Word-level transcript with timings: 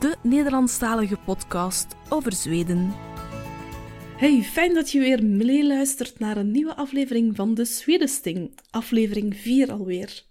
de 0.00 0.16
Nederlandstalige 0.22 1.16
podcast 1.16 1.96
over 2.08 2.32
Zweden. 2.32 2.92
Hey, 4.16 4.42
fijn 4.42 4.74
dat 4.74 4.90
je 4.90 5.00
weer 5.00 5.24
meeluistert 5.24 6.18
naar 6.18 6.36
een 6.36 6.50
nieuwe 6.50 6.76
aflevering 6.76 7.36
van 7.36 7.54
The 7.54 7.64
Sweetest 7.64 8.22
Thing, 8.22 8.58
aflevering 8.70 9.36
4 9.36 9.72
alweer. 9.72 10.22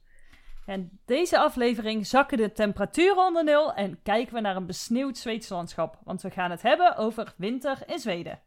En 0.66 1.00
deze 1.06 1.38
aflevering 1.38 2.08
zakken 2.08 2.38
de 2.38 2.52
temperaturen 2.52 3.26
onder 3.26 3.44
nul 3.44 3.74
en 3.74 4.00
kijken 4.04 4.34
we 4.34 4.42
naar 4.42 4.56
een 4.56 4.66
besneeuwd 4.66 5.18
Zweeds 5.18 5.50
landschap, 5.50 6.00
want 6.04 6.22
we 6.22 6.30
gaan 6.30 6.52
het 6.52 6.62
hebben 6.62 6.96
over 6.98 7.34
winter 7.38 7.84
in 7.86 8.00
Zweden. 8.00 8.42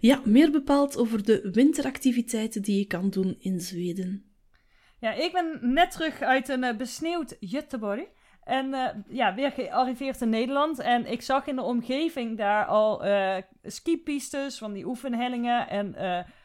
Ja, 0.00 0.20
meer 0.24 0.50
bepaald 0.50 0.96
over 0.96 1.24
de 1.24 1.48
winteractiviteiten 1.52 2.62
die 2.62 2.78
je 2.78 2.86
kan 2.86 3.10
doen 3.10 3.36
in 3.38 3.60
Zweden. 3.60 4.34
Ja, 5.00 5.12
ik 5.12 5.32
ben 5.32 5.58
net 5.60 5.90
terug 5.90 6.20
uit 6.20 6.48
een 6.48 6.64
uh, 6.64 6.76
besneeuwd 6.76 7.36
Göteborg. 7.40 8.15
En 8.46 8.66
uh, 8.66 8.88
ja, 9.08 9.34
weer 9.34 9.50
gearriveerd 9.50 10.20
in 10.20 10.28
Nederland. 10.28 10.78
En 10.78 11.06
ik 11.06 11.22
zag 11.22 11.46
in 11.46 11.56
de 11.56 11.62
omgeving 11.62 12.36
daar 12.36 12.64
al 12.64 13.06
uh, 13.06 13.36
skipistes 13.62 14.58
van 14.58 14.72
die 14.72 14.86
oefenhellingen 14.86 15.68
en 15.68 16.04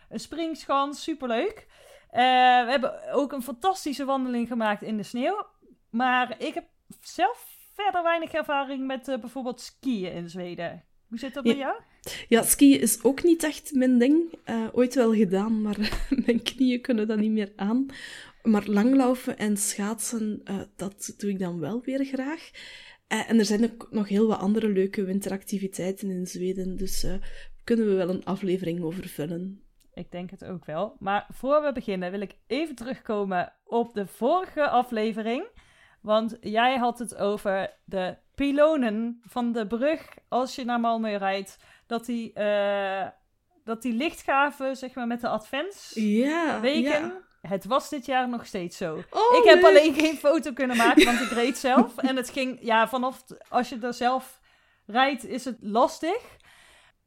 een 0.10 0.20
springschans. 0.20 1.04
Superleuk. 1.04 1.68
we 2.12 2.66
hebben 2.70 3.12
ook 3.12 3.32
een 3.32 3.42
fantastische 3.42 4.06
wandeling 4.06 4.48
gemaakt 4.48 4.82
in 4.82 4.98
de 4.98 5.04
sneeuw. 5.04 5.46
Maar 5.90 6.36
ik 6.38 6.54
heb 6.54 6.66
zelf 7.02 7.46
verder 7.76 8.04
weinig 8.04 8.32
ervaring 8.32 8.88
met 8.88 9.06
bijvoorbeeld 9.06 9.62
skiën 9.62 10.14
in 10.14 10.30
Zweden. 10.30 10.84
Hoe 11.08 11.20
zit 11.20 11.34
dat 11.34 11.44
bij 11.44 11.58
jou? 11.58 11.76
Ja, 12.28 12.44
skiën 12.44 12.82
is 12.82 13.04
ook 13.04 13.24
niet 13.24 13.44
echt 13.44 13.74
mijn 13.74 13.98
ding. 13.98 14.34
Ooit 14.72 14.96
wel 14.96 15.14
gedaan, 15.14 15.62
maar 15.62 15.78
mijn 16.26 16.44
knieën 16.44 16.82
kunnen 16.82 17.08
dat 17.08 17.18
niet 17.18 17.32
meer 17.32 17.52
aan. 17.56 17.88
Maar 18.44 18.66
langlaufen 18.66 19.38
en 19.38 19.58
schaatsen, 19.58 20.42
uh, 20.44 20.62
dat 20.76 21.14
doe 21.18 21.30
ik 21.30 21.40
dan 21.40 21.60
wel 21.60 21.82
weer 21.82 22.06
graag. 22.06 22.50
Uh, 23.08 23.30
en 23.30 23.40
er 23.40 23.46
zijn 23.46 23.64
ook 23.64 23.88
nog 23.92 24.08
heel 24.08 24.28
wat 24.28 24.40
andere 24.40 24.70
leuke 24.70 25.04
winteractiviteiten 25.04 26.10
in 26.10 26.28
Zweden, 26.28 26.78
dus 26.78 27.06
kunnen 27.64 27.88
we 27.88 27.94
wel 27.94 28.10
een 28.10 28.26
aflevering 28.26 28.84
over 28.84 29.08
vullen. 29.08 29.64
Ik 29.94 30.12
denk 30.12 30.30
het 30.30 30.46
ook 30.46 30.66
wel. 30.66 30.96
Maar 31.00 31.28
voor 31.34 31.62
we 31.62 31.72
beginnen 31.72 32.12
wil 32.12 32.22
ik 32.22 32.36
even 32.48 32.76
terugkomen 32.76 33.54
op 33.64 33.94
de 33.94 34.08
vorige 34.08 34.70
aflevering. 34.70 35.46
Want 36.02 36.38
jij 36.42 36.78
had 36.78 37.00
het 37.00 37.16
over 37.16 37.74
de 37.86 38.18
pilonen 38.36 39.22
van 39.24 39.52
de 39.52 39.68
brug 39.68 40.18
als 40.28 40.56
je 40.56 40.66
naar 40.66 40.80
Malmö 40.80 41.18
rijdt 41.18 41.58
dat 41.88 42.06
die, 42.06 42.32
uh, 42.36 43.08
dat 43.64 43.82
die 43.82 43.94
lichtgaven, 43.94 44.76
zeg 44.76 44.94
maar, 44.94 45.08
met 45.08 45.22
de 45.22 45.28
adventsweken... 45.28 46.82
Ja, 46.82 47.22
Het 47.42 47.66
was 47.66 47.90
dit 47.90 48.06
jaar 48.06 48.30
nog 48.30 48.46
steeds 48.46 48.78
zo. 48.78 49.04
Oh, 49.10 49.38
ik 49.38 49.44
heb 49.44 49.64
alleen 49.64 49.94
geen 49.94 50.18
foto 50.18 50.54
kunnen 50.54 50.78
maken, 50.78 51.06
want 51.06 51.20
ik 51.20 51.30
reed 51.30 51.58
zelf. 51.58 51.98
En 51.98 52.16
het 52.16 52.30
ging, 52.30 52.58
ja, 52.62 52.88
vanaf, 52.88 53.24
als 53.50 53.70
je 53.70 53.78
er 53.82 53.94
zelf 53.94 54.40
rijdt, 54.86 55.26
is 55.26 55.46
het 55.46 55.58
lastig. 55.60 56.40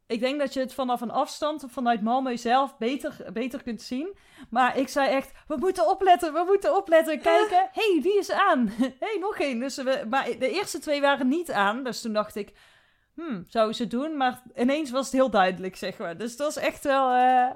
Ik 0.07 0.19
denk 0.19 0.39
dat 0.39 0.53
je 0.53 0.59
het 0.59 0.73
vanaf 0.73 1.01
een 1.01 1.11
afstand, 1.11 1.65
vanuit 1.67 2.01
Malmö 2.01 2.33
zelf, 2.33 2.77
beter, 2.77 3.17
beter 3.33 3.63
kunt 3.63 3.81
zien. 3.81 4.17
Maar 4.49 4.77
ik 4.77 4.87
zei 4.87 5.09
echt, 5.09 5.31
we 5.47 5.55
moeten 5.59 5.89
opletten, 5.89 6.33
we 6.33 6.43
moeten 6.47 6.75
opletten. 6.75 7.21
Kijken, 7.21 7.69
hé, 7.71 7.91
hey, 7.91 8.01
die 8.01 8.17
is 8.17 8.31
aan. 8.31 8.67
Hé, 8.67 8.95
hey, 8.99 9.17
nog 9.19 9.39
één. 9.39 9.59
Dus 9.59 9.75
we, 9.75 10.05
maar 10.09 10.25
de 10.39 10.51
eerste 10.51 10.79
twee 10.79 11.01
waren 11.01 11.27
niet 11.27 11.51
aan. 11.51 11.83
Dus 11.83 12.01
toen 12.01 12.13
dacht 12.13 12.35
ik, 12.35 12.51
hmm, 13.15 13.43
zou 13.47 13.73
ze 13.73 13.87
doen? 13.87 14.17
Maar 14.17 14.41
ineens 14.55 14.91
was 14.91 15.05
het 15.05 15.13
heel 15.13 15.29
duidelijk, 15.29 15.75
zeg 15.75 15.97
maar. 15.97 16.17
Dus 16.17 16.37
dat 16.37 16.53
was 16.53 16.63
echt 16.63 16.83
wel... 16.83 17.15
Uh, 17.15 17.49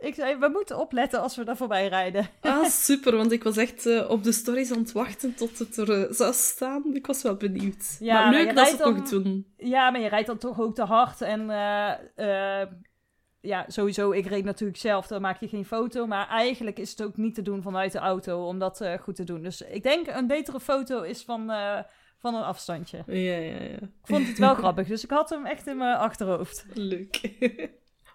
ik 0.00 0.14
zei, 0.14 0.36
we 0.36 0.48
moeten 0.48 0.78
opletten 0.78 1.20
als 1.20 1.36
we 1.36 1.44
daar 1.44 1.56
voorbij 1.56 1.88
rijden. 1.88 2.28
Ah, 2.40 2.64
super, 2.64 3.16
want 3.16 3.32
ik 3.32 3.42
was 3.42 3.56
echt 3.56 3.86
uh, 3.86 4.10
op 4.10 4.22
de 4.24 4.32
stories 4.32 4.72
aan 4.72 4.78
het 4.78 4.92
wachten 4.92 5.34
tot 5.34 5.58
het 5.58 5.76
er 5.76 5.98
uh, 5.98 6.12
zou 6.12 6.32
staan. 6.32 6.94
Ik 6.94 7.06
was 7.06 7.22
wel 7.22 7.36
benieuwd. 7.36 7.96
Ja, 7.98 8.22
maar 8.22 8.32
leuk 8.32 8.44
maar 8.44 8.54
dat 8.54 8.66
ze 8.66 8.76
het 8.76 8.84
nog 8.84 9.08
doen. 9.08 9.54
Ja, 9.56 9.90
maar 9.90 10.00
je 10.00 10.08
rijdt 10.08 10.26
dan 10.26 10.38
toch 10.38 10.60
ook 10.60 10.74
te 10.74 10.84
hard. 10.84 11.20
En 11.20 11.46
ja, 13.40 13.64
sowieso, 13.68 14.10
ik 14.10 14.26
reed 14.26 14.44
natuurlijk 14.44 14.78
zelf, 14.78 15.06
dan 15.06 15.20
maak 15.20 15.40
je 15.40 15.48
geen 15.48 15.64
foto. 15.64 16.06
Maar 16.06 16.28
eigenlijk 16.28 16.78
is 16.78 16.90
het 16.90 17.02
ook 17.02 17.16
niet 17.16 17.34
te 17.34 17.42
doen 17.42 17.62
vanuit 17.62 17.92
de 17.92 17.98
auto 17.98 18.46
om 18.46 18.58
dat 18.58 18.86
goed 19.00 19.16
te 19.16 19.24
doen. 19.24 19.42
Dus 19.42 19.60
ik 19.60 19.82
denk 19.82 20.06
een 20.06 20.26
betere 20.26 20.60
foto 20.60 21.02
is 21.02 21.22
van 21.22 21.52
van 22.24 22.34
een 22.34 22.42
afstandje. 22.42 23.02
Ja, 23.06 23.36
ja, 23.36 23.62
ja. 23.62 23.80
Ik 23.80 23.90
vond 24.02 24.26
het 24.26 24.38
wel 24.38 24.54
grappig, 24.54 24.86
dus 24.86 25.04
ik 25.04 25.10
had 25.10 25.30
hem 25.30 25.46
echt 25.46 25.66
in 25.66 25.76
mijn 25.76 25.96
achterhoofd. 25.96 26.66
Leuk. 26.74 27.30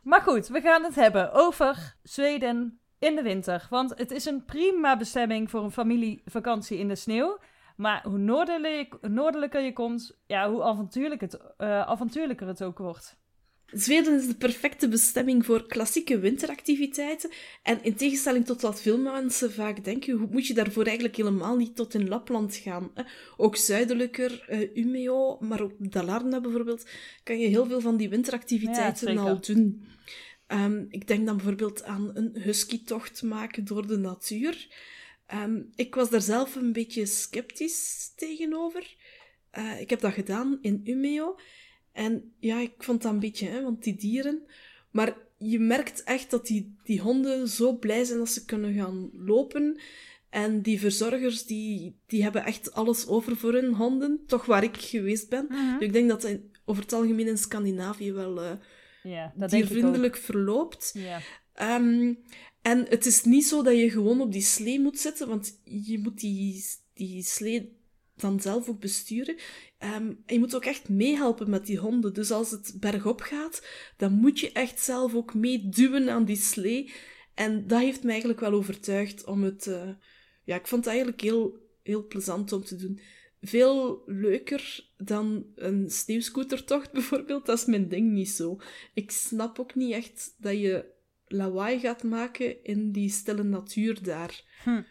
maar 0.09 0.21
goed, 0.21 0.47
we 0.47 0.61
gaan 0.61 0.83
het 0.83 0.95
hebben 0.95 1.33
over 1.33 1.95
Zweden 2.03 2.79
in 2.99 3.15
de 3.15 3.21
winter. 3.21 3.67
Want 3.69 3.93
het 3.97 4.11
is 4.11 4.25
een 4.25 4.45
prima 4.45 4.97
bestemming 4.97 5.49
voor 5.49 5.63
een 5.63 5.71
familievakantie 5.71 6.77
in 6.77 6.87
de 6.87 6.95
sneeuw. 6.95 7.37
Maar 7.75 8.03
hoe 8.03 8.17
noordelijker 9.01 9.61
je 9.61 9.73
komt, 9.73 10.19
ja, 10.25 10.49
hoe 10.49 10.63
avontuurlijk 10.63 11.21
het, 11.21 11.39
uh, 11.57 11.81
avontuurlijker 11.81 12.47
het 12.47 12.63
ook 12.63 12.77
wordt. 12.77 13.18
Zweden 13.73 14.19
is 14.19 14.27
de 14.27 14.35
perfecte 14.35 14.87
bestemming 14.87 15.45
voor 15.45 15.67
klassieke 15.67 16.19
winteractiviteiten. 16.19 17.29
En 17.63 17.83
in 17.83 17.95
tegenstelling 17.95 18.45
tot 18.45 18.61
wat 18.61 18.81
veel 18.81 18.97
mensen 18.97 19.51
vaak 19.51 19.83
denken, 19.83 20.27
moet 20.31 20.47
je 20.47 20.53
daarvoor 20.53 20.83
eigenlijk 20.83 21.15
helemaal 21.15 21.57
niet 21.57 21.75
tot 21.75 21.93
in 21.93 22.07
Lapland 22.07 22.55
gaan. 22.55 22.91
Ook 23.37 23.55
zuidelijker, 23.55 24.45
uh, 24.49 24.75
Umeå, 24.75 25.37
maar 25.39 25.61
ook 25.61 25.73
Dalarna 25.77 26.41
bijvoorbeeld, 26.41 26.89
kan 27.23 27.39
je 27.39 27.47
heel 27.47 27.65
veel 27.65 27.81
van 27.81 27.97
die 27.97 28.09
winteractiviteiten 28.09 29.17
al 29.17 29.41
doen. 29.41 29.87
Um, 30.47 30.85
ik 30.89 31.07
denk 31.07 31.25
dan 31.25 31.35
bijvoorbeeld 31.35 31.83
aan 31.83 32.11
een 32.13 32.31
husky-tocht 32.41 33.21
maken 33.21 33.65
door 33.65 33.87
de 33.87 33.97
natuur. 33.97 34.67
Um, 35.33 35.69
ik 35.75 35.95
was 35.95 36.09
daar 36.09 36.21
zelf 36.21 36.55
een 36.55 36.73
beetje 36.73 37.05
sceptisch 37.05 38.11
tegenover. 38.15 38.95
Uh, 39.57 39.81
ik 39.81 39.89
heb 39.89 39.99
dat 39.99 40.13
gedaan 40.13 40.57
in 40.61 40.81
Umeå. 40.83 41.35
En 41.99 42.33
ja, 42.39 42.59
ik 42.59 42.73
vond 42.77 43.01
dat 43.01 43.11
een 43.11 43.19
beetje, 43.19 43.47
hè, 43.47 43.63
want 43.63 43.83
die 43.83 43.95
dieren. 43.95 44.41
Maar 44.91 45.17
je 45.37 45.59
merkt 45.59 46.03
echt 46.03 46.31
dat 46.31 46.47
die, 46.47 46.75
die 46.83 46.99
honden 46.99 47.47
zo 47.47 47.77
blij 47.77 48.03
zijn 48.03 48.19
dat 48.19 48.29
ze 48.29 48.45
kunnen 48.45 48.73
gaan 48.73 49.09
lopen. 49.13 49.79
En 50.29 50.61
die 50.61 50.79
verzorgers, 50.79 51.45
die, 51.45 51.99
die 52.05 52.23
hebben 52.23 52.45
echt 52.45 52.73
alles 52.73 53.07
over 53.07 53.37
voor 53.37 53.53
hun 53.53 53.73
honden. 53.73 54.23
Toch 54.25 54.45
waar 54.45 54.63
ik 54.63 54.77
geweest 54.77 55.29
ben. 55.29 55.45
Mhm. 55.49 55.73
dus 55.73 55.87
ik 55.87 55.93
denk 55.93 56.09
dat 56.09 56.23
het 56.23 56.41
over 56.65 56.83
het 56.83 56.93
algemeen 56.93 57.27
in 57.27 57.37
Scandinavië 57.37 58.11
wel 58.11 58.43
uh, 58.43 58.51
ja, 59.03 59.33
diervriendelijk 59.47 60.17
verloopt. 60.17 60.91
Ja. 60.93 61.21
Um, 61.77 62.19
en 62.61 62.85
het 62.89 63.05
is 63.05 63.23
niet 63.23 63.45
zo 63.45 63.63
dat 63.63 63.77
je 63.77 63.89
gewoon 63.89 64.21
op 64.21 64.31
die 64.31 64.41
slee 64.41 64.79
moet 64.79 64.99
zitten, 64.99 65.27
want 65.27 65.61
je 65.63 65.99
moet 65.99 66.19
die, 66.19 66.65
die 66.93 67.23
slee 67.23 67.77
dan 68.15 68.39
zelf 68.39 68.69
ook 68.69 68.79
besturen. 68.79 69.35
Um, 69.83 70.23
je 70.25 70.39
moet 70.39 70.55
ook 70.55 70.65
echt 70.65 70.89
meehelpen 70.89 71.49
met 71.49 71.65
die 71.65 71.77
honden. 71.77 72.13
Dus 72.13 72.31
als 72.31 72.51
het 72.51 72.73
bergop 72.79 73.21
gaat, 73.21 73.67
dan 73.97 74.13
moet 74.13 74.39
je 74.39 74.51
echt 74.51 74.79
zelf 74.79 75.15
ook 75.15 75.33
meeduwen 75.33 76.09
aan 76.09 76.25
die 76.25 76.35
slee. 76.35 76.93
En 77.33 77.67
dat 77.67 77.79
heeft 77.79 78.01
mij 78.01 78.11
eigenlijk 78.11 78.39
wel 78.39 78.53
overtuigd 78.53 79.25
om 79.25 79.43
het... 79.43 79.65
Uh, 79.65 79.89
ja, 80.43 80.55
ik 80.55 80.67
vond 80.67 80.85
het 80.85 80.93
eigenlijk 80.93 81.21
heel, 81.21 81.57
heel 81.83 82.07
plezant 82.07 82.51
om 82.51 82.63
te 82.63 82.75
doen. 82.75 82.99
Veel 83.41 84.03
leuker 84.05 84.89
dan 84.97 85.45
een 85.55 85.89
sneeuwscootertocht 85.89 86.91
bijvoorbeeld. 86.99 87.45
Dat 87.45 87.57
is 87.57 87.65
mijn 87.65 87.87
ding 87.87 88.11
niet 88.11 88.29
zo. 88.29 88.59
Ik 88.93 89.11
snap 89.11 89.59
ook 89.59 89.75
niet 89.75 89.93
echt 89.93 90.35
dat 90.37 90.59
je 90.59 90.85
lawaai 91.27 91.79
gaat 91.79 92.03
maken 92.03 92.63
in 92.63 92.91
die 92.91 93.09
stille 93.09 93.43
natuur 93.43 94.03
daar. 94.03 94.43
Hm. 94.63 94.81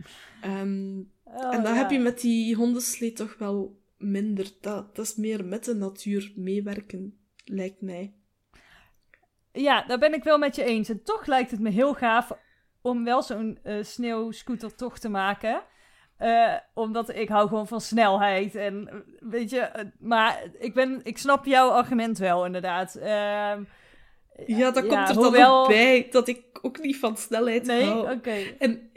Um, 0.45 1.11
oh, 1.25 1.55
en 1.55 1.63
dan 1.63 1.75
heb 1.75 1.91
je 1.91 1.99
met 1.99 2.21
die 2.21 2.55
hondenslee 2.55 3.13
toch 3.13 3.39
wel 3.39 3.78
minder. 3.99 4.51
Dat, 4.61 4.97
dat 4.97 5.05
is 5.05 5.15
meer 5.15 5.45
met 5.45 5.65
de 5.65 5.75
natuur 5.75 6.33
meewerken, 6.37 7.19
lijkt 7.45 7.81
mij. 7.81 8.15
Ja, 9.53 9.83
daar 9.87 9.99
ben 9.99 10.15
ik 10.15 10.25
wel 10.25 10.39
met 10.39 10.57
je 10.57 10.65
eens. 10.65 10.89
En 10.89 11.03
toch 11.03 11.27
lijkt 11.27 11.51
het 11.51 11.61
me 11.61 11.71
heel 11.71 11.95
gaaf 11.95 12.33
om 12.83 13.05
wel 13.05 13.23
zo'n 13.23 13.59
uh, 13.65 13.83
sneeuwscootertocht 13.83 15.01
te 15.01 15.09
maken. 15.09 15.63
Uh, 16.21 16.55
omdat 16.75 17.15
ik 17.15 17.29
hou 17.29 17.49
gewoon 17.49 17.69
van 17.69 17.81
snelheid. 17.81 18.55
En 18.55 19.05
weet 19.21 19.51
je, 19.51 19.71
uh, 19.77 19.83
maar 19.99 20.43
ik, 20.59 20.75
ben, 20.75 21.01
ik 21.03 21.19
snap 21.19 21.45
jouw 21.45 21.71
argument 21.71 22.19
wel, 22.19 22.45
inderdaad. 22.45 22.95
Ehm, 22.95 23.63
ja, 24.47 24.71
dat 24.71 24.87
komt 24.87 25.09
er 25.09 25.15
dan 25.15 25.37
ook 25.37 25.69
bij 25.69 26.09
dat 26.11 26.29
ik 26.29 26.59
ook 26.63 26.81
niet 26.81 26.97
van 26.97 27.17
snelheid 27.17 27.67
nee? 27.67 27.85
hou. 27.85 28.13
oké. 28.13 28.37
En 28.59 28.88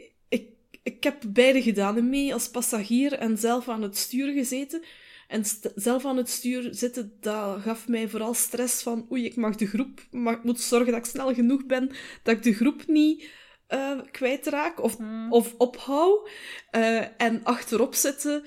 ik, 0.84 1.04
heb 1.04 1.24
beide 1.28 1.62
gedaan. 1.62 2.10
Mee 2.10 2.34
als 2.34 2.50
passagier 2.50 3.14
en 3.14 3.38
zelf 3.38 3.70
aan 3.70 3.82
het 3.82 3.98
stuur 3.98 4.34
gezeten. 4.34 4.84
En 5.28 5.44
zelf 5.76 6.06
aan 6.06 6.18
het 6.18 6.30
stuur 6.30 6.68
zitten, 6.72 7.14
dat 7.20 7.62
gaf 7.62 7.88
mij 7.88 8.10
vooral 8.10 8.34
stress 8.34 8.84
van 8.84 9.08
oei, 9.12 9.26
ik 9.26 9.36
mag 9.36 9.56
de 9.56 9.68
groep, 9.68 10.02
maar 10.12 10.34
ik 10.34 10.44
moet 10.44 10.60
zorgen 10.62 10.92
dat 10.92 11.06
ik 11.06 11.12
snel 11.12 11.34
genoeg 11.34 11.66
ben, 11.66 11.92
dat 12.24 12.36
ik 12.36 12.44
de 12.44 12.54
groep 12.54 12.88
niet 12.88 13.30
uh, 13.70 14.00
kwijtraak 14.12 14.84
of, 14.84 14.98
hmm. 14.98 15.32
of 15.32 15.54
ophoud. 15.58 16.30
Uh, 16.72 17.22
en 17.22 17.44
achterop 17.44 17.96
zitten 17.96 18.44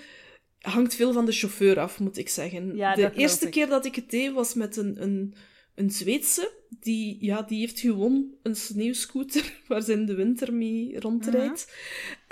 hangt 0.60 0.94
veel 0.94 1.12
van 1.12 1.26
de 1.26 1.32
chauffeur 1.32 1.80
af, 1.80 1.98
moet 1.98 2.18
ik 2.18 2.28
zeggen. 2.28 2.76
de 2.94 3.12
eerste 3.14 3.48
keer 3.48 3.66
dat 3.66 3.84
ik 3.84 3.94
het 3.94 4.10
deed 4.10 4.32
was 4.32 4.54
met 4.54 4.76
een, 4.76 5.02
een, 5.02 5.34
een 5.74 5.90
Zweedse. 5.90 6.52
Die, 6.80 7.16
ja, 7.20 7.42
die 7.42 7.58
heeft 7.58 7.80
gewoon 7.80 8.34
een 8.42 8.56
sneeuwscooter 8.56 9.60
waar 9.68 9.82
ze 9.82 9.92
in 9.92 10.06
de 10.06 10.14
winter 10.14 10.54
mee 10.54 11.00
rondrijdt. 11.00 11.74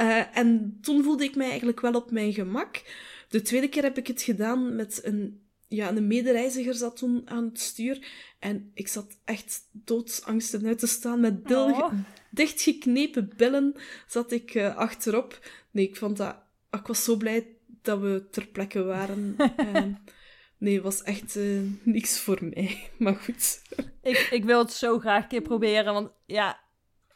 Uh, 0.00 0.36
en 0.36 0.78
toen 0.80 1.02
voelde 1.02 1.24
ik 1.24 1.36
mij 1.36 1.48
eigenlijk 1.48 1.80
wel 1.80 1.92
op 1.92 2.10
mijn 2.10 2.32
gemak. 2.32 2.82
De 3.28 3.42
tweede 3.42 3.68
keer 3.68 3.82
heb 3.82 3.98
ik 3.98 4.06
het 4.06 4.22
gedaan 4.22 4.76
met 4.76 5.00
een, 5.04 5.40
ja, 5.68 5.96
een 5.96 6.06
medereiziger 6.06 6.74
zat 6.74 6.96
toen 6.96 7.22
aan 7.24 7.44
het 7.44 7.60
stuur. 7.60 8.06
En 8.38 8.70
ik 8.74 8.88
zat 8.88 9.18
echt 9.24 9.68
doodsangsten 9.72 10.66
uit 10.66 10.78
te 10.78 10.86
staan. 10.86 11.20
Met 11.20 11.48
dil, 11.48 11.70
oh. 11.70 11.92
dichtgeknepen 12.30 13.30
billen 13.36 13.74
zat 14.06 14.32
ik 14.32 14.54
uh, 14.54 14.76
achterop. 14.76 15.50
Nee, 15.70 15.88
ik 15.88 15.96
vond 15.96 16.16
dat... 16.16 16.36
Ik 16.70 16.86
was 16.86 17.04
zo 17.04 17.16
blij 17.16 17.46
dat 17.82 18.00
we 18.00 18.26
ter 18.30 18.46
plekke 18.46 18.82
waren. 18.82 19.36
nee, 20.62 20.82
was 20.82 21.02
echt 21.02 21.36
uh, 21.36 21.60
niks 21.82 22.20
voor 22.20 22.38
mij. 22.40 22.78
Maar 22.98 23.14
goed. 23.14 23.62
ik, 24.02 24.28
ik 24.30 24.44
wil 24.44 24.58
het 24.58 24.72
zo 24.72 24.98
graag 24.98 25.22
een 25.22 25.28
keer 25.28 25.42
proberen. 25.42 25.92
Want 25.92 26.10
ja, 26.26 26.60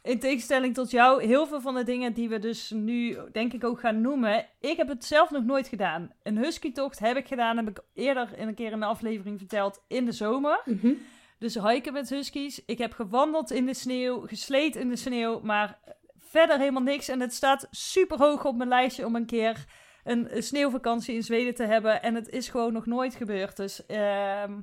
in 0.03 0.19
tegenstelling 0.19 0.73
tot 0.73 0.91
jou, 0.91 1.23
heel 1.25 1.47
veel 1.47 1.61
van 1.61 1.75
de 1.75 1.83
dingen 1.83 2.13
die 2.13 2.29
we 2.29 2.39
dus 2.39 2.69
nu 2.69 3.17
denk 3.31 3.53
ik 3.53 3.63
ook 3.63 3.79
gaan 3.79 4.01
noemen. 4.01 4.45
Ik 4.59 4.77
heb 4.77 4.87
het 4.87 5.05
zelf 5.05 5.29
nog 5.29 5.43
nooit 5.43 5.67
gedaan. 5.67 6.11
Een 6.23 6.37
husky-tocht 6.37 6.99
heb 6.99 7.17
ik 7.17 7.27
gedaan, 7.27 7.57
heb 7.57 7.69
ik 7.69 7.79
eerder 7.93 8.37
in 8.37 8.47
een 8.47 8.55
keer 8.55 8.71
in 8.71 8.73
een 8.73 8.83
aflevering 8.83 9.37
verteld, 9.37 9.83
in 9.87 10.05
de 10.05 10.11
zomer. 10.11 10.61
Mhm. 10.65 10.93
Dus 11.39 11.55
hiken 11.55 11.93
met 11.93 12.09
huskies. 12.09 12.65
Ik 12.65 12.77
heb 12.77 12.93
gewandeld 12.93 13.51
in 13.51 13.65
de 13.65 13.73
sneeuw, 13.73 14.27
gesleed 14.27 14.75
in 14.75 14.89
de 14.89 14.95
sneeuw, 14.95 15.39
maar 15.39 15.79
verder 16.17 16.57
helemaal 16.57 16.81
niks. 16.81 17.07
En 17.07 17.19
het 17.19 17.33
staat 17.33 17.67
super 17.71 18.17
hoog 18.17 18.45
op 18.45 18.55
mijn 18.55 18.69
lijstje 18.69 19.05
om 19.05 19.15
een 19.15 19.25
keer 19.25 19.65
een, 20.09 20.43
sneeuwvakantie 20.43 21.15
in 21.15 21.23
Zweden 21.23 21.55
te 21.55 21.63
hebben. 21.63 22.01
En 22.01 22.15
het 22.15 22.29
is 22.29 22.49
gewoon 22.49 22.73
nog 22.73 22.85
nooit 22.85 23.15
gebeurd. 23.15 23.57
Dus 23.57 23.85
ehm, 23.85 24.59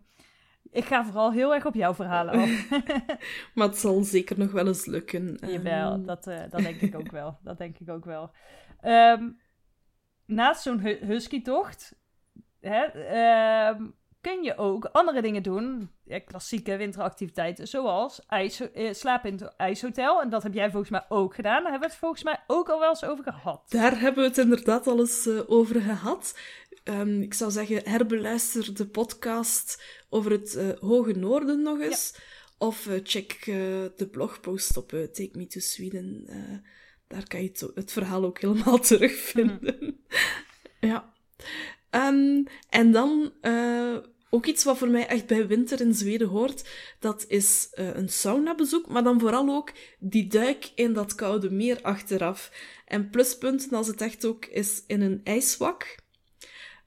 ik 0.70 0.84
ga 0.84 1.04
vooral 1.04 1.32
heel 1.32 1.54
erg 1.54 1.66
op 1.66 1.74
jouw 1.74 1.94
verhalen 1.94 2.34
af. 2.34 2.68
maar 3.54 3.66
het 3.66 3.78
zal 3.78 4.02
zeker 4.02 4.38
nog 4.38 4.52
wel 4.52 4.66
eens 4.66 4.86
lukken. 4.86 5.38
Jawel, 5.46 6.04
dat, 6.04 6.26
uh, 6.26 6.40
dat 6.50 6.60
denk 6.60 6.80
ik 6.80 6.94
ook 6.94 7.10
wel. 7.10 7.38
Dat 7.42 7.58
denk 7.58 7.78
ik 7.78 7.88
ook 7.88 8.04
wel. 8.04 8.30
Um, 8.84 9.40
naast 10.26 10.62
zo'n 10.62 10.80
husky-tocht... 10.80 12.02
Hè, 12.60 12.84
kun 14.24 14.42
je 14.42 14.56
ook 14.56 14.84
andere 14.84 15.22
dingen 15.22 15.42
doen. 15.42 15.90
Ja, 16.04 16.18
klassieke 16.18 16.76
winteractiviteiten, 16.76 17.68
zoals 17.68 18.20
ijs, 18.26 18.72
eh, 18.72 18.92
slapen 18.92 19.30
in 19.30 19.36
het 19.36 19.56
ijshotel. 19.56 20.22
En 20.22 20.30
dat 20.30 20.42
heb 20.42 20.54
jij 20.54 20.70
volgens 20.70 20.90
mij 20.90 21.04
ook 21.08 21.34
gedaan. 21.34 21.62
Daar 21.62 21.70
hebben 21.70 21.88
we 21.88 21.94
het 21.94 21.96
volgens 21.96 22.22
mij 22.22 22.44
ook 22.46 22.68
al 22.68 22.78
wel 22.78 22.88
eens 22.88 23.04
over 23.04 23.24
gehad. 23.24 23.64
Daar 23.68 24.00
hebben 24.00 24.22
we 24.22 24.28
het 24.28 24.38
inderdaad 24.38 24.86
al 24.86 24.98
eens 24.98 25.26
uh, 25.26 25.40
over 25.46 25.80
gehad. 25.80 26.38
Um, 26.84 27.22
ik 27.22 27.34
zou 27.34 27.50
zeggen, 27.50 27.80
herbeluister 27.84 28.74
de 28.74 28.86
podcast 28.86 29.82
over 30.08 30.30
het 30.30 30.54
uh, 30.54 30.68
Hoge 30.80 31.12
Noorden 31.12 31.62
nog 31.62 31.80
eens. 31.80 32.16
Of 32.58 32.86
uh, 32.86 33.00
check 33.02 33.44
de 33.96 34.08
blogpost 34.10 34.76
op 34.76 34.88
Take 34.88 35.30
Me 35.32 35.46
to 35.46 35.60
Sweden. 35.60 36.26
daar 37.06 37.26
kan 37.28 37.42
je 37.42 37.48
het, 37.48 37.70
het, 37.74 37.92
verhaal 37.92 38.24
ook 38.24 38.40
helemaal 38.40 38.78
terugvinden. 38.90 39.76
Mm. 39.80 39.98
ja. 40.80 41.12
Um, 41.90 42.46
en 42.68 42.92
dan 42.92 43.32
ook 44.34 44.46
iets 44.46 44.64
wat 44.64 44.78
voor 44.78 44.88
mij 44.88 45.06
echt 45.06 45.26
bij 45.26 45.46
winter 45.46 45.80
in 45.80 45.94
Zweden 45.94 46.28
hoort, 46.28 46.68
dat 46.98 47.24
is 47.28 47.68
uh, 47.74 47.94
een 47.94 48.08
saunabezoek, 48.08 48.88
maar 48.88 49.02
dan 49.02 49.20
vooral 49.20 49.48
ook 49.48 49.72
die 49.98 50.26
duik 50.26 50.70
in 50.74 50.92
dat 50.92 51.14
koude 51.14 51.50
meer 51.50 51.82
achteraf. 51.82 52.50
En 52.86 53.10
pluspunten 53.10 53.72
als 53.72 53.86
het 53.86 54.00
echt 54.00 54.24
ook 54.24 54.44
is 54.44 54.82
in 54.86 55.00
een 55.00 55.20
ijswak. 55.24 55.96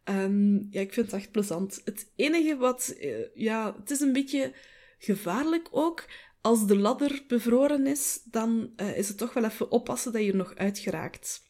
Um, 0.03 0.67
ja, 0.69 0.81
ik 0.81 0.93
vind 0.93 1.11
het 1.11 1.21
echt 1.21 1.31
plezant. 1.31 1.81
Het 1.85 2.11
enige 2.15 2.57
wat, 2.57 2.95
uh, 2.99 3.25
ja, 3.33 3.75
het 3.79 3.91
is 3.91 3.99
een 3.99 4.13
beetje 4.13 4.53
gevaarlijk 4.97 5.67
ook. 5.71 6.05
Als 6.41 6.67
de 6.67 6.77
ladder 6.77 7.23
bevroren 7.27 7.87
is, 7.87 8.21
dan 8.23 8.73
uh, 8.77 8.97
is 8.97 9.07
het 9.07 9.17
toch 9.17 9.33
wel 9.33 9.43
even 9.43 9.71
oppassen 9.71 10.11
dat 10.11 10.23
je 10.23 10.31
er 10.31 10.37
nog 10.37 10.55
uit 10.55 10.79
geraakt. 10.79 11.41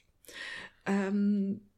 Um, 0.83 1.69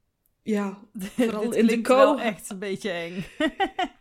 ja, 0.42 0.80
vooral 1.16 1.54
in 1.54 1.68
de 1.68 1.81
kou. 1.81 2.16
wel 2.16 2.25
echt 2.25 2.50
een 2.50 2.60
beetje 2.60 2.92
eng. 2.92 3.25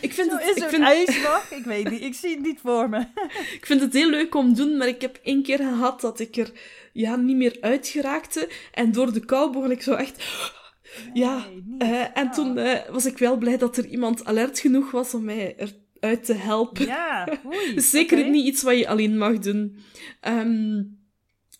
Ik 0.00 0.12
vind 0.12 0.30
Zo 0.30 0.36
het, 0.36 0.56
is 0.56 0.62
ik 0.62 0.68
vind... 0.68 0.82
ijsbak? 0.82 1.44
Ik 1.50 1.64
weet 1.64 1.90
niet. 1.90 2.02
Ik 2.02 2.14
zie 2.14 2.30
het 2.30 2.40
niet 2.40 2.60
voor 2.60 2.88
me. 2.88 2.98
ik 3.58 3.62
vind 3.62 3.80
het 3.80 3.92
heel 3.92 4.10
leuk 4.10 4.34
om 4.34 4.54
te 4.54 4.64
doen, 4.64 4.76
maar 4.76 4.88
ik 4.88 5.00
heb 5.00 5.18
één 5.22 5.42
keer 5.42 5.58
gehad 5.58 6.00
dat 6.00 6.20
ik 6.20 6.36
er 6.36 6.52
ja, 6.92 7.16
niet 7.16 7.36
meer 7.36 7.56
uitgeraakte. 7.60 8.48
En 8.72 8.92
door 8.92 9.12
de 9.12 9.24
kou 9.24 9.52
begon 9.52 9.70
ik 9.70 9.82
zo 9.82 9.94
echt... 9.94 10.24
ja, 11.14 11.46
uh, 11.78 12.16
en 12.18 12.30
toen 12.30 12.58
uh, 12.58 12.88
was 12.90 13.06
ik 13.06 13.18
wel 13.18 13.36
blij 13.36 13.58
dat 13.58 13.76
er 13.76 13.86
iemand 13.86 14.24
alert 14.24 14.58
genoeg 14.58 14.90
was 14.90 15.14
om 15.14 15.24
mij 15.24 15.56
eruit 16.00 16.24
te 16.24 16.34
helpen. 16.34 16.86
Ja, 16.86 17.28
oei, 17.46 17.80
Zeker 17.96 18.18
okay. 18.18 18.30
niet 18.30 18.46
iets 18.46 18.62
wat 18.62 18.78
je 18.78 18.88
alleen 18.88 19.18
mag 19.18 19.38
doen. 19.38 19.78
Um, 20.28 21.00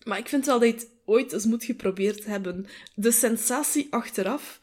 maar 0.05 0.19
ik 0.19 0.29
vind 0.29 0.47
wel 0.47 0.59
dat 0.59 0.69
je 0.69 0.75
het 0.75 0.91
ooit 1.05 1.33
eens 1.33 1.45
moet 1.45 1.65
geprobeerd 1.65 2.25
hebben. 2.25 2.67
De 2.95 3.11
sensatie 3.11 3.87
achteraf 3.91 4.61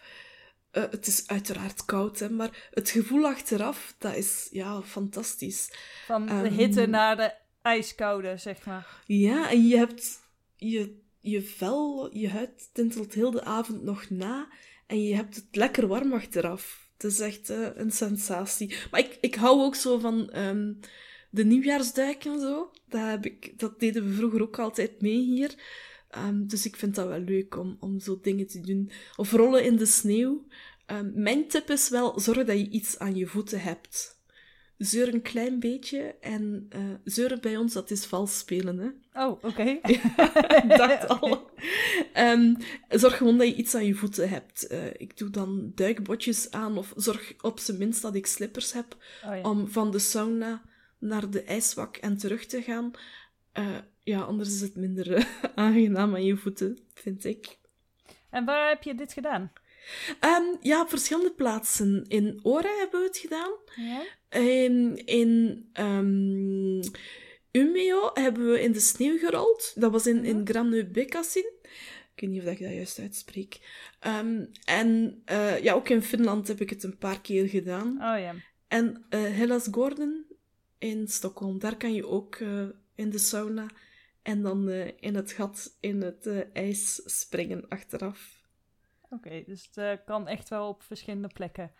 uh, 0.71 0.83
het 0.89 1.07
is 1.07 1.27
uiteraard 1.27 1.85
koud, 1.85 2.19
hè, 2.19 2.29
maar 2.29 2.69
het 2.71 2.89
gevoel 2.89 3.25
achteraf, 3.25 3.95
dat 3.97 4.15
is 4.15 4.47
ja, 4.51 4.81
fantastisch. 4.81 5.69
Van 6.05 6.25
de 6.25 6.33
um, 6.33 6.45
hitte 6.45 6.85
naar 6.85 7.15
de 7.15 7.33
ijskoude, 7.61 8.37
zeg 8.37 8.65
maar. 8.65 9.03
Ja, 9.05 9.49
en 9.49 9.67
je 9.67 9.77
hebt 9.77 10.19
je, 10.55 10.97
je 11.19 11.41
vel, 11.41 12.09
je 12.17 12.29
huid 12.29 12.69
tintelt 12.73 13.13
heel 13.13 13.31
de 13.31 13.43
avond 13.43 13.83
nog 13.83 14.09
na 14.09 14.47
en 14.87 15.03
je 15.03 15.15
hebt 15.15 15.35
het 15.35 15.47
lekker 15.51 15.87
warm 15.87 16.13
achteraf. 16.13 16.87
Het 16.93 17.11
is 17.11 17.19
echt 17.19 17.49
uh, 17.49 17.67
een 17.73 17.91
sensatie. 17.91 18.75
Maar 18.91 18.99
ik, 18.99 19.17
ik 19.21 19.35
hou 19.35 19.61
ook 19.61 19.75
zo 19.75 19.97
van 19.97 20.37
um, 20.37 20.79
de 21.29 21.45
nieuwjaarsduik 21.45 22.25
en 22.25 22.39
zo. 22.39 22.71
Dat, 22.87 23.01
heb 23.01 23.25
ik, 23.25 23.59
dat 23.59 23.79
deden 23.79 24.07
we 24.07 24.13
vroeger 24.13 24.41
ook 24.41 24.59
altijd 24.59 25.01
mee 25.01 25.19
hier. 25.19 25.55
Um, 26.17 26.47
dus 26.47 26.65
ik 26.65 26.75
vind 26.75 26.95
dat 26.95 27.07
wel 27.07 27.19
leuk 27.19 27.57
om, 27.57 27.77
om 27.79 27.99
zo 27.99 28.19
dingen 28.21 28.47
te 28.47 28.59
doen. 28.59 28.91
Of 29.15 29.31
rollen 29.31 29.63
in 29.63 29.75
de 29.75 29.85
sneeuw. 29.85 30.45
Um, 30.87 31.11
mijn 31.15 31.47
tip 31.47 31.69
is 31.69 31.89
wel, 31.89 32.19
zorg 32.19 32.45
dat 32.45 32.57
je 32.57 32.69
iets 32.69 32.99
aan 32.99 33.15
je 33.15 33.27
voeten 33.27 33.61
hebt. 33.61 34.17
Zeur 34.77 35.13
een 35.13 35.21
klein 35.21 35.59
beetje 35.59 36.15
en 36.19 36.69
uh, 36.75 36.81
zeuren 37.03 37.41
bij 37.41 37.57
ons, 37.57 37.73
dat 37.73 37.91
is 37.91 38.05
vals 38.05 38.37
spelen, 38.37 38.77
hè. 38.77 39.21
Oh, 39.25 39.31
oké. 39.31 39.47
Okay. 39.47 39.79
ik 40.63 40.77
dacht 40.77 41.07
al. 41.07 41.49
Um, 42.17 42.57
zorg 42.89 43.17
gewoon 43.17 43.37
dat 43.37 43.47
je 43.47 43.55
iets 43.55 43.75
aan 43.75 43.85
je 43.85 43.95
voeten 43.95 44.29
hebt. 44.29 44.71
Uh, 44.71 44.85
ik 44.97 45.17
doe 45.17 45.29
dan 45.29 45.71
duikbotjes 45.75 46.51
aan 46.51 46.77
of 46.77 46.93
zorg 46.95 47.33
op 47.41 47.59
zijn 47.59 47.77
minst 47.77 48.01
dat 48.01 48.15
ik 48.15 48.25
slippers 48.25 48.73
heb 48.73 48.97
oh, 49.25 49.35
ja. 49.35 49.41
om 49.41 49.67
van 49.67 49.91
de 49.91 49.99
sauna 49.99 50.61
naar 50.99 51.29
de 51.29 51.43
ijswak 51.43 51.97
en 51.97 52.17
terug 52.17 52.45
te 52.45 52.61
gaan. 52.61 52.91
Uh, 53.53 53.77
ja, 54.09 54.21
anders 54.21 54.53
is 54.53 54.61
het 54.61 54.75
minder 54.75 55.17
uh, 55.17 55.25
aangenaam 55.55 56.15
aan 56.15 56.25
je 56.25 56.37
voeten, 56.37 56.79
vind 56.93 57.25
ik. 57.25 57.57
En 58.29 58.45
waar 58.45 58.69
heb 58.69 58.83
je 58.83 58.95
dit 58.95 59.13
gedaan? 59.13 59.51
Um, 60.25 60.57
ja, 60.61 60.81
op 60.81 60.89
verschillende 60.89 61.31
plaatsen. 61.31 62.05
In 62.07 62.39
Ora 62.43 62.77
hebben 62.77 62.99
we 62.99 63.05
het 63.05 63.17
gedaan. 63.17 63.51
Ja. 63.75 64.03
In, 64.39 65.05
in 65.05 65.65
um, 65.79 66.79
Umeå 67.51 68.11
hebben 68.13 68.51
we 68.51 68.61
in 68.61 68.71
de 68.71 68.79
sneeuw 68.79 69.17
gerold. 69.17 69.71
Dat 69.75 69.91
was 69.91 70.07
in, 70.07 70.25
in 70.25 70.47
Grannu 70.47 70.85
Bekassin. 70.85 71.51
Ik 72.15 72.21
weet 72.21 72.29
niet 72.29 72.41
of 72.41 72.51
ik 72.51 72.59
dat 72.59 72.73
juist 72.73 72.99
uitspreek. 72.99 73.59
Um, 74.07 74.49
en 74.65 75.21
uh, 75.31 75.63
ja, 75.63 75.73
ook 75.73 75.89
in 75.89 76.01
Finland 76.01 76.47
heb 76.47 76.61
ik 76.61 76.69
het 76.69 76.83
een 76.83 76.97
paar 76.97 77.21
keer 77.21 77.47
gedaan. 77.47 77.87
Oh 77.87 78.19
ja. 78.19 78.35
En 78.67 79.05
uh, 79.09 79.19
Hellas 79.21 79.67
Gordon 79.71 80.25
in 80.77 81.07
Stockholm, 81.07 81.59
daar 81.59 81.77
kan 81.77 81.93
je 81.93 82.07
ook 82.07 82.35
uh, 82.35 82.63
in 82.95 83.09
de 83.09 83.17
sauna 83.17 83.67
en 84.21 84.41
dan 84.41 84.69
uh, 84.69 84.87
in 84.99 85.15
het 85.15 85.31
gat 85.31 85.77
in 85.79 86.01
het 86.01 86.25
uh, 86.27 86.39
ijs 86.53 87.01
springen 87.05 87.65
achteraf. 87.67 88.37
Oké, 89.01 89.15
okay, 89.15 89.43
dus 89.47 89.69
het 89.71 89.77
uh, 89.77 90.05
kan 90.05 90.27
echt 90.27 90.49
wel 90.49 90.67
op 90.67 90.83
verschillende 90.83 91.27
plekken. 91.27 91.71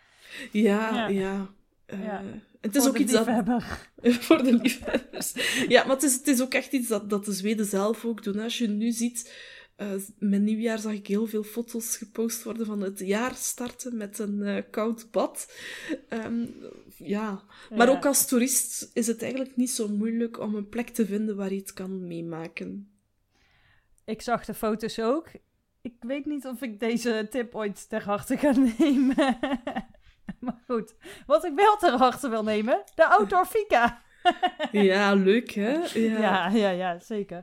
Ja, 0.52 1.08
ja. 1.08 1.08
ja. 1.08 1.54
ja. 1.86 2.22
Het 2.60 2.76
is 2.76 2.82
voor 2.82 2.90
ook 2.90 2.98
iets 2.98 3.12
dat. 3.12 3.26
voor 4.26 4.42
de 4.42 4.52
liefhebbers. 4.52 5.32
ja, 5.68 5.84
maar 5.84 5.94
het 5.94 6.02
is, 6.02 6.14
het 6.14 6.26
is 6.26 6.42
ook 6.42 6.54
echt 6.54 6.72
iets 6.72 6.88
dat, 6.88 7.10
dat 7.10 7.24
de 7.24 7.32
Zweden 7.32 7.66
zelf 7.66 8.04
ook 8.04 8.22
doen. 8.22 8.38
Als 8.38 8.58
je 8.58 8.68
nu 8.68 8.90
ziet 8.90 9.48
uh, 9.80 9.92
met 10.18 10.42
nieuwjaar 10.42 10.78
zag 10.78 10.92
ik 10.92 11.06
heel 11.06 11.26
veel 11.26 11.42
foto's 11.42 11.96
gepost 11.96 12.42
worden 12.42 12.66
van 12.66 12.80
het 12.80 12.98
jaar 12.98 13.34
starten 13.34 13.96
met 13.96 14.18
een 14.18 14.38
uh, 14.40 14.56
koud 14.70 15.10
bad. 15.10 15.52
Um, 16.08 16.54
ja. 17.02 17.42
maar 17.74 17.86
ja. 17.86 17.92
ook 17.96 18.06
als 18.06 18.26
toerist 18.26 18.90
is 18.94 19.06
het 19.06 19.22
eigenlijk 19.22 19.56
niet 19.56 19.70
zo 19.70 19.88
moeilijk 19.88 20.40
om 20.40 20.54
een 20.54 20.68
plek 20.68 20.88
te 20.88 21.06
vinden 21.06 21.36
waar 21.36 21.52
je 21.52 21.58
het 21.60 21.72
kan 21.72 22.06
meemaken. 22.06 22.90
Ik 24.04 24.22
zag 24.22 24.44
de 24.44 24.54
foto's 24.54 24.98
ook. 24.98 25.28
Ik 25.82 25.94
weet 26.00 26.26
niet 26.26 26.46
of 26.46 26.62
ik 26.62 26.80
deze 26.80 27.26
tip 27.30 27.54
ooit 27.54 27.88
ter 27.88 28.02
harte 28.04 28.36
ga 28.36 28.52
nemen. 28.78 29.38
maar 30.40 30.62
goed, 30.66 30.94
wat 31.26 31.44
ik 31.44 31.52
wel 31.54 31.76
ter 31.76 31.92
harte 31.92 32.28
wil 32.28 32.42
nemen, 32.42 32.82
de 32.94 33.06
outdoor 33.06 33.46
fika. 33.46 34.02
ja, 34.72 35.14
leuk 35.14 35.50
hè? 35.50 35.72
Ja, 35.72 36.18
Ja, 36.18 36.48
ja, 36.48 36.70
ja, 36.70 36.98
zeker. 36.98 37.42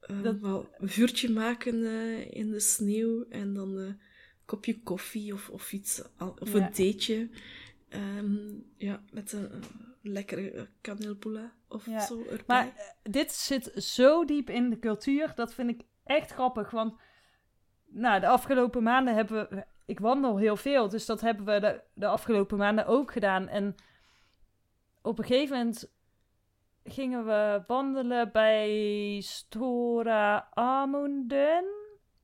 Eh, 0.00 0.22
dat- 0.22 0.40
wel 0.40 0.68
een 0.78 0.88
vuurtje 0.88 1.30
maken 1.30 1.84
eh, 1.84 2.30
in 2.34 2.50
de 2.50 2.60
sneeuw 2.60 3.26
en 3.28 3.54
dan 3.54 3.78
eh, 3.78 3.84
een 3.84 4.00
kopje 4.44 4.80
koffie 4.82 5.32
of, 5.32 5.48
of 5.48 5.72
iets, 5.72 6.02
of 6.38 6.52
Ja. 6.52 6.58
een 6.66 6.72
theetje. 6.72 7.28
Ehm, 7.90 8.48
ja, 8.76 9.00
met 9.12 9.32
een, 9.32 9.50
eh, 9.50 9.58
lekkere 10.02 10.50
eh, 10.50 10.62
kaneelpoela 10.80 11.52
of 11.68 11.86
Ja, 11.86 12.00
zo 12.00 12.18
erbij. 12.22 12.42
Maar 12.46 12.66
eh, 12.66 12.72
dit 13.02 13.32
zit 13.32 13.72
zo 13.84 14.24
diep 14.24 14.50
in 14.50 14.70
de 14.70 14.78
cultuur, 14.78 15.32
dat 15.34 15.54
vind 15.54 15.70
ik 15.70 15.82
echt 16.04 16.30
grappig. 16.32 16.70
Want 16.70 16.94
nou, 17.86 18.20
de 18.20 18.26
afgelopen 18.28 18.82
maanden 18.82 19.14
hebben 19.14 19.48
we... 19.50 19.64
Ik 19.86 20.00
wandel 20.00 20.36
heel 20.36 20.56
veel, 20.56 20.88
dus 20.88 21.06
dat 21.06 21.20
hebben 21.20 21.44
we 21.46 21.60
de, 21.60 21.80
de 21.94 22.06
afgelopen 22.06 22.58
maanden 22.58 22.86
ook 22.86 23.12
gedaan. 23.12 23.48
En 23.48 23.74
op 25.02 25.18
een 25.18 25.24
gegeven 25.24 25.56
moment 25.56 25.92
gingen 26.84 27.24
we 27.26 27.62
wandelen 27.66 28.32
bij 28.32 29.20
Stora 29.24 30.48
Amunden. 30.54 31.64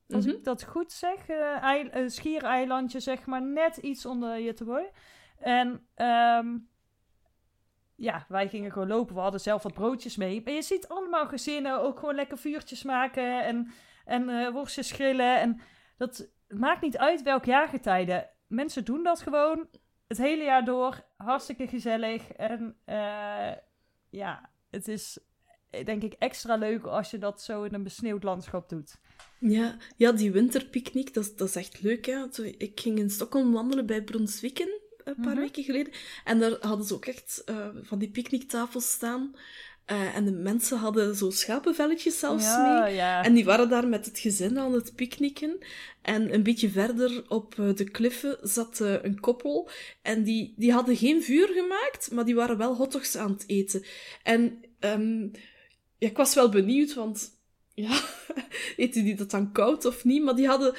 Als 0.08 0.26
Mhm. 0.26 0.34
ik 0.36 0.44
dat 0.44 0.64
goed 0.64 0.92
zeg. 0.92 1.28
eh, 1.28 2.02
schiereilandje, 2.06 3.00
zeg 3.00 3.26
maar, 3.26 3.42
net 3.42 3.76
iets 3.76 4.06
onder 4.06 4.40
Göteborg. 4.40 4.90
En 5.38 5.86
ehm, 5.94 6.56
ja, 7.96 8.24
wij 8.28 8.48
gingen 8.48 8.72
gewoon 8.72 8.88
lopen. 8.88 9.14
We 9.14 9.20
hadden 9.20 9.40
zelf 9.40 9.62
wat 9.62 9.74
broodjes 9.74 10.16
mee. 10.16 10.42
Maar 10.44 10.52
je 10.52 10.62
ziet 10.62 10.88
allemaal 10.88 11.26
gezinnen 11.26 11.80
ook 11.80 11.98
gewoon 11.98 12.14
lekker 12.14 12.38
vuurtjes 12.38 12.82
maken 12.82 13.44
en, 13.44 13.72
en 14.04 14.28
eh, 14.28 14.52
worstjes 14.52 14.90
grillen. 14.90 15.40
En 15.40 15.60
dat 15.96 16.28
maakt 16.48 16.82
niet 16.82 16.96
uit 16.98 17.22
welk 17.22 17.44
jaargetijde. 17.44 18.30
Mensen 18.46 18.84
doen 18.84 19.02
dat 19.02 19.20
gewoon 19.20 19.68
het 20.08 20.18
hele 20.18 20.44
jaar 20.44 20.64
door. 20.64 21.04
Hartstikke 21.16 21.66
gezellig. 21.66 22.32
En 22.32 22.76
eh, 22.84 23.52
ja, 24.10 24.50
het 24.70 24.88
is 24.88 25.18
eh, 25.70 25.84
denk 25.84 26.02
ik 26.02 26.12
extra 26.12 26.56
leuk 26.56 26.84
als 26.84 27.10
je 27.10 27.18
dat 27.18 27.42
zo 27.42 27.62
in 27.62 27.74
een 27.74 27.82
besneeuwd 27.82 28.22
landschap 28.22 28.68
doet. 28.68 29.00
Ja, 29.38 29.76
ja, 29.96 30.12
die 30.12 30.32
winterpicknick, 30.32 31.14
dat, 31.14 31.32
dat 31.36 31.48
is 31.48 31.56
echt 31.56 31.82
leuk. 31.82 32.06
Hè? 32.06 32.24
Ik 32.58 32.80
ging 32.80 32.98
in 32.98 33.10
Stockholm 33.10 33.52
wandelen 33.52 33.86
bij 33.86 34.02
Brunswicken 34.02 34.75
een 35.06 35.14
paar 35.22 35.32
Mhm. 35.32 35.40
weken 35.40 35.64
geleden. 35.64 35.92
En 36.24 36.38
daar 36.38 36.56
hadden 36.60 36.86
ze 36.86 36.94
ook 36.94 37.06
echt 37.06 37.42
eh, 37.44 37.68
van 37.82 37.98
die 37.98 38.10
picknicktafels 38.10 38.90
staan. 38.90 39.34
Eh, 39.84 40.16
en 40.16 40.24
de 40.24 40.32
mensen 40.32 40.78
hadden 40.78 41.14
zo 41.16 41.30
schapenvelletjes 41.30 42.18
zelfs 42.18 42.44
ja, 42.44 42.82
mee. 42.84 42.94
ja. 42.94 43.24
En 43.24 43.34
die 43.34 43.44
waren 43.44 43.68
daar 43.68 43.88
met 43.88 44.06
het 44.06 44.18
gezin 44.18 44.58
aan 44.58 44.72
het 44.72 44.94
picknicken. 44.94 45.58
En 46.02 46.34
een 46.34 46.42
beetje 46.42 46.70
verder 46.70 47.24
op 47.28 47.58
eh, 47.58 47.74
de 47.74 47.90
kliffen 47.90 48.38
zat 48.42 48.78
een 48.80 49.20
koppel. 49.20 49.68
En 50.02 50.22
die, 50.22 50.54
die 50.56 50.72
hadden 50.72 50.96
geen 50.96 51.22
vuur 51.22 51.48
gemaakt, 51.48 52.10
maar 52.12 52.24
die 52.24 52.34
waren 52.34 52.58
wel 52.58 52.76
hotdogs 52.76 53.16
aan 53.16 53.30
het 53.30 53.44
eten. 53.46 53.84
En 54.22 54.60
ehm, 54.80 55.22
ja, 55.98 56.08
ik 56.08 56.16
was 56.16 56.34
wel 56.34 56.48
benieuwd, 56.48 56.94
want 56.94 57.34
ja, 57.74 58.00
eten 58.76 59.04
die 59.04 59.14
dat 59.16 59.30
dan 59.30 59.52
koud 59.52 59.84
of 59.84 60.04
niet? 60.04 60.22
Maar 60.22 60.36
die 60.36 60.46
hadden 60.46 60.74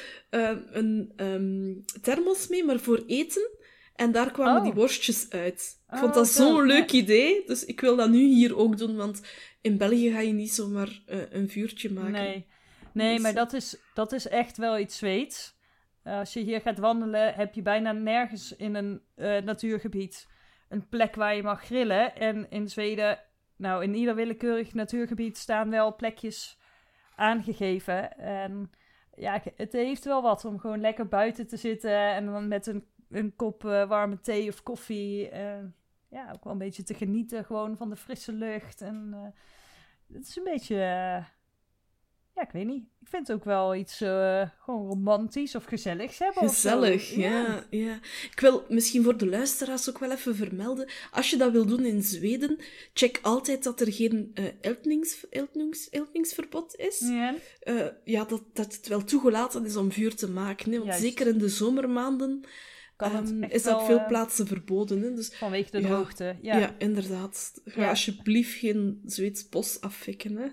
een 0.71 1.11
ehm, 1.15 1.73
thermos 2.01 2.47
mee, 2.47 2.63
maar 2.63 2.79
voor 2.79 3.03
eten. 3.07 3.49
En 3.97 4.11
daar 4.11 4.31
kwamen 4.31 4.57
Oh. 4.57 4.63
die 4.63 4.73
worstjes 4.73 5.29
uit. 5.29 5.81
Ik 5.87 5.93
Oh, 5.93 5.99
vond 5.99 6.13
dat 6.13 6.27
zo, 6.27 6.47
zo'n 6.47 6.65
leuk 6.65 6.91
idee. 6.91 7.43
Dus 7.45 7.65
ik 7.65 7.81
wil 7.81 7.95
dat 7.95 8.09
nu 8.09 8.17
hier 8.17 8.57
ook 8.57 8.77
doen, 8.77 8.95
want 8.95 9.21
in 9.61 9.77
België 9.77 10.11
ga 10.11 10.19
je 10.19 10.33
niet 10.33 10.51
zomaar 10.51 11.01
eh, 11.05 11.31
een 11.31 11.49
vuurtje 11.49 11.93
maken. 11.93 12.11
Nee, 12.11 12.47
nee 12.93 13.13
Dus, 13.13 13.21
maar 13.21 13.31
eh, 13.31 13.37
dat 13.37 13.53
is, 13.53 13.77
dat 13.93 14.11
is 14.11 14.27
echt 14.27 14.57
wel 14.57 14.79
iets 14.79 14.97
Zweeds. 14.97 15.55
Eh, 16.03 16.17
als 16.17 16.33
je 16.33 16.39
hier 16.39 16.61
gaat 16.61 16.79
wandelen, 16.79 17.33
heb 17.33 17.53
je 17.53 17.61
bijna 17.61 17.91
nergens 17.91 18.55
in 18.55 18.75
een 18.75 19.01
natuurgebied 19.45 20.27
een 20.69 20.87
plek 20.87 21.15
waar 21.15 21.35
je 21.35 21.43
mag 21.43 21.65
grillen. 21.65 22.15
En 22.15 22.49
in 22.49 22.69
Zweden, 22.69 23.19
nou, 23.57 23.83
in 23.83 23.95
ieder 23.95 24.15
willekeurig 24.15 24.73
natuurgebied 24.73 25.37
staan 25.37 25.69
wel 25.69 25.95
plekjes 25.95 26.57
aangegeven. 27.15 28.17
En 28.17 28.71
ja, 29.15 29.41
het 29.55 29.73
heeft 29.73 30.05
wel 30.05 30.21
wat 30.21 30.45
om 30.45 30.59
gewoon 30.59 30.81
lekker 30.81 31.07
buiten 31.07 31.47
te 31.47 31.57
zitten 31.57 32.09
en 32.13 32.25
dan 32.25 32.47
met 32.47 32.67
een, 32.67 32.85
een 33.09 33.35
kop 33.35 33.65
eh, 33.65 33.87
warme 33.87 34.19
thee 34.19 34.49
of 34.49 34.63
koffie. 34.63 35.29
eh, 35.29 35.63
ja, 36.09 36.31
ook 36.35 36.43
wel 36.43 36.53
een 36.53 36.59
beetje 36.59 36.83
te 36.83 36.93
genieten 36.93 37.45
gewoon 37.45 37.77
van 37.77 37.89
de 37.89 37.95
frisse 37.95 38.31
lucht. 38.31 38.81
En 38.81 39.09
eh, 39.13 40.15
het 40.17 40.27
is 40.27 40.35
een 40.35 40.43
beetje... 40.43 40.75
ja, 42.35 42.41
ik 42.41 42.51
weet 42.51 42.65
niet. 42.65 42.83
Ik 43.01 43.07
vind 43.07 43.27
het 43.27 43.37
ook 43.37 43.43
wel 43.43 43.75
iets 43.75 43.97
gewoon 43.97 44.87
romantisch 44.87 45.55
of 45.55 45.63
gezelligs 45.63 46.19
hebben. 46.19 46.49
Gezellig, 46.49 47.15
ja. 47.15 47.63
ja. 47.69 47.99
Ik 48.31 48.39
wil 48.39 48.65
misschien 48.69 49.03
voor 49.03 49.17
de 49.17 49.27
luisteraars 49.27 49.89
ook 49.89 49.99
wel 49.99 50.11
even 50.11 50.35
vermelden. 50.35 50.89
Als 51.11 51.29
je 51.29 51.37
dat 51.37 51.51
wil 51.51 51.65
doen 51.65 51.85
in 51.85 52.01
Zweden, 52.03 52.57
check 52.93 53.19
altijd 53.21 53.63
dat 53.63 53.81
er 53.81 53.93
geen 53.93 54.35
eltnings, 54.61 55.29
eltnings, 55.29 55.89
eltningsverbod 55.89 56.75
is. 56.75 56.99
Ja. 56.99 57.35
Ja, 58.03 58.23
dat, 58.23 58.43
dat 58.53 58.75
het 58.75 58.87
wel 58.87 59.03
toegelaten 59.03 59.65
is 59.65 59.75
om 59.75 59.91
vuur 59.91 60.15
te 60.15 60.29
maken. 60.29 60.71
Hè? 60.71 60.77
Want 60.77 60.89
Juist. 60.89 61.01
zeker 61.01 61.27
in 61.27 61.37
de 61.37 61.49
zomermaanden 61.49 62.43
Kan 62.97 63.15
het 63.15 63.29
ehm, 63.29 63.43
is 63.43 63.63
dat 63.63 63.79
op 63.79 63.85
veel 63.85 63.99
eh, 63.99 64.07
plaatsen 64.07 64.47
verboden. 64.47 65.01
Hè? 65.01 65.13
Dus 65.13 65.35
Vanwege 65.35 65.71
de 65.71 65.81
droogte. 65.81 66.35
ja. 66.41 66.57
Ja, 66.57 66.75
inderdaad. 66.77 67.61
Ga 67.65 67.89
alsjeblieft 67.89 68.59
geen 68.59 69.01
Zweeds 69.05 69.49
bos 69.49 69.81
affikken. 69.81 70.37
Hè? 70.37 70.47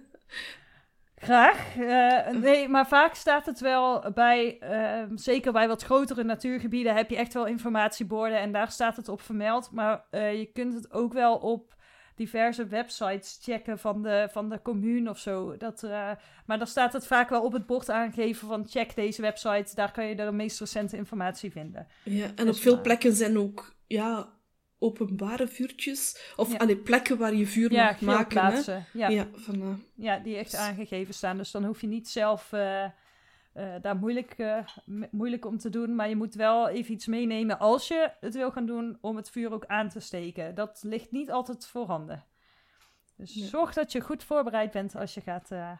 graag. 1.24 1.76
Eh, 1.76 2.36
nee, 2.36 2.68
maar 2.68 2.88
vaak 2.88 3.14
staat 3.14 3.46
het 3.46 3.60
wel 3.60 4.12
bij, 4.14 4.58
eh, 4.58 5.02
zeker 5.14 5.52
bij 5.52 5.68
wat 5.68 5.82
grotere 5.82 6.24
natuurgebieden, 6.24 6.94
heb 6.94 7.10
je 7.10 7.16
echt 7.16 7.34
wel 7.34 7.46
informatieborden 7.46 8.38
en 8.38 8.52
daar 8.52 8.70
staat 8.70 8.96
het 8.96 9.08
op 9.08 9.20
vermeld. 9.20 9.70
Maar 9.72 10.04
eh, 10.10 10.38
je 10.38 10.46
kunt 10.52 10.74
het 10.74 10.92
ook 10.92 11.12
wel 11.12 11.36
op 11.36 11.74
diverse 12.14 12.66
websites 12.66 13.38
checken 13.42 13.78
van 13.78 14.02
de, 14.02 14.28
van 14.30 14.48
de 14.48 14.62
commune 14.62 15.10
of 15.10 15.18
zo. 15.18 15.56
Dat, 15.56 15.82
eh, 15.82 16.10
maar 16.46 16.58
dan 16.58 16.66
staat 16.66 16.92
het 16.92 17.06
vaak 17.06 17.28
wel 17.28 17.42
op 17.44 17.52
het 17.52 17.66
bord 17.66 17.90
aangegeven 17.90 18.48
van 18.48 18.68
check 18.68 18.94
deze 18.94 19.22
website, 19.22 19.74
daar 19.74 19.92
kan 19.92 20.06
je 20.06 20.16
de 20.16 20.32
meest 20.32 20.60
recente 20.60 20.96
informatie 20.96 21.50
vinden. 21.50 21.86
Ja, 22.04 22.26
en 22.36 22.46
Dus 22.46 22.56
op 22.56 22.62
veel 22.62 22.80
plekken 22.80 23.12
zijn 23.12 23.38
ook 23.38 23.74
ja, 23.86 24.32
openbare 24.78 25.48
vuurtjes. 25.48 26.32
Of 26.36 26.52
Ja. 26.52 26.56
allee, 26.56 26.76
plekken 26.76 27.18
waar 27.18 27.34
je 27.34 27.46
vuur 27.46 27.72
Ja, 27.72 27.84
mag 27.84 28.00
maken. 28.00 28.44
Hè? 28.44 28.78
Ja. 28.92 29.08
Ja, 29.08 29.26
van, 29.34 29.60
eh, 29.62 29.68
Ja, 29.94 30.18
die 30.18 30.36
echt 30.36 30.54
aangegeven 30.54 31.14
staan. 31.14 31.36
Dus 31.36 31.50
dan 31.50 31.64
hoef 31.64 31.80
je 31.80 31.86
niet 31.86 32.08
zelf 32.08 32.52
eh, 32.52 32.84
eh, 33.54 33.74
daar 33.80 33.96
moeilijk, 33.96 34.30
eh, 34.38 34.66
moeilijk 35.10 35.44
om 35.44 35.58
te 35.58 35.70
doen. 35.70 35.94
Maar 35.94 36.08
je 36.08 36.16
moet 36.16 36.34
wel 36.34 36.68
even 36.68 36.92
iets 36.94 37.06
meenemen 37.06 37.58
als 37.58 37.88
je 37.88 38.10
het 38.20 38.34
wil 38.34 38.50
gaan 38.50 38.66
doen 38.66 38.98
om 39.00 39.16
het 39.16 39.30
vuur 39.30 39.52
ook 39.52 39.66
aan 39.66 39.88
te 39.88 40.00
steken. 40.00 40.54
Dat 40.54 40.82
ligt 40.86 41.10
niet 41.10 41.30
altijd 41.30 41.66
voorhanden. 41.66 42.24
Dus 43.16 43.32
zorg 43.50 43.72
dat 43.74 43.92
je 43.92 44.00
goed 44.00 44.24
voorbereid 44.24 44.70
bent 44.70 44.96
als 44.96 45.14
je 45.14 45.20
gaat 45.20 45.50
eh, 45.50 45.70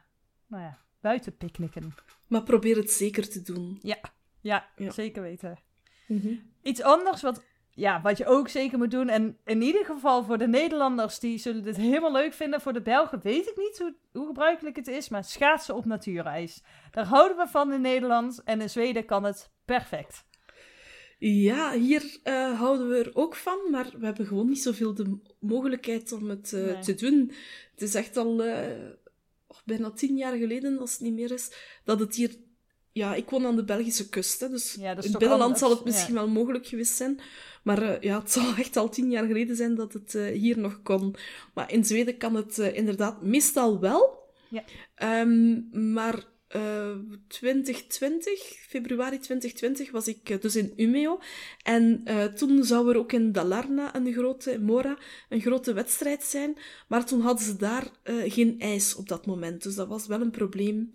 nou 0.47 0.63
ja, 0.63 0.79
buiten 1.01 1.37
picknicken. 1.37 1.95
maar 2.27 2.43
probeer 2.43 2.77
het 2.77 2.91
zeker 2.91 3.29
te 3.29 3.43
doen. 3.43 3.79
Ja, 3.83 3.99
Ja. 4.41 4.67
zeker 4.77 5.23
weten. 5.23 5.59
Mhm. 6.07 6.35
Iets 6.63 6.83
anders 6.83 7.23
wat, 7.23 7.45
ja, 7.75 8.01
wat 8.03 8.19
je 8.19 8.27
ook 8.27 8.49
zeker 8.49 8.79
moet 8.79 8.91
doen. 8.91 9.09
En 9.09 9.39
in 9.45 9.63
ieder 9.63 9.85
geval 9.85 10.25
voor 10.25 10.39
de 10.39 10.49
Nederlanders, 10.49 11.19
die 11.19 11.39
zullen 11.39 11.63
dit 11.63 11.77
helemaal 11.77 12.13
leuk 12.13 12.33
vinden. 12.33 12.61
Voor 12.61 12.73
de 12.73 12.83
Belgen 12.83 13.21
weet 13.23 13.49
ik 13.49 13.57
niet 13.57 13.79
hoe, 13.79 13.95
hoe 14.13 14.27
gebruikelijk 14.27 14.77
het 14.77 14.89
is. 14.89 15.09
Maar 15.09 15.25
schaatsen 15.25 15.75
op 15.75 15.85
natuurijs. 15.85 16.63
Daar 16.91 17.07
houden 17.07 17.37
we 17.37 17.47
van 17.47 17.73
in 17.73 17.81
Nederland. 17.81 18.43
En 18.45 18.61
in 18.61 18.71
Zweden 18.71 19.05
kan 19.05 19.25
het 19.25 19.51
perfect. 19.65 20.25
Ja, 21.19 21.73
hier 21.73 22.19
eh, 22.23 22.59
houden 22.59 22.89
we 22.89 22.97
er 22.97 23.11
ook 23.15 23.35
van, 23.35 23.59
maar 23.71 23.91
we 23.99 24.05
hebben 24.05 24.27
gewoon 24.27 24.49
niet 24.49 24.63
zoveel 24.63 24.95
de 24.95 25.19
mogelijkheid 25.41 26.13
om 26.13 26.29
het 26.29 26.53
eh, 26.53 26.65
Nee. 26.65 26.79
te 26.79 26.95
doen. 26.95 27.33
Het 27.71 27.83
is 27.83 27.95
echt 27.95 28.17
al 28.17 28.43
eh, 28.45 28.69
oh, 29.47 29.59
bijna 29.65 29.91
tien 29.91 30.17
jaar 30.17 30.37
geleden, 30.37 30.79
als 30.79 30.93
het 30.93 31.01
niet 31.01 31.15
meer 31.15 31.33
is, 31.33 31.53
dat 31.85 32.01
het 32.01 32.15
hier... 32.15 32.35
Ja, 32.95 33.15
ik 33.15 33.31
woon 33.31 33.47
aan 33.47 33.57
de 33.57 33.65
Belgische 33.65 34.09
kust, 34.09 34.41
hè, 34.41 34.49
dus 34.49 34.77
Ja, 34.81 34.91
in 34.91 34.97
het 34.97 35.19
binnenland 35.19 35.59
zal 35.59 35.71
het 35.71 35.85
misschien 35.85 36.15
wel 36.15 36.29
mogelijk 36.29 36.67
geweest 36.67 36.97
zijn. 36.97 37.21
Maar 37.65 37.83
eh, 37.83 38.01
ja, 38.01 38.19
het 38.19 38.31
zal 38.31 38.55
echt 38.57 38.77
al 38.77 38.89
tien 38.89 39.11
jaar 39.11 39.27
geleden 39.27 39.57
zijn 39.57 39.75
dat 39.75 39.93
het 39.93 40.15
eh, 40.15 40.27
hier 40.27 40.59
nog 40.59 40.83
kon. 40.83 41.15
Maar 41.55 41.73
in 41.73 41.85
Zweden 41.85 42.17
kan 42.17 42.35
het 42.35 42.59
eh, 42.59 42.77
inderdaad 42.77 43.23
meestal 43.23 43.81
wel. 43.81 44.23
Ja. 44.51 44.65
Ehm, 44.95 45.61
maar 45.93 46.25
eh 46.49 46.91
2020, 47.29 48.41
februari 48.69 49.19
2020, 49.19 49.91
was 49.91 50.09
ik 50.09 50.43
dus 50.43 50.57
in 50.57 50.73
Umeå. 50.77 51.19
En 51.63 52.05
toen 52.35 52.65
zou 52.65 52.91
er 52.91 52.97
ook 52.97 53.13
in 53.13 53.33
Dalarna 53.33 53.97
een 53.97 54.13
grote, 54.13 54.53
in 54.53 54.63
Mora, 54.63 54.99
een 55.29 55.41
grote 55.41 55.73
wedstrijd 55.73 56.23
zijn. 56.23 56.57
Maar 56.89 57.07
toen 57.07 57.21
hadden 57.21 57.45
ze 57.45 57.57
daar 57.57 57.91
geen 58.27 58.61
ijs 58.61 58.95
op 58.95 59.09
dat 59.09 59.27
moment. 59.27 59.63
Dus 59.63 59.75
dat 59.75 59.89
was 59.89 60.07
wel 60.07 60.21
een 60.21 60.31
probleem. 60.31 60.91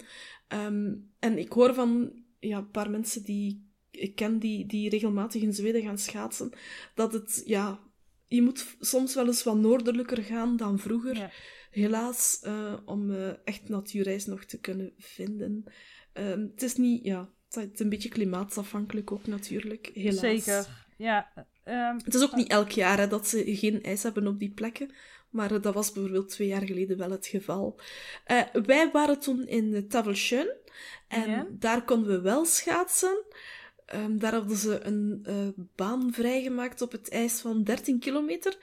Ehm, 0.49 0.93
en 1.19 1.37
ik 1.37 1.51
hoor 1.51 1.73
van 1.73 2.23
ja, 2.39 2.57
een 2.57 2.71
paar 2.71 2.89
mensen 2.89 3.23
die 3.23 3.67
ik 3.91 4.15
ken 4.15 4.39
die, 4.39 4.65
die 4.65 4.89
regelmatig 4.89 5.41
in 5.41 5.53
Zweden 5.53 5.81
gaan 5.81 5.97
schaatsen, 5.97 6.51
dat 6.95 7.13
het, 7.13 7.41
ja, 7.45 7.79
je 8.27 8.41
moet 8.41 8.75
soms 8.79 9.15
wel 9.15 9.25
eens 9.25 9.43
wat 9.43 9.57
noordelijker 9.57 10.23
gaan 10.23 10.57
dan 10.57 10.79
vroeger. 10.79 11.15
Ja. 11.15 11.31
Helaas, 11.71 12.39
eh, 12.41 12.73
om 12.85 13.11
eh, 13.11 13.29
echt 13.43 13.69
natuurreis 13.69 14.25
nog 14.25 14.43
te 14.43 14.59
kunnen 14.59 14.93
vinden. 14.97 15.63
Ehm, 16.13 16.41
het 16.41 16.61
is 16.61 16.75
niet, 16.75 17.05
ja, 17.05 17.29
het 17.49 17.73
is 17.73 17.79
een 17.79 17.89
beetje 17.89 18.09
klimaatafhankelijk 18.09 19.11
ook 19.11 19.27
natuurlijk, 19.27 19.91
helaas. 19.93 20.19
Zeker. 20.19 20.87
Ja, 20.97 21.47
Ehm, 21.69 21.97
Het 22.03 22.15
is 22.15 22.23
ook 22.23 22.35
niet 22.35 22.49
elk 22.49 22.69
jaar 22.69 22.97
hè, 22.97 23.07
dat 23.07 23.27
ze 23.27 23.55
geen 23.55 23.83
ijs 23.83 24.03
hebben 24.03 24.27
op 24.27 24.39
die 24.39 24.51
plekken. 24.51 24.91
Maar 25.29 25.61
dat 25.61 25.73
was 25.73 25.91
bijvoorbeeld 25.91 26.29
twee 26.29 26.47
jaar 26.47 26.65
geleden 26.65 26.97
wel 26.97 27.11
het 27.11 27.27
geval. 27.27 27.79
Eh, 28.25 28.41
wij 28.65 28.89
waren 28.91 29.19
toen 29.19 29.47
in 29.47 29.87
Tavelschön. 29.87 30.47
En 31.07 31.29
Ja. 31.29 31.47
daar 31.49 31.83
konden 31.85 32.11
we 32.11 32.21
wel 32.21 32.45
schaatsen. 32.45 33.23
Ehm, 33.85 34.17
daar 34.17 34.33
hadden 34.33 34.57
ze 34.57 34.79
een 34.83 35.19
eh, 35.23 35.35
baan 35.75 36.13
vrijgemaakt 36.13 36.81
op 36.81 36.91
het 36.91 37.09
ijs 37.09 37.39
van 37.39 37.63
13 37.63 37.99
kilometer. 37.99 38.57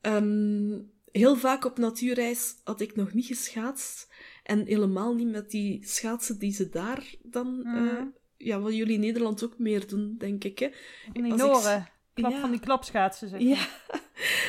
Ehm, 0.00 0.78
heel 1.12 1.36
vaak 1.36 1.64
op 1.64 1.78
natuurreis 1.78 2.54
had 2.64 2.80
ik 2.80 2.96
nog 2.96 3.12
niet 3.12 3.26
geschaatst. 3.26 4.08
En 4.42 4.66
helemaal 4.66 5.14
niet 5.14 5.30
met 5.30 5.50
die 5.50 5.86
schaatsen 5.86 6.38
die 6.38 6.52
ze 6.52 6.68
daar 6.68 7.14
dan... 7.22 7.62
eh, 7.64 7.72
Mhm. 7.72 8.04
ja, 8.36 8.60
wat 8.60 8.74
jullie 8.76 8.94
in 8.94 9.00
Nederland 9.00 9.44
ook 9.44 9.58
meer 9.58 9.86
doen, 9.86 10.14
denk 10.18 10.44
ik. 10.44 10.58
Hè? 10.58 10.68
van 11.12 11.22
die 11.22 11.32
als 11.32 11.40
ik- 11.42 11.46
noren. 11.46 11.88
Klap 12.14 12.32
Ja. 12.32 12.40
van 12.40 12.50
die 12.50 12.60
klapschaatsen, 12.60 13.28
zeg. 13.28 13.40
Ja, 13.40 13.66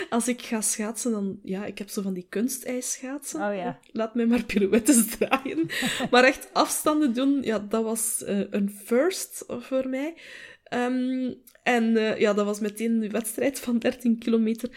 als 0.10 0.28
ik 0.28 0.42
ga 0.42 0.62
schaatsen, 0.62 1.12
dan... 1.12 1.40
Ja, 1.44 1.66
ik 1.66 1.78
heb 1.78 1.90
zo 1.90 2.02
van 2.02 2.14
die 2.14 2.26
kunstijsschaatsen. 2.30 3.42
Oh 3.42 3.56
ja. 3.56 3.80
Laat 3.92 4.16
mij 4.16 4.26
maar 4.26 4.44
pirouettes 4.44 5.06
draaien. 5.18 5.70
maar 6.12 6.24
echt 6.24 6.50
afstanden 6.54 7.14
doen, 7.14 7.42
ja, 7.42 7.60
dat 7.60 7.84
was 7.84 8.24
eh, 8.24 8.40
een 8.50 8.70
first 8.86 9.44
voor 9.48 9.90
mij. 9.90 10.16
Ehm, 10.64 11.34
en 11.64 11.98
eh, 11.98 12.20
ja, 12.20 12.34
dat 12.34 12.46
was 12.46 12.60
meteen 12.60 13.00
de 13.00 13.10
wedstrijd 13.10 13.60
van 13.60 13.80
13 13.80 14.18
kilometer. 14.18 14.70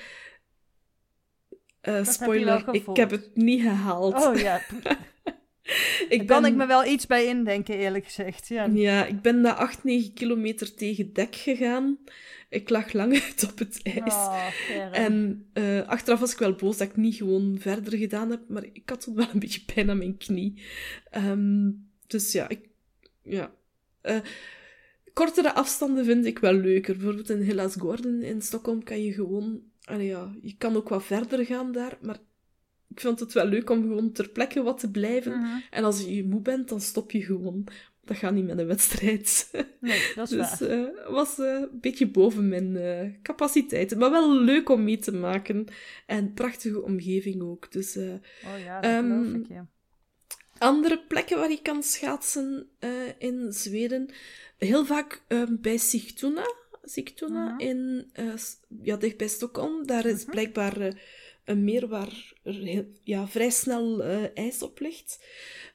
Eh, 1.80 2.04
spoiler, 2.04 2.64
ik 2.70 2.96
heb 2.96 3.10
het 3.10 3.30
niet 3.36 3.60
gehaald. 3.62 4.14
Oh 4.14 4.36
ja, 4.36 4.60
ik 6.08 6.28
daar 6.28 6.40
kan 6.40 6.46
ik 6.46 6.54
me 6.54 6.66
wel 6.66 6.84
iets 6.84 7.06
bij 7.06 7.26
indenken, 7.26 7.78
eerlijk 7.78 8.04
gezegd. 8.04 8.48
Ja. 8.48 8.68
Ja, 8.72 9.06
ik 9.06 9.20
ben 9.20 9.40
na 9.40 9.54
8, 9.54 9.84
9 9.84 10.12
kilometer 10.12 10.74
tegen 10.74 11.12
dek 11.12 11.34
gegaan. 11.34 11.98
Ik 12.48 12.68
lag 12.70 12.92
lang 12.92 13.12
uit 13.22 13.50
op 13.50 13.58
het 13.58 13.80
ijs. 13.82 14.14
Oh, 14.14 14.46
Gerrit. 14.46 14.94
En 14.94 15.46
eh, 15.52 15.88
achteraf 15.88 16.20
was 16.20 16.32
ik 16.32 16.38
wel 16.38 16.54
boos 16.54 16.76
dat 16.76 16.88
ik 16.88 16.96
niet 16.96 17.14
gewoon 17.14 17.56
verder 17.58 17.98
gedaan 17.98 18.30
heb, 18.30 18.40
maar 18.48 18.64
ik 18.72 18.88
had 18.88 19.00
toen 19.00 19.14
wel 19.14 19.28
een 19.32 19.38
beetje 19.38 19.64
pijn 19.74 19.90
aan 19.90 19.98
mijn 19.98 20.16
knie. 20.16 20.62
Ehm, 21.10 21.70
dus 22.06 22.32
ja, 22.32 22.48
ik, 22.48 22.68
ja. 23.22 23.54
Eh, 24.00 24.20
kortere 25.12 25.52
afstanden 25.52 26.04
vind 26.04 26.26
ik 26.26 26.38
wel 26.38 26.54
leuker. 26.54 26.96
Bijvoorbeeld 26.96 27.30
in 27.30 27.42
Hellas 27.42 27.74
Gordon 27.74 28.22
in 28.22 28.42
Stockholm 28.42 28.82
kan 28.84 29.02
je 29.02 29.12
gewoon... 29.12 29.62
allee, 29.84 30.06
ja, 30.06 30.34
je 30.42 30.56
kan 30.58 30.76
ook 30.76 30.88
wat 30.88 31.04
verder 31.04 31.44
gaan 31.44 31.72
daar, 31.72 31.98
maar 32.00 32.18
ik 32.88 33.00
vond 33.00 33.20
het 33.20 33.32
wel 33.32 33.46
leuk 33.46 33.70
om 33.70 33.82
gewoon 33.82 34.12
ter 34.12 34.28
plekke 34.28 34.62
wat 34.62 34.78
te 34.80 34.90
blijven. 34.90 35.38
Mhm. 35.40 35.56
En 35.70 35.84
als 35.84 36.04
je 36.04 36.24
moe 36.24 36.40
bent, 36.40 36.68
dan 36.68 36.80
stop 36.80 37.10
je 37.10 37.22
gewoon. 37.22 37.66
Dat 38.04 38.16
gaat 38.16 38.32
niet 38.34 38.46
met 38.46 38.58
een 38.58 38.66
wedstrijd. 38.66 39.50
Nee, 39.80 40.12
dat 40.14 40.30
is 40.30 40.36
Dus 40.36 40.58
waar. 40.58 40.68
eh 40.70 41.10
was 41.10 41.38
eh, 41.38 41.46
een 41.60 41.68
beetje 41.80 42.06
boven 42.10 42.48
mijn 42.48 42.76
eh, 42.76 43.08
capaciteiten. 43.22 43.98
Maar 43.98 44.10
wel 44.10 44.40
leuk 44.40 44.68
om 44.68 44.84
mee 44.84 44.98
te 44.98 45.12
maken. 45.12 45.66
En 46.06 46.32
prachtige 46.32 46.82
omgeving 46.82 47.42
ook. 47.42 47.72
Dus 47.72 47.96
Oh 47.96 48.04
ja, 48.64 48.80
dat 48.80 49.04
geloof 49.04 49.26
ik, 49.34 49.46
ja. 49.48 49.66
andere 50.58 51.02
plekken 51.08 51.38
waar 51.38 51.50
je 51.50 51.62
kan 51.62 51.82
schaatsen 51.82 52.68
in 53.18 53.52
Zweden. 53.52 54.08
Heel 54.58 54.84
vaak 54.84 55.22
ehm, 55.28 55.56
bij 55.60 55.76
Sigtuna. 55.76 56.44
Sigtuna 56.82 57.44
Mhm. 57.52 57.60
in, 57.60 58.10
ja, 58.82 58.96
dicht 58.96 59.16
bij 59.16 59.28
Stockholm. 59.28 59.86
Daar 59.86 60.06
is 60.06 60.22
Mhm. 60.22 60.30
blijkbaar 60.30 60.92
een 61.46 61.64
meer 61.64 61.88
waar 61.88 62.32
heel- 62.42 62.92
ja, 63.02 63.26
vrij 63.26 63.50
snel 63.50 64.02
eh, 64.04 64.24
ijs 64.36 64.62
op 64.62 64.80
ligt. 64.80 65.24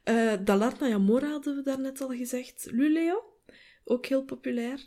Eh 0.03 0.33
Dalarna 0.43 0.87
ja, 0.87 0.97
Mora 0.97 1.27
hadden 1.29 1.55
we 1.55 1.61
daarnet 1.61 2.01
al 2.01 2.09
gezegd. 2.09 2.67
Luleå, 2.71 3.23
ook 3.83 4.05
heel 4.05 4.23
populair. 4.23 4.79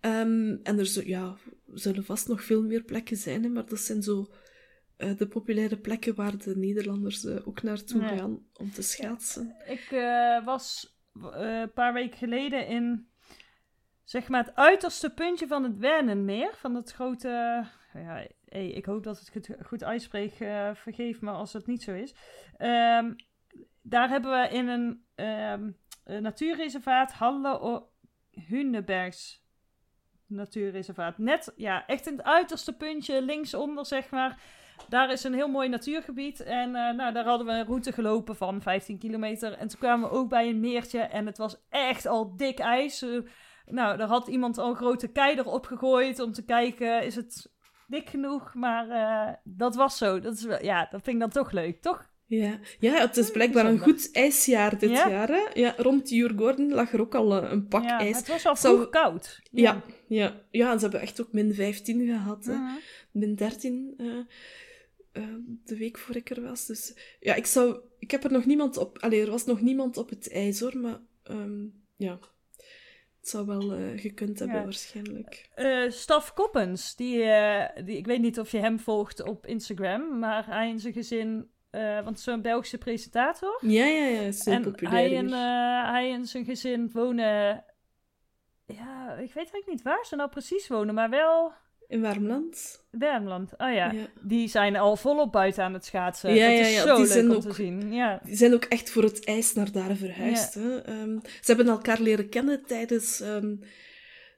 Ehm, 0.00 0.56
en 0.62 0.78
er 0.78 0.86
zo, 0.86 1.00
ja, 1.04 1.36
zullen 1.74 2.04
vast 2.04 2.28
nog 2.28 2.42
veel 2.44 2.62
meer 2.62 2.82
plekken 2.82 3.16
zijn, 3.16 3.42
hè, 3.42 3.48
maar 3.48 3.66
dat 3.66 3.78
zijn 3.80 4.02
zo 4.02 4.32
eh, 4.96 5.16
de 5.16 5.26
populaire 5.28 5.76
plekken 5.78 6.14
waar 6.14 6.38
de 6.38 6.56
Nederlanders 6.56 7.26
ook 7.26 7.62
naartoe 7.62 8.00
Ja. 8.00 8.08
gaan 8.16 8.46
om 8.54 8.70
te 8.70 8.82
schaatsen. 8.82 9.54
Ik 9.66 9.88
was 10.44 10.96
een 11.32 11.72
paar 11.72 11.92
weken 11.92 12.18
geleden 12.18 12.66
in, 12.66 13.06
zeg 14.04 14.28
maar, 14.28 14.44
het 14.44 14.54
uiterste 14.54 15.10
puntje 15.10 15.46
van 15.46 15.62
het 15.62 15.76
Wernenmeer. 15.78 16.54
Van 16.56 16.74
het 16.74 16.92
grote, 16.92 17.64
ja, 17.94 18.26
hey, 18.44 18.68
ik 18.68 18.84
hoop 18.84 19.02
dat 19.02 19.30
ik 19.32 19.34
het 19.34 19.56
goed 19.66 19.84
uitspreek, 19.84 20.40
eh, 20.40 20.74
vergeef 20.74 21.20
me 21.20 21.30
als 21.30 21.52
het 21.52 21.66
niet 21.66 21.82
zo 21.82 21.92
is. 21.92 22.14
Ehm, 22.56 23.14
daar 23.82 24.08
hebben 24.08 24.30
we 24.30 24.48
in 24.48 24.68
een, 24.68 25.04
ehm, 25.14 25.70
natuurreservaat, 26.04 27.12
Halle 27.12 27.60
o 27.60 27.90
Hunebergs 28.30 29.42
natuurreservaat. 30.26 31.18
Net, 31.18 31.52
ja, 31.56 31.86
echt 31.86 32.06
in 32.06 32.16
het 32.16 32.26
uiterste 32.26 32.72
puntje, 32.72 33.22
linksonder 33.22 33.86
zeg 33.86 34.10
maar. 34.10 34.40
Daar 34.88 35.12
is 35.12 35.24
een 35.24 35.34
heel 35.34 35.48
mooi 35.48 35.68
natuurgebied. 35.68 36.40
En 36.40 36.74
eh, 36.74 36.94
nou, 36.94 37.12
daar 37.12 37.24
hadden 37.24 37.46
we 37.46 37.52
een 37.52 37.66
route 37.66 37.92
gelopen 37.92 38.36
van 38.36 38.62
15 38.62 38.98
kilometer. 38.98 39.52
En 39.52 39.68
toen 39.68 39.78
kwamen 39.78 40.08
we 40.08 40.14
ook 40.14 40.28
bij 40.28 40.48
een 40.48 40.60
meertje. 40.60 41.00
En 41.00 41.26
het 41.26 41.38
was 41.38 41.56
echt 41.68 42.06
al 42.06 42.36
dik 42.36 42.58
ijs. 42.58 43.02
Eh, 43.02 43.20
nou, 43.66 43.96
daar 43.96 44.08
had 44.08 44.28
iemand 44.28 44.58
al 44.58 44.68
een 44.68 44.76
grote 44.76 45.12
kei 45.12 45.36
erop 45.36 45.66
gegooid 45.66 46.20
om 46.20 46.32
te 46.32 46.44
kijken, 46.44 47.04
is 47.04 47.14
het 47.14 47.52
dik 47.92 48.08
genoeg? 48.08 48.54
Maar 48.54 48.88
eh, 48.90 49.34
dat 49.44 49.74
was 49.74 49.96
zo. 49.98 50.20
Dat, 50.20 50.34
is 50.34 50.44
wel, 50.44 50.64
ja, 50.64 50.88
dat 50.90 51.02
vind 51.02 51.14
ik 51.16 51.20
dan 51.20 51.30
toch 51.30 51.52
leuk, 51.52 51.80
toch? 51.82 52.10
Ja. 52.26 52.58
ja, 52.78 52.92
het 52.94 53.16
is 53.16 53.30
blijkbaar 53.30 53.66
een 53.66 53.78
goed 53.78 54.08
ijsjaar 54.12 54.78
dit 54.78 54.90
Ja? 54.90 55.08
jaar. 55.08 55.28
Hè? 55.28 55.42
Ja, 55.54 55.74
rond 55.76 56.08
Jurgorden 56.10 56.72
lag 56.72 56.92
er 56.92 57.00
ook 57.00 57.14
al 57.14 57.42
eh, 57.42 57.50
een 57.50 57.68
pak 57.68 57.82
ja, 57.84 57.98
ijs. 57.98 58.16
het 58.16 58.28
was 58.28 58.46
al 58.46 58.56
Zou- 58.56 58.76
vroeg 58.76 58.90
koud. 58.90 59.40
Ja, 59.50 59.82
ja. 60.06 60.40
ja, 60.50 60.70
en 60.72 60.76
ze 60.76 60.82
hebben 60.82 61.00
echt 61.00 61.20
ook 61.20 61.32
min 61.32 61.54
15 61.54 62.06
gehad. 62.06 62.44
Hè? 62.44 62.56
Min 63.10 63.34
13 63.34 63.94
eh, 63.98 64.06
eh, 65.12 65.34
de 65.64 65.76
week 65.76 65.98
voor 65.98 66.16
ik 66.16 66.30
er 66.30 66.42
was. 66.42 66.66
Dus 66.66 66.94
ja, 67.20 67.34
ik 67.34 67.46
zou... 67.46 67.78
Ik 67.98 68.10
heb 68.10 68.24
er 68.24 68.32
nog 68.32 68.44
niemand 68.46 68.76
op... 68.76 68.98
Allee, 68.98 69.22
er 69.22 69.30
was 69.30 69.44
nog 69.44 69.60
niemand 69.60 69.96
op 69.96 70.10
het 70.10 70.30
ijs, 70.32 70.60
hoor. 70.60 70.78
Maar 70.78 71.00
ehm, 71.22 71.64
ja, 71.96 72.18
het 73.22 73.30
zou 73.30 73.46
wel 73.46 73.72
eh, 73.72 74.00
gekund 74.00 74.38
hebben, 74.38 74.56
Ja. 74.56 74.62
waarschijnlijk. 74.64 75.48
Eh, 75.54 75.90
Staf 75.90 76.32
Koppens, 76.32 76.96
die, 76.96 77.22
eh, 77.22 77.84
die, 77.84 77.96
ik 77.96 78.06
weet 78.06 78.20
niet 78.20 78.40
of 78.40 78.50
je 78.50 78.58
hem 78.58 78.80
volgt 78.80 79.22
op 79.22 79.46
Instagram, 79.46 80.18
maar 80.18 80.46
hij 80.46 80.70
en 80.70 80.80
zijn 80.80 80.92
gezin, 80.92 81.50
want 82.04 82.20
zo'n 82.20 82.42
Belgische 82.42 82.78
presentator. 82.78 83.58
Ja, 83.60 83.84
ja, 83.86 84.04
ja, 84.06 84.18
heel 84.20 84.32
en 84.52 84.62
populair 84.62 85.08
hij 85.08 85.16
en, 85.16 85.32
hij 85.92 86.12
en 86.12 86.26
zijn 86.26 86.44
gezin 86.44 86.90
wonen, 86.92 87.64
ja, 88.66 89.12
ik 89.12 89.32
weet 89.32 89.34
eigenlijk 89.34 89.66
niet 89.66 89.82
waar 89.82 90.04
ze 90.04 90.16
nou 90.16 90.30
precies 90.30 90.68
wonen, 90.68 90.94
maar 90.94 91.10
wel 91.10 91.52
In 91.92 92.00
Warmland. 92.00 92.80
Wermland. 92.90 93.50
Oh 93.52 93.72
ja, 93.72 93.92
Ja. 93.92 94.06
die 94.20 94.48
zijn 94.48 94.76
al 94.76 94.96
volop 94.96 95.32
buiten 95.32 95.64
aan 95.64 95.72
het 95.72 95.84
schaatsen. 95.84 96.34
Ja, 96.34 96.48
dat 96.48 96.58
ja, 96.58 96.64
is 96.66 96.74
ja, 96.74 96.80
zo 96.82 96.94
die 96.96 97.04
leuk 97.04 97.12
zijn 97.12 97.30
om 97.30 97.36
ook- 97.36 97.42
te 97.42 97.52
zien. 97.52 97.92
Ja. 97.92 98.20
Die 98.24 98.36
zijn 98.36 98.54
ook 98.54 98.64
echt 98.64 98.90
voor 98.90 99.02
het 99.02 99.24
ijs 99.24 99.54
naar 99.54 99.72
daar 99.72 99.96
verhuisd. 99.96 100.54
Hè? 100.54 100.78
Ehm, 100.82 101.18
ze 101.22 101.42
hebben 101.54 101.68
elkaar 101.68 102.00
leren 102.00 102.28
kennen 102.28 102.62
tijdens 102.66 103.20
ehm, 103.20 103.54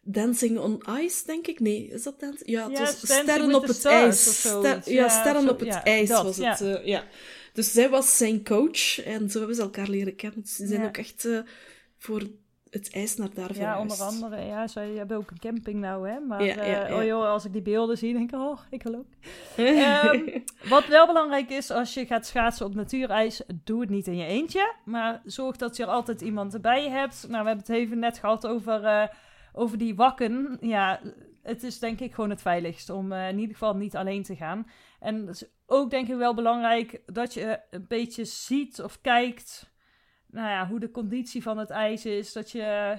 Dancing 0.02 0.58
on 0.58 0.82
Ice, 1.00 1.22
denk 1.26 1.46
ik. 1.46 1.60
Nee, 1.60 1.86
is 1.88 2.02
dat 2.02 2.20
Dancing? 2.20 2.50
Ja, 2.50 2.68
het 2.70 2.78
was 2.78 2.90
Sterren 3.20 3.54
op 3.54 3.66
het 3.66 3.84
ijs. 3.84 4.38
Ster- 4.40 4.92
ja, 4.92 5.08
Sterren 5.08 5.48
op 5.48 5.60
het 5.60 5.80
ijs 5.82 6.08
was 6.08 6.36
het. 6.36 6.60
eh, 6.60 6.84
ja. 6.86 7.04
Dus 7.52 7.72
zij 7.72 7.88
was 7.88 8.16
zijn 8.16 8.44
coach 8.44 9.04
en 9.04 9.30
zo 9.30 9.38
hebben 9.38 9.56
ze 9.56 9.62
elkaar 9.62 9.88
leren 9.88 10.16
kennen. 10.16 10.40
Dus 10.42 10.56
ze 10.56 10.66
zijn 10.66 10.80
Ja. 10.80 10.86
ook 10.86 10.96
echt 10.96 11.24
eh, 11.24 11.38
voor 11.98 12.22
het 12.74 12.90
ijs 12.92 13.16
naar 13.16 13.34
daar 13.34 13.56
Ja, 13.56 13.80
onder 13.80 14.02
andere. 14.02 14.40
Ja, 14.40 14.66
zij 14.66 14.90
hebben 14.90 15.16
ook 15.16 15.30
een 15.30 15.38
camping 15.38 15.80
nou, 15.80 16.08
hè. 16.08 16.20
Maar 16.20 16.44
Ja, 16.44 16.54
ja, 16.54 16.62
eh, 16.62 16.88
ja. 16.88 16.96
oh 16.96 17.04
joh, 17.04 17.28
als 17.28 17.44
ik 17.44 17.52
die 17.52 17.62
beelden 17.62 17.98
zie, 17.98 18.12
denk 18.12 18.32
ik, 18.32 18.38
oh, 18.38 18.58
ik 18.70 18.82
wil 18.82 18.94
ook. 18.94 19.06
Ehm, 19.56 20.40
wat 20.68 20.86
wel 20.86 21.06
belangrijk 21.06 21.50
is 21.50 21.70
als 21.70 21.94
je 21.94 22.06
gaat 22.06 22.26
schaatsen 22.26 22.66
op 22.66 22.74
natuurijs, 22.74 23.42
doe 23.64 23.80
het 23.80 23.90
niet 23.90 24.06
in 24.06 24.16
je 24.16 24.26
eentje. 24.26 24.74
Maar 24.84 25.20
zorg 25.24 25.56
dat 25.56 25.76
je 25.76 25.82
er 25.82 25.88
altijd 25.88 26.20
iemand 26.20 26.54
erbij 26.54 26.88
hebt. 26.88 27.26
Nou, 27.28 27.42
we 27.42 27.48
hebben 27.48 27.66
het 27.66 27.76
even 27.76 27.98
net 27.98 28.18
gehad 28.18 28.46
over, 28.46 28.84
eh, 28.84 29.08
over 29.52 29.78
die 29.78 29.94
wakken. 29.94 30.58
Ja, 30.60 31.00
het 31.42 31.62
is 31.62 31.78
denk 31.78 32.00
ik 32.00 32.14
gewoon 32.14 32.30
het 32.30 32.42
veiligst 32.42 32.90
om 32.90 33.12
eh, 33.12 33.28
in 33.28 33.38
ieder 33.38 33.56
geval 33.56 33.76
niet 33.76 33.96
alleen 33.96 34.22
te 34.22 34.36
gaan. 34.36 34.66
En 35.00 35.26
het 35.26 35.42
is 35.42 35.48
ook 35.66 35.90
denk 35.90 36.08
ik 36.08 36.16
wel 36.16 36.34
belangrijk 36.34 37.02
dat 37.06 37.34
je 37.34 37.60
een 37.70 37.86
beetje 37.88 38.24
ziet 38.24 38.82
of 38.82 39.00
kijkt 39.00 39.72
nou 40.34 40.48
ja, 40.48 40.68
hoe 40.68 40.80
de 40.80 40.90
conditie 40.90 41.42
van 41.42 41.58
het 41.58 41.70
ijs 41.70 42.06
is. 42.06 42.32
Dat 42.32 42.50
je 42.50 42.98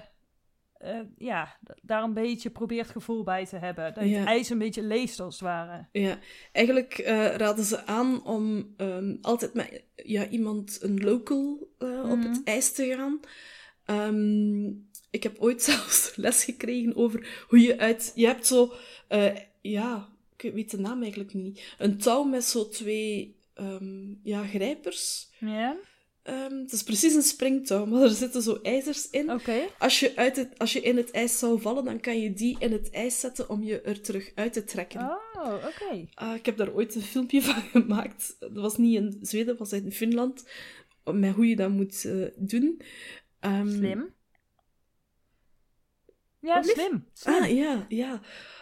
eh, 0.78 1.00
ja, 1.18 1.58
daar 1.82 2.04
een 2.04 2.14
beetje 2.14 2.50
probeert 2.50 2.90
gevoel 2.90 3.24
bij 3.24 3.46
te 3.46 3.58
hebben. 3.58 3.94
Dat 3.94 4.04
je 4.04 4.10
Ja. 4.10 4.20
het 4.20 4.28
ijs 4.28 4.50
een 4.50 4.58
beetje 4.58 4.84
leest 4.84 5.20
als 5.20 5.34
het 5.34 5.44
ware. 5.44 5.88
Ja, 5.92 6.20
eigenlijk 6.52 6.94
eh, 6.98 7.36
raden 7.36 7.64
ze 7.66 7.86
aan 7.86 8.24
om 8.26 8.74
ehm, 8.78 9.16
altijd 9.22 9.54
met 9.54 9.84
ja, 9.96 10.28
iemand, 10.28 10.78
een 10.82 11.04
local, 11.04 11.68
eh, 11.78 12.10
op 12.12 12.18
Mhm. 12.18 12.30
het 12.30 12.42
ijs 12.44 12.72
te 12.74 12.86
gaan. 12.96 13.20
Ehm, 13.86 14.66
ik 15.12 15.24
heb 15.24 15.40
ooit 15.40 15.64
zelfs 15.72 16.16
les 16.16 16.44
gekregen 16.44 16.96
over 16.96 17.46
hoe 17.48 17.60
je 17.60 17.78
uit... 17.80 18.12
Je 18.16 18.26
hebt 18.26 18.48
zo, 18.48 18.74
ja, 19.62 20.10
ik 20.38 20.54
weet 20.54 20.72
de 20.72 20.80
naam 20.80 21.02
eigenlijk 21.02 21.34
niet. 21.34 21.76
Een 21.78 21.98
touw 21.98 22.24
met 22.24 22.44
zo 22.44 22.70
twee 22.70 23.36
ehm, 23.54 24.14
ja, 24.24 24.44
grijpers. 24.44 25.30
Ja? 25.40 25.76
Ehm, 26.26 26.58
het 26.58 26.72
is 26.72 26.84
precies 26.84 27.14
een 27.14 27.22
springtouw, 27.22 27.86
maar 27.86 28.02
er 28.02 28.10
zitten 28.10 28.42
zo 28.42 28.60
ijzers 28.62 29.10
in. 29.10 29.30
Als, 29.78 30.00
je 30.00 30.16
uit 30.16 30.36
het, 30.36 30.60
als 30.60 30.74
je 30.74 30.82
in 30.82 30.98
het 30.98 31.12
ijs 31.12 31.40
zou 31.40 31.62
vallen, 31.62 31.86
dan 31.86 32.00
kan 32.00 32.20
je 32.20 32.34
die 32.34 32.56
in 32.60 32.72
het 32.72 32.90
ijs 32.90 33.20
zetten 33.20 33.50
om 33.50 33.64
je 33.64 33.82
er 33.82 34.02
terug 34.02 34.32
uit 34.36 34.54
te 34.54 34.64
trekken. 34.64 35.02
Oh, 35.02 35.54
oké. 35.54 36.06
Ah, 36.14 36.36
ik 36.36 36.46
heb 36.46 36.58
daar 36.58 36.74
ooit 36.74 36.96
een 36.96 37.02
filmpje 37.02 37.42
van 37.52 37.62
gemaakt. 37.62 38.36
Dat 38.40 38.54
was 38.54 38.78
niet 38.78 38.96
in 38.96 39.18
Zweden, 39.22 39.48
dat 39.48 39.58
was 39.58 39.72
in 39.72 39.92
Finland. 39.92 40.46
Met 41.04 41.36
hoe 41.36 41.48
je 41.48 41.56
dat 41.56 41.70
moet 41.70 42.06
eh, 42.06 42.28
doen. 42.36 42.82
Ehm, 43.40 43.70
Slim. 43.70 44.14
Ja, 46.40 46.56
Wat 46.56 46.66
lief? 46.66 46.74
slim. 46.74 47.08
slim. 47.14 47.34
Ah, 47.34 47.50
ja, 47.56 47.86
ja. 47.90 48.22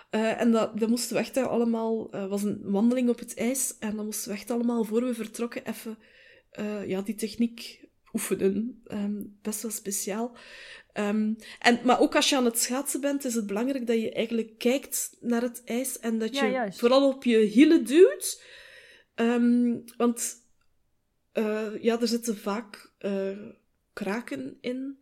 Eh, 0.10 0.42
en 0.42 0.52
dat, 0.52 0.80
dat 0.80 0.90
moesten 0.90 1.16
we 1.16 1.22
echt 1.22 1.38
eh, 1.38 1.48
allemaal... 1.48 2.08
Het 2.12 2.30
was 2.30 2.44
een 2.44 2.62
wandeling 2.64 3.10
op 3.10 3.20
het 3.20 3.36
ijs. 3.36 3.78
En 3.80 3.96
dan 3.96 4.06
moesten 4.06 4.32
we 4.32 4.38
echt 4.38 4.52
allemaal, 4.52 4.84
voor 4.84 5.04
we 5.04 5.14
vertrokken, 5.14 5.66
even 5.66 5.98
eh, 6.54 6.88
ja, 6.88 7.02
die 7.02 7.16
techniek 7.16 7.84
oefenen. 8.14 8.82
Ehm, 8.86 9.22
best 9.42 9.62
wel 9.62 9.72
speciaal. 9.72 10.38
Ehm, 10.94 11.34
en, 11.60 11.80
maar 11.84 12.00
ook 12.00 12.16
als 12.16 12.30
je 12.30 12.36
aan 12.36 12.46
het 12.46 12.60
schaatsen 12.60 13.02
bent, 13.02 13.26
is 13.26 13.34
het 13.34 13.48
belangrijk 13.48 13.88
dat 13.88 14.02
je 14.02 14.12
eigenlijk 14.12 14.58
kijkt 14.58 15.18
naar 15.22 15.42
het 15.42 15.62
ijs. 15.66 16.00
En 16.00 16.20
dat 16.20 16.36
je 16.36 16.68
vooral 16.72 17.08
op 17.08 17.24
je 17.24 17.38
hielen 17.38 17.86
duwt. 17.86 18.44
Ehm, 19.16 19.78
want 19.98 20.42
eh, 21.32 21.82
ja, 21.82 22.02
er 22.02 22.08
zitten 22.08 22.38
vaak 22.38 22.92
eh, 22.98 23.38
kraken 23.94 24.58
in 24.62 24.98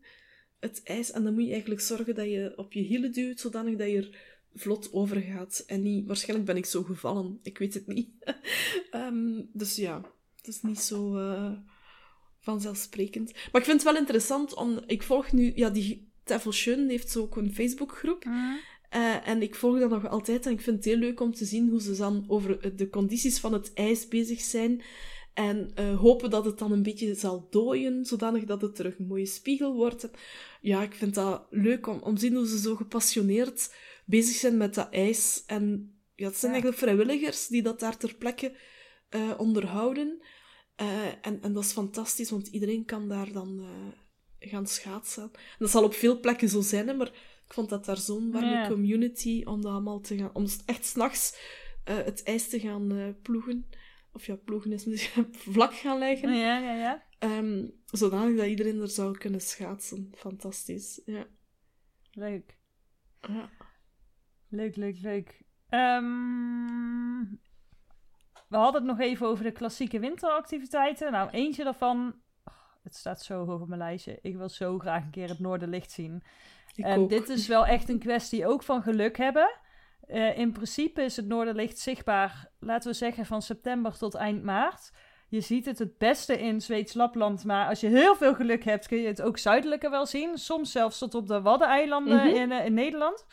het 0.60 0.82
ijs. 0.84 1.12
En 1.12 1.24
dan 1.24 1.34
moet 1.34 1.46
je 1.46 1.52
eigenlijk 1.52 1.82
zorgen 1.82 2.16
dat 2.16 2.26
je 2.26 2.54
op 2.56 2.74
je 2.74 2.82
hielen 2.82 3.12
duwt, 3.12 3.40
zodanig 3.40 3.76
dat 3.78 3.90
je 3.90 3.98
er 3.98 4.20
vlot 4.54 4.94
over 4.94 5.22
gaat. 5.22 5.64
En 5.68 5.82
niet... 5.82 6.08
Waarschijnlijk 6.08 6.48
ben 6.48 6.58
ik 6.58 6.66
zo 6.66 6.84
gevallen. 6.84 7.40
Ik 7.44 7.58
weet 7.58 7.74
het 7.74 7.88
niet. 7.88 8.10
Dus 9.54 9.76
ja, 9.76 10.12
het 10.42 10.48
is 10.56 10.62
niet 10.62 10.80
zo 10.80 11.18
eh, 11.18 11.52
vanzelfsprekend. 12.40 13.34
Maar 13.52 13.62
ik 13.62 13.68
vind 13.68 13.84
het 13.84 13.92
wel 13.92 14.02
interessant, 14.02 14.54
om... 14.56 14.80
Ik 14.86 15.04
volg 15.04 15.32
nu... 15.32 15.52
Ja, 15.56 15.70
die 15.70 16.10
Tafel 16.24 16.52
Schön 16.52 16.90
heeft 16.90 17.10
zo 17.10 17.22
ook 17.22 17.36
een 17.36 17.54
Facebookgroep. 17.54 18.26
Mhm. 18.26 18.56
Eh, 18.90 19.28
en 19.28 19.42
ik 19.42 19.56
volg 19.56 19.80
dat 19.80 19.90
nog 19.90 20.08
altijd 20.10 20.46
en 20.46 20.52
ik 20.52 20.62
vind 20.62 20.76
het 20.76 20.86
heel 20.86 20.98
leuk 20.98 21.20
om 21.20 21.34
te 21.34 21.46
zien 21.46 21.70
hoe 21.70 21.82
ze 21.82 21.96
dan 21.96 22.26
over 22.28 22.76
de 22.76 22.90
condities 22.90 23.40
van 23.40 23.54
het 23.54 23.74
ijs 23.74 24.08
bezig 24.08 24.42
zijn. 24.42 24.82
En 25.34 25.72
eh, 25.76 26.00
hopen 26.00 26.30
dat 26.30 26.46
het 26.46 26.58
dan 26.58 26.72
een 26.72 26.84
beetje 26.84 27.16
zal 27.16 27.48
dooien, 27.50 28.06
zodanig 28.06 28.44
dat 28.44 28.62
het 28.62 28.76
terug 28.76 29.00
een 29.00 29.08
mooie 29.08 29.26
spiegel 29.26 29.74
wordt. 29.74 30.10
Ja, 30.62 30.82
ik 30.82 30.94
vind 30.94 31.14
dat 31.14 31.48
leuk 31.50 31.88
om, 31.88 32.00
om 32.00 32.14
te 32.16 32.22
zien 32.22 32.36
hoe 32.36 32.48
ze 32.48 32.60
zo 32.60 32.76
gepassioneerd 32.76 33.74
bezig 34.06 34.36
zijn 34.36 34.58
met 34.58 34.76
dat 34.76 34.90
ijs. 34.90 35.44
En 35.46 35.94
ja, 36.16 36.26
het 36.28 36.36
zijn 36.36 36.54
Ja. 36.54 36.62
eigenlijk 36.62 36.78
vrijwilligers 36.78 37.48
die 37.48 37.62
dat 37.62 37.80
daar 37.80 37.98
ter 37.98 38.16
plekke 38.16 38.56
eh, 39.12 39.32
onderhouden. 39.38 40.22
Eh, 40.76 41.08
en, 41.08 41.42
en 41.42 41.54
dat 41.54 41.64
is 41.64 41.72
fantastisch, 41.72 42.30
want 42.30 42.48
iedereen 42.48 42.86
kan 42.86 43.08
daar 43.08 43.32
dan 43.32 43.60
eh, 43.60 44.50
gaan 44.50 44.68
schaatsen. 44.68 45.24
En 45.24 45.58
dat 45.58 45.70
zal 45.70 45.84
op 45.84 45.94
veel 45.94 46.20
plekken 46.20 46.50
zo 46.50 46.62
zijn, 46.62 46.88
hè, 46.88 46.94
maar 46.94 47.08
ik 47.46 47.54
vond 47.54 47.70
dat 47.70 47.86
daar 47.86 47.98
zo'n 47.98 48.32
warme 48.32 48.50
Ja. 48.50 48.68
community 48.68 49.42
om 49.46 49.62
dat 49.62 49.72
allemaal 49.72 50.00
te 50.00 50.18
gaan... 50.18 50.34
Om 50.34 50.46
echt 50.66 50.86
s'nachts 50.86 51.40
het 51.84 52.24
ijs 52.24 52.50
te 52.50 52.60
gaan 52.60 53.16
ploegen. 53.22 53.66
Of 54.14 54.26
ja, 54.26 54.36
ploegen 54.36 54.72
is 54.72 54.86
misschien 54.86 55.34
vlak 55.54 55.74
gaan 55.74 55.98
leggen. 55.98 56.34
Ja, 56.36 56.60
ja, 56.60 56.76
ja. 56.76 57.04
Ehm, 57.20 57.68
zodanig 57.86 58.38
dat 58.38 58.48
iedereen 58.48 58.82
er 58.82 58.88
zou 58.90 59.18
kunnen 59.18 59.42
schaatsen. 59.42 60.12
Fantastisch, 60.16 61.02
ja. 61.06 61.28
Leuk. 62.12 62.58
ja. 63.22 63.50
Leuk, 64.50 64.76
leuk, 64.76 65.00
leuk. 65.02 65.42
Ehm, 65.70 67.22
we 68.52 68.58
hadden 68.58 68.82
het 68.82 68.92
nog 68.92 69.00
even 69.00 69.28
over 69.28 69.44
de 69.44 69.52
klassieke 69.52 70.00
winteractiviteiten. 70.00 71.12
Nou, 71.12 71.30
eentje 71.30 71.64
daarvan... 71.64 72.16
oh, 72.46 72.54
het 72.84 72.96
staat 72.96 73.22
zo 73.22 73.46
hoog 73.46 73.62
op 73.62 73.68
mijn 73.68 73.80
lijstje. 73.80 74.20
Ik 74.22 74.38
wil 74.38 74.50
zo 74.50 74.80
graag 74.80 75.04
een 75.04 75.10
keer 75.12 75.30
het 75.30 75.40
Noorderlicht 75.40 75.92
zien. 75.92 76.24
Ik 76.76 76.86
en 76.86 77.00
ook. 77.00 77.10
dit 77.10 77.30
is 77.30 77.48
wel 77.48 77.66
echt 77.66 77.90
een 77.90 78.00
kwestie 78.00 78.48
ook 78.48 78.64
van 78.64 78.82
geluk 78.82 79.18
hebben. 79.18 79.50
Eh, 80.08 80.38
in 80.38 80.52
principe 80.52 81.02
is 81.02 81.16
het 81.16 81.28
Noorderlicht 81.28 81.78
zichtbaar, 81.80 82.48
laten 82.60 82.92
we 82.92 82.98
zeggen, 82.98 83.26
van 83.26 83.42
september 83.42 83.98
tot 83.98 84.16
eind 84.16 84.44
maart. 84.44 84.92
Je 85.28 85.42
ziet 85.42 85.66
het 85.66 85.80
het 85.80 85.98
beste 85.98 86.40
in 86.40 86.62
Zweeds 86.62 86.94
Lapland, 86.94 87.44
maar 87.46 87.68
als 87.68 87.80
je 87.80 87.88
heel 87.88 88.16
veel 88.16 88.36
geluk 88.36 88.64
hebt, 88.64 88.88
kun 88.88 88.98
je 88.98 89.08
het 89.08 89.22
ook 89.22 89.38
zuidelijker 89.38 89.90
wel 89.90 90.06
zien. 90.06 90.38
Soms 90.38 90.72
zelfs 90.72 90.98
tot 90.98 91.16
op 91.16 91.28
de 91.28 91.42
Waddeneilanden 91.42 92.16
Mhm. 92.28 92.36
in, 92.36 92.52
eh, 92.52 92.66
in 92.66 92.74
Nederland. 92.74 93.26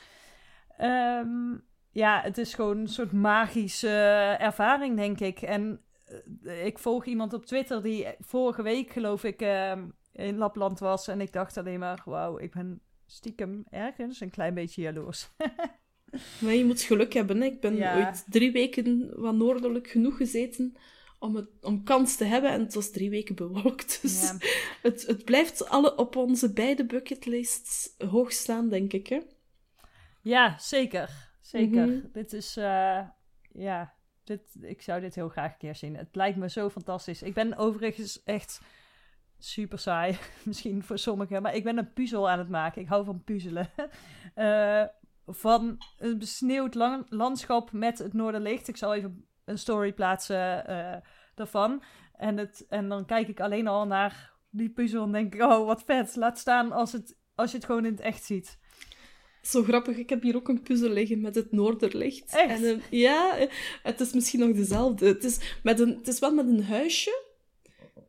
Ehm, 0.77 1.57
ja, 1.99 2.21
het 2.23 2.39
is 2.39 2.55
gewoon 2.55 2.79
een 2.79 2.89
soort 2.89 3.13
magische 3.13 3.89
eh, 3.89 4.41
ervaring, 4.41 4.97
denk 4.97 5.21
ik. 5.21 5.43
En 5.43 5.81
eh, 6.45 6.67
ik 6.67 6.79
volg 6.79 7.05
iemand 7.05 7.33
op 7.33 7.47
Twitter 7.47 7.83
die 7.83 8.07
vorige 8.21 8.63
week, 8.63 8.91
geloof 8.91 9.25
ik, 9.25 9.41
ehm, 9.41 9.89
in 10.13 10.37
Lapland 10.37 10.79
was. 10.79 11.09
En 11.09 11.21
ik 11.21 11.33
dacht 11.33 11.57
alleen 11.57 11.79
maar, 11.79 12.03
wauw, 12.05 12.39
ik 12.39 12.53
ben 12.53 12.81
stiekem 13.07 13.65
ergens 13.71 14.21
een 14.21 14.31
klein 14.31 14.55
beetje 14.55 14.83
jaloers. 14.83 15.29
Maar 16.41 16.53
je 16.55 16.65
moet 16.65 16.81
geluk 16.81 17.13
hebben. 17.13 17.41
Hè. 17.41 17.47
Ik 17.47 17.61
ben 17.61 17.77
Ja. 17.77 17.97
ooit 17.97 18.25
drie 18.29 18.53
weken 18.53 19.11
wat 19.21 19.35
noordelijk 19.35 19.89
genoeg 19.89 20.17
gezeten 20.17 20.77
om, 21.19 21.37
het, 21.37 21.49
om 21.61 21.85
kans 21.85 22.17
te 22.17 22.25
hebben. 22.25 22.51
En 22.51 22.61
het 22.61 22.75
was 22.75 22.91
drie 22.91 23.11
weken 23.11 23.35
bewolkt. 23.35 23.99
Dus 24.03 24.23
Ja. 24.23 24.37
het, 24.83 25.07
het 25.07 25.25
blijft 25.25 25.69
alle 25.69 25.97
op 25.97 26.17
onze 26.17 26.53
beide 26.53 26.87
bucketlists 26.87 27.95
hoog 27.99 28.33
staan, 28.33 28.69
denk 28.69 28.93
ik. 28.93 29.07
Hè? 29.07 29.19
Ja, 30.23 30.59
zeker. 30.59 31.28
Zeker. 31.49 31.87
Mhm. 31.87 32.07
Dit 32.13 32.33
is, 32.33 32.57
eh, 32.57 33.01
ja, 33.53 33.95
dit, 34.25 34.57
ik 34.61 34.83
zou 34.83 35.01
dit 35.01 35.15
heel 35.15 35.29
graag 35.29 35.53
een 35.53 35.59
keer 35.59 35.75
zien. 35.75 35.97
Het 35.97 36.17
lijkt 36.17 36.37
me 36.37 36.49
zo 36.49 36.71
fantastisch. 36.71 37.23
Ik 37.23 37.35
ben 37.35 37.57
overigens 37.57 38.23
echt 38.23 38.61
super 39.39 39.79
saai, 39.79 40.19
misschien 40.45 40.83
voor 40.83 40.99
sommigen, 40.99 41.43
maar 41.43 41.55
ik 41.55 41.65
ben 41.65 41.79
een 41.79 41.93
puzzel 41.93 42.31
aan 42.31 42.39
het 42.39 42.49
maken. 42.49 42.83
Ik 42.83 42.89
hou 42.89 43.05
van 43.05 43.25
puzzelen. 43.25 43.71
Eh, 44.35 44.85
van 45.27 45.79
een 45.99 46.19
besneeuwd 46.19 46.75
landschap 47.09 47.73
met 47.73 47.99
het 47.99 48.13
Noorderlicht. 48.13 48.69
Ik 48.69 48.77
zal 48.77 48.95
even 48.95 49.27
een 49.45 49.59
story 49.59 49.93
plaatsen 49.93 50.67
eh, 50.67 50.97
daarvan. 51.35 51.83
En, 52.13 52.37
het, 52.37 52.67
en 52.69 52.89
dan 52.89 53.05
kijk 53.05 53.29
ik 53.29 53.41
alleen 53.41 53.67
al 53.67 53.87
naar 53.87 54.33
die 54.51 54.71
puzzel 54.71 55.05
en 55.05 55.13
denk 55.13 55.35
ik, 55.35 55.43
oh, 55.43 55.67
wat 55.67 55.83
vet. 55.83 56.17
Laat 56.17 56.39
staan 56.39 56.73
als, 56.73 56.93
het, 56.93 57.19
als 57.35 57.51
je 57.51 57.57
het 57.57 57.67
gewoon 57.67 57.85
in 57.85 57.91
het 57.91 58.01
echt 58.01 58.25
ziet. 58.25 58.59
Zo 59.49 59.63
grappig, 59.63 59.97
ik 59.97 60.09
heb 60.09 60.23
hier 60.23 60.37
ook 60.37 60.49
een 60.49 60.63
puzzel 60.63 60.89
liggen 60.91 61.21
met 61.21 61.35
het 61.35 61.53
Noorderlicht. 61.53 62.35
Echt? 62.37 62.63
En 62.63 62.69
een- 62.69 62.83
ja, 62.91 63.49
het 63.83 64.01
is 64.01 64.13
misschien 64.13 64.41
nog 64.41 64.53
dezelfde. 64.57 65.07
Het 65.07 65.25
is, 65.25 65.39
met 65.63 65.81
een, 65.81 65.95
het 65.97 66.09
is 66.09 66.19
wel 66.19 66.35
met 66.35 66.47
een 66.47 66.63
huisje. 66.65 67.23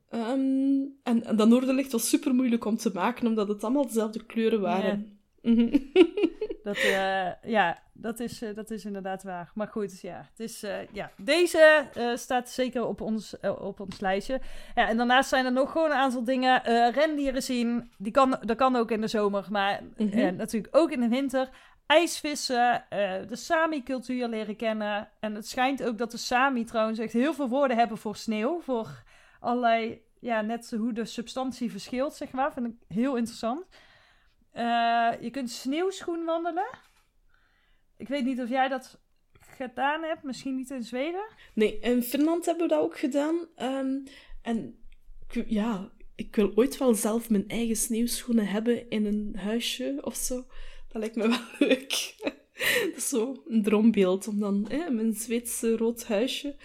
Ehm, 0.10 0.82
en, 1.04 1.23
en 1.23 1.36
dat 1.36 1.47
Noorderlicht 1.47 1.91
was 1.91 2.10
super 2.10 2.34
moeilijk 2.34 2.65
om 2.65 2.78
te 2.78 2.91
maken, 2.93 3.28
omdat 3.28 3.47
het 3.47 3.63
allemaal 3.63 3.88
dezelfde 3.88 4.25
kleuren 4.25 4.62
waren. 4.62 5.19
Dat, 6.64 6.78
eh, 6.78 7.28
ja, 7.44 7.80
dat 7.94 8.20
is, 8.20 8.42
eh, 8.42 8.56
dat 8.56 8.72
is 8.72 8.86
inderdaad 8.86 9.24
waar. 9.24 9.52
Maar 9.54 9.68
goed, 9.68 10.02
ja. 10.02 10.28
Het 10.30 10.40
is, 10.40 10.64
eh, 10.64 10.76
ja. 10.92 11.12
Deze 11.18 11.88
staat 12.16 12.50
zeker 12.50 12.86
op 12.86 13.02
ons, 13.02 13.36
op 13.42 13.80
ons 13.80 14.00
lijstje. 14.00 14.42
Ja, 14.76 14.88
en 14.88 14.98
daarnaast 14.98 15.30
zijn 15.30 15.46
er 15.46 15.52
nog 15.52 15.72
gewoon 15.72 15.92
een 15.92 15.98
aantal 15.98 16.24
dingen. 16.24 16.62
Rendieren 16.92 17.44
zien, 17.44 17.92
die 17.98 18.12
kan, 18.12 18.38
dat 18.42 18.58
kan 18.58 18.76
ook 18.76 18.92
in 18.92 19.02
de 19.02 19.08
zomer, 19.08 19.46
maar 19.50 19.82
Mhm. 19.98 20.36
natuurlijk 20.36 20.76
ook 20.76 20.92
in 20.92 21.00
de 21.00 21.08
winter. 21.08 21.50
IJsvissen, 21.86 22.84
de 23.28 23.36
Sami-cultuur 23.36 24.28
leren 24.28 24.56
kennen. 24.56 25.10
En 25.20 25.36
het 25.36 25.48
schijnt 25.48 25.84
ook 25.84 25.98
dat 25.98 26.12
de 26.12 26.18
Sami 26.18 26.64
trouwens 26.64 27.00
echt 27.00 27.14
heel 27.14 27.34
veel 27.34 27.50
woorden 27.50 27.78
hebben 27.78 27.98
voor 27.98 28.16
sneeuw. 28.16 28.60
Voor 28.62 29.04
allerlei, 29.40 30.02
ja, 30.20 30.42
net 30.42 30.74
hoe 30.78 30.94
de 30.94 31.06
substantie 31.06 31.72
verschilt, 31.72 32.16
zeg 32.16 32.32
maar. 32.32 32.54
Vind 32.54 32.66
ik 32.66 32.74
heel 32.88 33.16
interessant. 33.16 33.66
Eh, 34.52 35.12
je 35.22 35.30
kunt 35.32 35.50
sneeuwschoen 35.50 36.26
wandelen. 36.26 36.78
Ik 37.98 38.08
weet 38.08 38.26
niet 38.26 38.42
of 38.42 38.50
jij 38.50 38.68
dat 38.68 39.00
gedaan 39.40 40.04
hebt. 40.04 40.24
Misschien 40.24 40.56
niet 40.56 40.70
in 40.70 40.84
Zweden. 40.84 41.28
Nee, 41.54 41.80
in 41.80 42.04
Finland 42.04 42.46
hebben 42.46 42.68
we 42.68 42.74
dat 42.74 42.84
ook 42.84 43.00
gedaan. 43.00 43.48
Ehm, 43.56 43.98
en 44.42 44.80
ja, 45.48 45.92
ik 46.16 46.36
wil 46.36 46.52
ooit 46.56 46.78
wel 46.78 46.94
zelf 46.94 47.30
mijn 47.30 47.48
eigen 47.48 47.76
sneeuwschoenen 47.76 48.48
hebben 48.48 48.90
in 48.90 49.06
een 49.06 49.36
huisje 49.38 50.00
of 50.02 50.16
zo. 50.16 50.46
Dat 50.88 51.02
lijkt 51.02 51.16
me 51.16 51.28
wel 51.30 51.68
leuk. 51.68 52.16
Dat 52.60 52.96
is 52.96 53.10
zo 53.10 53.44
een 53.48 53.64
droombeeld 53.64 54.28
om 54.28 54.40
dan 54.40 54.66
hè, 54.70 54.90
mijn 54.90 55.14
Zweedse 55.14 55.78
rood 55.78 56.06
huisje 56.06 56.56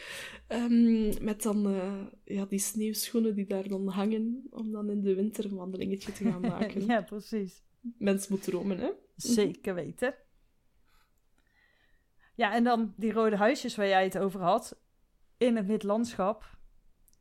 ehm, 0.46 1.24
met 1.24 1.42
dan 1.42 1.66
eh, 1.66 2.02
ja, 2.24 2.44
die 2.44 2.58
sneeuwschoenen 2.58 3.34
die 3.34 3.46
daar 3.46 3.68
dan 3.68 3.88
hangen, 3.88 4.46
om 4.50 4.72
dan 4.72 4.90
in 4.90 5.00
de 5.00 5.14
winter 5.14 5.44
een 5.44 5.56
wandelingetje 5.56 6.12
te 6.12 6.24
gaan 6.24 6.40
maken. 6.58 6.86
ja, 6.86 7.02
precies. 7.02 7.62
Mens 7.98 8.28
moet 8.28 8.42
dromen, 8.42 8.78
hè? 8.78 8.90
Zeker 9.16 9.74
weten. 9.74 10.14
Ja, 12.34 12.54
en 12.54 12.64
dan 12.64 12.94
die 12.96 13.12
rode 13.12 13.36
huisjes 13.36 13.76
waar 13.76 13.86
jij 13.86 14.04
het 14.04 14.18
over 14.18 14.40
had. 14.40 14.80
In 15.36 15.56
een 15.56 15.66
wit 15.66 15.82
landschap. 15.82 16.52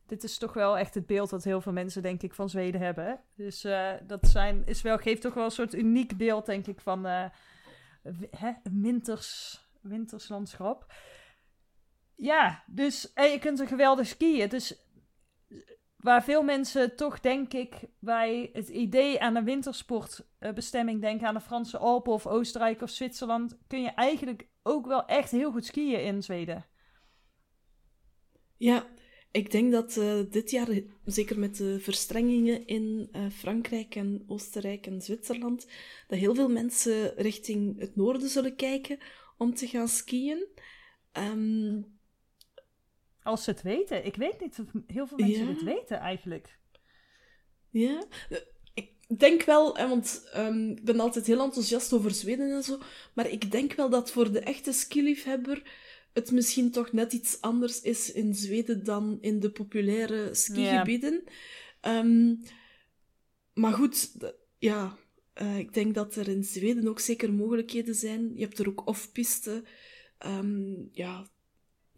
Dit 0.08 0.24
is 0.24 0.38
toch 0.38 0.54
wel 0.54 0.78
echt 0.78 0.94
het 0.94 1.06
beeld 1.06 1.30
dat 1.30 1.44
heel 1.44 1.62
veel 1.62 1.72
mensen, 1.72 2.02
denk 2.02 2.22
ik, 2.22 2.34
van 2.34 2.50
Zweden 2.50 2.82
hebben. 2.82 3.24
Dus 3.36 3.64
eh, 3.64 3.92
dat 4.08 4.28
zijn, 4.28 4.66
is 4.66 4.82
wel, 4.82 4.98
geeft 4.98 5.22
toch 5.22 5.34
wel 5.34 5.46
een 5.46 5.52
soort 5.52 5.74
uniek 5.74 6.18
beeld, 6.18 6.46
denk 6.46 6.68
ik, 6.68 6.82
van 6.82 7.02
wi- 8.02 8.28
hè, 8.38 8.52
winters, 8.64 9.60
winters 9.82 10.30
landschap. 10.30 10.94
Ja, 12.16 12.64
dus 12.68 13.14
en 13.14 13.32
je 13.32 13.40
kunt 13.40 13.60
er 13.60 13.68
geweldig 13.68 14.08
skiën. 14.08 14.50
Dus 14.50 14.83
waar 16.04 16.24
veel 16.24 16.44
mensen 16.44 16.96
toch, 16.96 17.20
denk 17.20 17.54
ik, 17.54 17.74
bij 18.00 18.50
het 18.54 18.70
idee 18.70 19.22
aan 19.22 19.36
een 19.36 19.44
wintersportbestemming 19.44 21.02
denken, 21.02 21.28
aan 21.28 21.34
de 21.34 21.42
Franse 21.42 21.78
Alpen 21.78 22.14
of 22.14 22.28
Oostenrijk 22.28 22.82
of 22.82 22.90
Zwitserland, 22.90 23.58
kun 23.68 23.82
je 23.82 23.90
eigenlijk 23.90 24.48
ook 24.64 24.86
wel 24.86 25.06
echt 25.06 25.32
heel 25.32 25.52
goed 25.52 25.66
skiën 25.66 26.04
in 26.04 26.24
Zweden. 26.24 26.66
Ja, 28.58 28.88
ik 29.32 29.52
denk 29.52 29.72
dat 29.72 29.96
uh, 29.96 30.20
dit 30.30 30.52
jaar, 30.52 30.68
zeker 31.06 31.40
met 31.40 31.58
de 31.58 31.80
verstrengingen 31.80 32.66
in 32.66 33.10
uh, 33.12 33.30
Frankrijk 33.30 33.96
en 33.96 34.24
Oostenrijk 34.28 34.86
en 34.86 35.02
Zwitserland, 35.02 35.68
dat 36.08 36.20
heel 36.20 36.36
veel 36.36 36.50
mensen 36.50 37.16
richting 37.16 37.80
het 37.80 37.96
noorden 37.96 38.30
zullen 38.30 38.56
kijken 38.56 38.98
om 39.38 39.54
te 39.54 39.68
gaan 39.68 39.88
skiën. 39.88 40.48
Um, 41.18 41.93
als 43.24 43.44
ze 43.44 43.50
het 43.50 43.62
weten. 43.62 44.06
Ik 44.06 44.16
weet 44.16 44.40
niet 44.40 44.60
of 44.60 44.82
heel 44.88 45.08
veel 45.08 45.18
mensen 45.18 45.48
het 45.48 45.64
weten 45.64 45.98
eigenlijk. 45.98 46.58
Ja, 47.70 48.06
ik 48.74 49.20
denk 49.20 49.44
wel, 49.44 49.74
want 49.74 50.32
um, 50.36 50.70
ik 50.70 50.84
ben 50.84 51.00
altijd 51.00 51.28
heel 51.28 51.42
enthousiast 51.42 51.94
over 51.94 52.12
Zweden 52.12 52.52
en 52.52 52.64
zo, 52.64 52.80
maar 53.14 53.30
ik 53.30 53.52
denk 53.52 53.74
wel 53.74 53.90
dat 53.90 54.12
voor 54.12 54.32
de 54.32 54.40
echte 54.40 54.72
skiliefhebber 54.72 55.62
het 56.14 56.32
misschien 56.32 56.72
toch 56.72 56.92
net 56.92 57.14
iets 57.14 57.42
anders 57.42 57.82
is 57.82 58.12
in 58.12 58.34
Zweden 58.34 58.84
dan 58.84 59.18
in 59.22 59.40
de 59.40 59.52
populaire 59.52 60.34
skigebieden. 60.34 61.24
Ja. 61.82 62.00
Um, 62.00 62.42
maar 63.54 63.74
goed, 63.74 64.12
ja, 64.58 64.98
uh, 65.42 65.58
ik 65.58 65.74
denk 65.74 65.96
dat 65.96 66.16
er 66.16 66.28
in 66.28 66.44
Zweden 66.44 66.88
ook 66.88 67.00
zeker 67.00 67.34
mogelijkheden 67.34 67.96
zijn. 67.96 68.32
Je 68.36 68.42
hebt 68.42 68.60
er 68.60 68.68
ook 68.68 68.88
off-piste. 68.88 69.64
Um, 70.26 70.90
ja, 70.92 71.28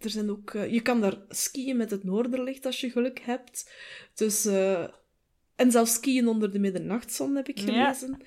er 0.05 0.11
zijn 0.11 0.29
ook, 0.29 0.53
uh, 0.53 0.71
je 0.71 0.81
kan 0.81 1.01
daar 1.01 1.17
skiën 1.29 1.77
met 1.77 1.91
het 1.91 2.03
noorderlicht 2.03 2.65
als 2.65 2.81
je 2.81 2.89
geluk 2.89 3.19
hebt. 3.19 3.71
Dus, 4.13 4.45
uh, 4.45 4.87
en 5.55 5.71
zelfs 5.71 5.93
skiën 5.93 6.27
onder 6.27 6.51
de 6.51 6.59
middernachtzon 6.59 7.35
heb 7.35 7.47
ik 7.47 7.59
gelezen. 7.59 8.15
Ja. 8.19 8.25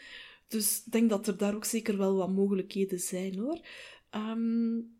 Dus 0.49 0.83
ik 0.87 0.93
denk 0.93 1.11
dat 1.11 1.27
er 1.27 1.37
daar 1.37 1.55
ook 1.55 1.65
zeker 1.65 1.99
wel 1.99 2.17
wat 2.17 2.31
mogelijkheden 2.31 2.99
zijn 2.99 3.39
hoor. 3.39 3.61
Um, 4.11 4.97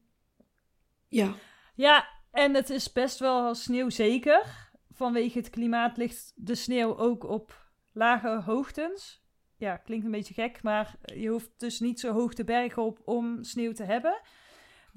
ja. 1.09 1.35
Ja, 1.75 2.09
en 2.31 2.55
het 2.55 2.71
is 2.71 2.93
best 2.93 3.19
wel 3.19 3.55
sneeuwzeker. 3.55 4.71
Vanwege 4.93 5.39
het 5.39 5.51
klimaat 5.51 5.97
ligt 5.97 6.33
de 6.37 6.55
sneeuw 6.55 6.99
ook 6.99 7.25
op 7.25 7.67
lage 7.93 8.43
hoogtes. 8.45 9.23
Ja, 9.57 9.77
klinkt 9.77 10.05
een 10.05 10.11
beetje 10.11 10.35
gek, 10.35 10.63
maar 10.63 10.97
je 11.05 11.29
hoeft 11.29 11.51
dus 11.57 11.81
niet 11.81 12.01
zo 12.01 12.13
hoog 12.13 12.35
de 12.35 12.45
bergen 12.45 12.83
op 12.83 13.01
om 13.05 13.45
sneeuw 13.45 13.73
te 13.73 13.85
hebben. 13.85 14.21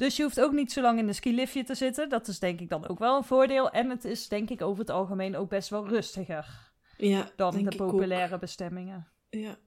Dus 0.01 0.15
je 0.15 0.23
hoeft 0.23 0.41
ook 0.41 0.51
niet 0.51 0.71
zo 0.71 0.81
lang 0.81 0.99
in 0.99 1.07
de 1.07 1.13
skiliftje 1.13 1.63
te 1.63 1.75
zitten. 1.75 2.09
Dat 2.09 2.27
is 2.27 2.39
denk 2.39 2.59
ik 2.59 2.69
dan 2.69 2.87
ook 2.87 2.99
wel 2.99 3.17
een 3.17 3.23
voordeel. 3.23 3.69
En 3.69 3.89
het 3.89 4.05
is 4.05 4.27
denk 4.27 4.49
ik 4.49 4.61
over 4.61 4.79
het 4.79 4.89
algemeen 4.89 5.35
ook 5.35 5.49
best 5.49 5.69
wel 5.69 5.87
rustiger 5.87 6.71
ja, 6.97 7.31
dan 7.35 7.63
de 7.63 7.75
populaire 7.75 8.39
bestemmingen. 8.39 9.07
Ja. 9.29 9.59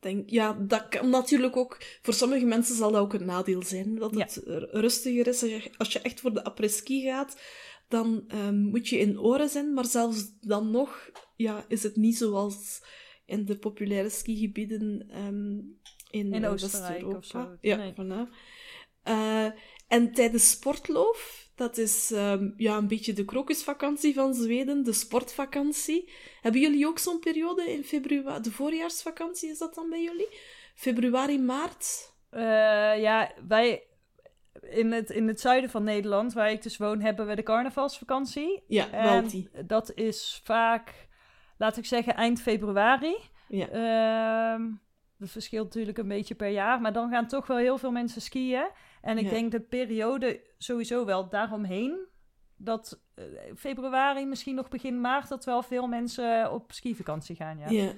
Denk, 0.00 0.30
ja, 0.30 0.52
dat 0.52 0.88
kan 0.88 1.10
natuurlijk 1.10 1.56
ook... 1.56 1.76
Voor 2.02 2.14
sommige 2.14 2.44
mensen 2.44 2.76
zal 2.76 2.90
dat 2.90 3.00
ook 3.00 3.12
een 3.12 3.26
nadeel 3.26 3.62
zijn. 3.62 3.94
Dat 3.94 4.14
het 4.14 4.40
rustiger 4.70 5.26
is. 5.26 5.42
Als 5.42 5.50
je, 5.50 5.70
als 5.76 5.92
je 5.92 6.00
echt 6.00 6.20
voor 6.20 6.34
de 6.34 6.44
après-ski 6.44 7.02
gaat, 7.02 7.42
dan 7.88 8.24
um, 8.34 8.56
moet 8.56 8.88
je 8.88 8.98
in 8.98 9.20
oren 9.20 9.48
zijn. 9.48 9.72
Maar 9.74 9.86
zelfs 9.86 10.38
dan 10.40 10.70
nog 10.70 11.10
ja, 11.36 11.64
is 11.68 11.82
het 11.82 11.96
niet 11.96 12.16
zoals 12.16 12.84
in 13.26 13.44
de 13.44 13.58
populaire 13.58 14.10
skigebieden 14.10 15.18
um, 15.26 15.78
in, 16.10 16.32
in 16.32 16.46
Oostenrijk 16.46 17.06
of 17.06 17.24
zo. 17.24 17.56
Ja, 17.60 17.76
nee. 17.76 17.92
voilà. 17.92 18.28
Uh, 19.08 19.46
en 19.88 20.12
tijdens 20.12 20.50
sportloof, 20.50 21.50
dat 21.54 21.76
is 21.76 22.10
um, 22.10 22.54
ja, 22.56 22.76
een 22.76 22.88
beetje 22.88 23.12
de 23.12 23.24
krokusvakantie 23.24 24.14
van 24.14 24.34
Zweden, 24.34 24.84
de 24.84 24.92
sportvakantie. 24.92 26.12
Hebben 26.40 26.60
jullie 26.60 26.86
ook 26.86 26.98
zo'n 26.98 27.18
periode 27.18 27.72
in 27.72 27.84
februari? 27.84 28.42
De 28.42 28.52
voorjaarsvakantie 28.52 29.50
is 29.50 29.58
dat 29.58 29.74
dan 29.74 29.90
bij 29.90 30.02
jullie? 30.02 30.28
Februari, 30.74 31.38
maart? 31.38 32.12
Uh, 32.30 32.40
ja, 33.00 33.32
wij 33.48 33.82
in 34.62 34.92
het, 34.92 35.10
in 35.10 35.28
het 35.28 35.40
zuiden 35.40 35.70
van 35.70 35.84
Nederland, 35.84 36.32
waar 36.32 36.50
ik 36.50 36.62
dus 36.62 36.76
woon, 36.76 37.00
hebben 37.00 37.26
we 37.26 37.34
de 37.34 37.42
carnavalsvakantie. 37.42 38.62
Ja, 38.66 38.90
en. 38.90 39.50
Dat 39.66 39.92
is 39.94 40.40
vaak, 40.44 41.08
laat 41.58 41.76
ik 41.76 41.86
zeggen, 41.86 42.14
eind 42.14 42.40
februari. 42.40 43.16
Ja. 43.48 44.56
Uh, 44.56 44.66
dat 45.18 45.30
verschilt 45.30 45.64
natuurlijk 45.64 45.98
een 45.98 46.08
beetje 46.08 46.34
per 46.34 46.48
jaar, 46.48 46.80
maar 46.80 46.92
dan 46.92 47.10
gaan 47.10 47.26
toch 47.26 47.46
wel 47.46 47.56
heel 47.56 47.78
veel 47.78 47.90
mensen 47.90 48.20
skiën. 48.20 48.68
En 49.02 49.18
ik 49.18 49.30
denk 49.30 49.50
de 49.50 49.60
periode 49.60 50.40
sowieso 50.58 51.04
wel 51.04 51.28
daaromheen. 51.28 52.06
Dat 52.56 53.00
uh, 53.16 53.24
februari, 53.56 54.26
misschien 54.26 54.54
nog 54.54 54.68
begin 54.68 55.00
maart, 55.00 55.28
dat 55.28 55.44
wel 55.44 55.62
veel 55.62 55.86
mensen 55.86 56.52
op 56.52 56.72
skivakantie 56.72 57.36
gaan. 57.36 57.58
Ja. 57.58 57.70
ja. 57.70 57.92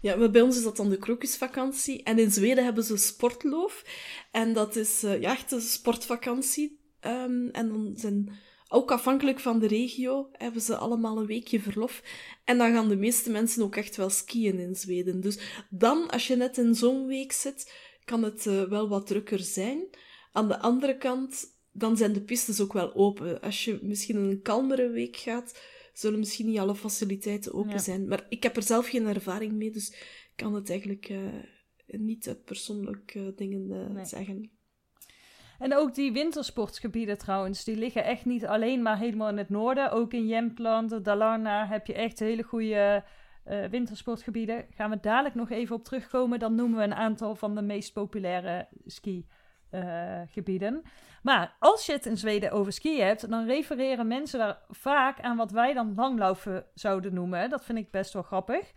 Ja, 0.00 0.16
maar 0.16 0.30
bij 0.30 0.40
ons 0.40 0.56
is 0.56 0.62
dat 0.62 0.76
dan 0.76 0.88
de 0.88 0.98
krokusvakantie. 0.98 2.02
En 2.02 2.18
in 2.18 2.30
Zweden 2.30 2.64
hebben 2.64 2.84
ze 2.84 2.96
sportloof. 2.96 3.84
En 4.30 4.52
dat 4.52 4.76
is 4.76 5.04
uh, 5.04 5.20
ja, 5.20 5.30
echt 5.30 5.52
een 5.52 5.60
sportvakantie. 5.60 6.80
Um, 7.00 7.48
en 7.48 7.68
dan 7.68 7.92
zijn 7.94 8.32
ook 8.68 8.90
afhankelijk 8.90 9.40
van 9.40 9.58
de 9.58 9.66
regio 9.66 10.28
hebben 10.32 10.62
ze 10.62 10.76
allemaal 10.76 11.18
een 11.18 11.26
weekje 11.26 11.60
verlof. 11.60 12.02
En 12.44 12.58
dan 12.58 12.72
gaan 12.72 12.88
de 12.88 12.96
meeste 12.96 13.30
mensen 13.30 13.62
ook 13.62 13.76
echt 13.76 13.96
wel 13.96 14.10
skiën 14.10 14.58
in 14.58 14.74
Zweden. 14.74 15.20
Dus 15.20 15.64
dan, 15.70 16.10
als 16.10 16.26
je 16.26 16.36
net 16.36 16.58
in 16.58 16.74
zo'n 16.74 17.06
week 17.06 17.32
zit, 17.32 17.74
kan 18.04 18.22
het 18.22 18.46
uh, 18.46 18.62
wel 18.62 18.88
wat 18.88 19.06
drukker 19.06 19.38
zijn. 19.38 19.88
Aan 20.32 20.48
de 20.48 20.58
andere 20.58 20.96
kant, 20.96 21.44
dan 21.72 21.96
zijn 21.96 22.12
de 22.12 22.22
pistes 22.22 22.60
ook 22.60 22.72
wel 22.72 22.94
open. 22.94 23.40
Als 23.40 23.64
je 23.64 23.78
misschien 23.82 24.16
een 24.16 24.42
kalmere 24.42 24.90
week 24.90 25.16
gaat, 25.16 25.60
zullen 25.92 26.18
misschien 26.18 26.46
niet 26.46 26.58
alle 26.58 26.74
faciliteiten 26.74 27.52
open 27.52 27.80
zijn. 27.80 28.08
Maar 28.08 28.26
ik 28.28 28.42
heb 28.42 28.56
er 28.56 28.62
zelf 28.62 28.88
geen 28.88 29.06
ervaring 29.06 29.52
mee, 29.52 29.70
dus 29.70 29.90
ik 29.90 30.32
kan 30.36 30.54
het 30.54 30.70
eigenlijk 30.70 31.08
uh, 31.08 31.18
niet 31.86 32.28
uit 32.28 32.44
persoonlijke 32.44 33.18
uh, 33.18 33.36
dingen 33.36 33.70
uh, 33.70 33.94
nee. 33.94 34.04
zeggen. 34.04 34.50
En 35.58 35.76
ook 35.76 35.94
die 35.94 36.12
wintersportgebieden 36.12 37.18
trouwens, 37.18 37.64
die 37.64 37.76
liggen 37.76 38.04
echt 38.04 38.24
niet 38.24 38.46
alleen 38.46 38.82
maar 38.82 38.98
helemaal 38.98 39.28
in 39.28 39.38
het 39.38 39.48
noorden. 39.48 39.92
Ook 39.92 40.12
in 40.12 40.26
Jämtland, 40.26 41.02
Dalarna 41.02 41.66
heb 41.66 41.86
je 41.86 41.94
echt 41.94 42.18
hele 42.18 42.42
goede 42.42 43.04
uh, 43.46 43.64
wintersportgebieden. 43.64 44.66
Gaan 44.70 44.90
we 44.90 44.98
dadelijk 45.00 45.34
nog 45.34 45.50
even 45.50 45.76
op 45.76 45.84
terugkomen. 45.84 46.38
Dan 46.38 46.54
noemen 46.54 46.78
we 46.78 46.84
een 46.84 46.94
aantal 46.94 47.34
van 47.36 47.54
de 47.54 47.62
meest 47.62 47.92
populaire 47.92 48.68
skigebieden. 48.86 49.38
Uh, 49.70 50.70
maar 51.22 51.56
als 51.58 51.86
je 51.86 51.92
het 51.92 52.06
in 52.06 52.16
Zweden 52.16 52.50
over 52.50 52.72
skiën 52.72 53.04
hebt, 53.04 53.30
dan 53.30 53.46
refereren 53.46 54.06
mensen 54.06 54.38
daar 54.38 54.58
vaak 54.68 55.20
aan 55.20 55.36
wat 55.36 55.50
wij 55.50 55.72
dan 55.72 55.94
langlaufen 55.94 56.66
zouden 56.74 57.14
noemen. 57.14 57.50
Dat 57.50 57.64
vind 57.64 57.78
ik 57.78 57.90
best 57.90 58.12
wel 58.12 58.22
grappig. 58.22 58.72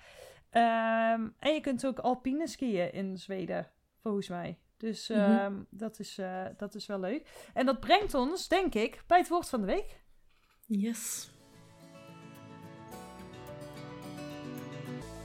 Um, 0.51 1.35
en 1.39 1.53
je 1.53 1.59
kunt 1.61 1.85
ook 1.85 1.99
alpine 1.99 2.47
skiën 2.47 2.93
in 2.93 3.17
Zweden, 3.17 3.69
volgens 4.01 4.27
mij. 4.27 4.57
Dus 4.77 5.09
mm 5.09 5.17
-hmm. 5.17 5.67
dat, 5.69 5.99
is, 5.99 6.17
uh, 6.19 6.45
dat 6.57 6.75
is 6.75 6.85
wel 6.85 6.99
leuk. 6.99 7.49
En 7.53 7.65
dat 7.65 7.79
brengt 7.79 8.13
ons, 8.13 8.47
denk 8.47 8.75
ik, 8.75 9.03
bij 9.07 9.17
het 9.17 9.27
woord 9.27 9.49
van 9.49 9.59
de 9.59 9.67
week. 9.67 10.01
Yes. 10.65 11.31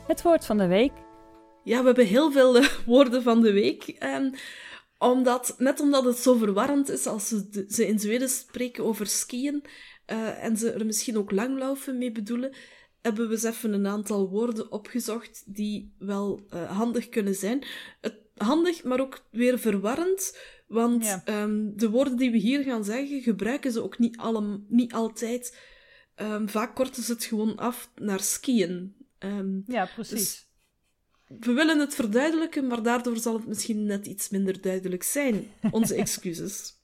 Het 0.07 0.23
woord 0.23 0.47
van 0.47 0.59
de 0.59 0.67
week. 0.67 0.93
Ja, 1.65 1.79
we 1.79 1.87
hebben 1.87 2.07
heel 2.07 2.33
veel 2.33 2.57
uh, 2.57 2.69
woorden 2.87 3.23
van 3.23 3.41
de 3.41 3.53
week. 3.53 3.97
Um, 4.03 4.33
omdat, 4.99 5.55
net 5.59 5.81
omdat 5.81 6.05
het 6.05 6.17
zo 6.17 6.35
verwarrend 6.35 6.89
is 6.89 7.07
als 7.07 7.29
ze, 7.29 7.65
ze 7.69 7.87
in 7.87 7.99
Zweden 7.99 8.29
spreken 8.29 8.85
over 8.85 9.07
skiën 9.07 9.65
uh, 10.07 10.45
en 10.45 10.57
ze 10.57 10.71
er 10.71 10.87
misschien 10.87 11.19
ook 11.19 11.31
langlaufen 11.31 11.99
mee 11.99 12.13
bedoelen, 12.13 12.57
hebben 13.01 13.27
we 13.27 13.35
eens 13.35 13.43
even 13.43 13.73
een 13.73 13.87
aantal 13.87 14.29
woorden 14.29 14.73
opgezocht 14.73 15.43
die 15.47 15.95
wel 15.99 16.47
uh, 16.55 16.77
handig 16.77 17.09
kunnen 17.09 17.35
zijn. 17.35 17.65
Het, 18.01 18.17
handig, 18.35 18.85
maar 18.85 19.01
ook 19.01 19.25
weer 19.31 19.59
verwarrend, 19.59 20.39
want 20.67 21.05
ja. 21.05 21.43
um, 21.43 21.77
de 21.77 21.91
woorden 21.91 22.17
die 22.17 22.31
we 22.31 22.39
hier 22.39 22.63
gaan 22.63 22.85
zeggen, 22.85 23.23
gebruiken 23.23 23.73
ze 23.73 23.83
ook 23.83 23.99
niet, 23.99 24.17
alle, 24.17 24.61
niet 24.69 24.93
altijd. 24.93 25.59
Um, 26.17 26.49
vaak 26.49 26.75
korten 26.75 27.03
ze 27.03 27.13
het 27.13 27.25
gewoon 27.25 27.57
af 27.57 27.91
naar 27.95 28.21
skiën. 28.21 28.97
Um, 29.19 29.63
ja, 29.67 29.89
precies. 29.95 30.19
Dus 30.19 30.48
we 31.29 31.53
willen 31.53 31.79
het 31.79 31.95
verduidelijken, 31.95 32.67
maar 32.67 32.83
daardoor 32.83 33.17
zal 33.17 33.35
het 33.35 33.47
misschien 33.47 33.85
net 33.85 34.07
iets 34.07 34.29
minder 34.29 34.61
duidelijk 34.61 35.03
zijn. 35.03 35.53
Onze 35.71 35.95
excuses. 36.05 36.77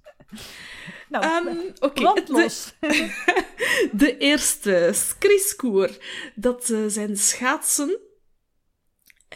Nou, 1.08 1.48
um, 1.48 1.72
oké. 1.78 2.08
Okay. 2.08 2.24
De, 2.24 3.88
de 3.92 4.16
eerste, 4.16 4.90
skriskoer. 4.92 5.96
Dat 6.34 6.68
uh, 6.68 6.84
zijn 6.86 7.16
schaatsen. 7.16 7.98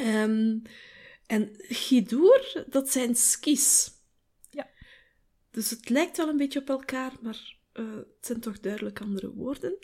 Um, 0.01 0.63
en 1.27 1.51
gidoer, 1.57 2.65
dat 2.67 2.91
zijn 2.91 3.17
skis. 3.17 3.91
Ja. 4.51 4.69
Dus 5.51 5.71
het 5.71 5.89
lijkt 5.89 6.17
wel 6.17 6.29
een 6.29 6.37
beetje 6.37 6.61
op 6.61 6.69
elkaar, 6.69 7.13
maar 7.21 7.57
uh, 7.75 7.97
het 7.97 8.27
zijn 8.27 8.41
toch 8.41 8.61
duidelijk 8.61 9.01
andere 9.01 9.33
woorden. 9.35 9.79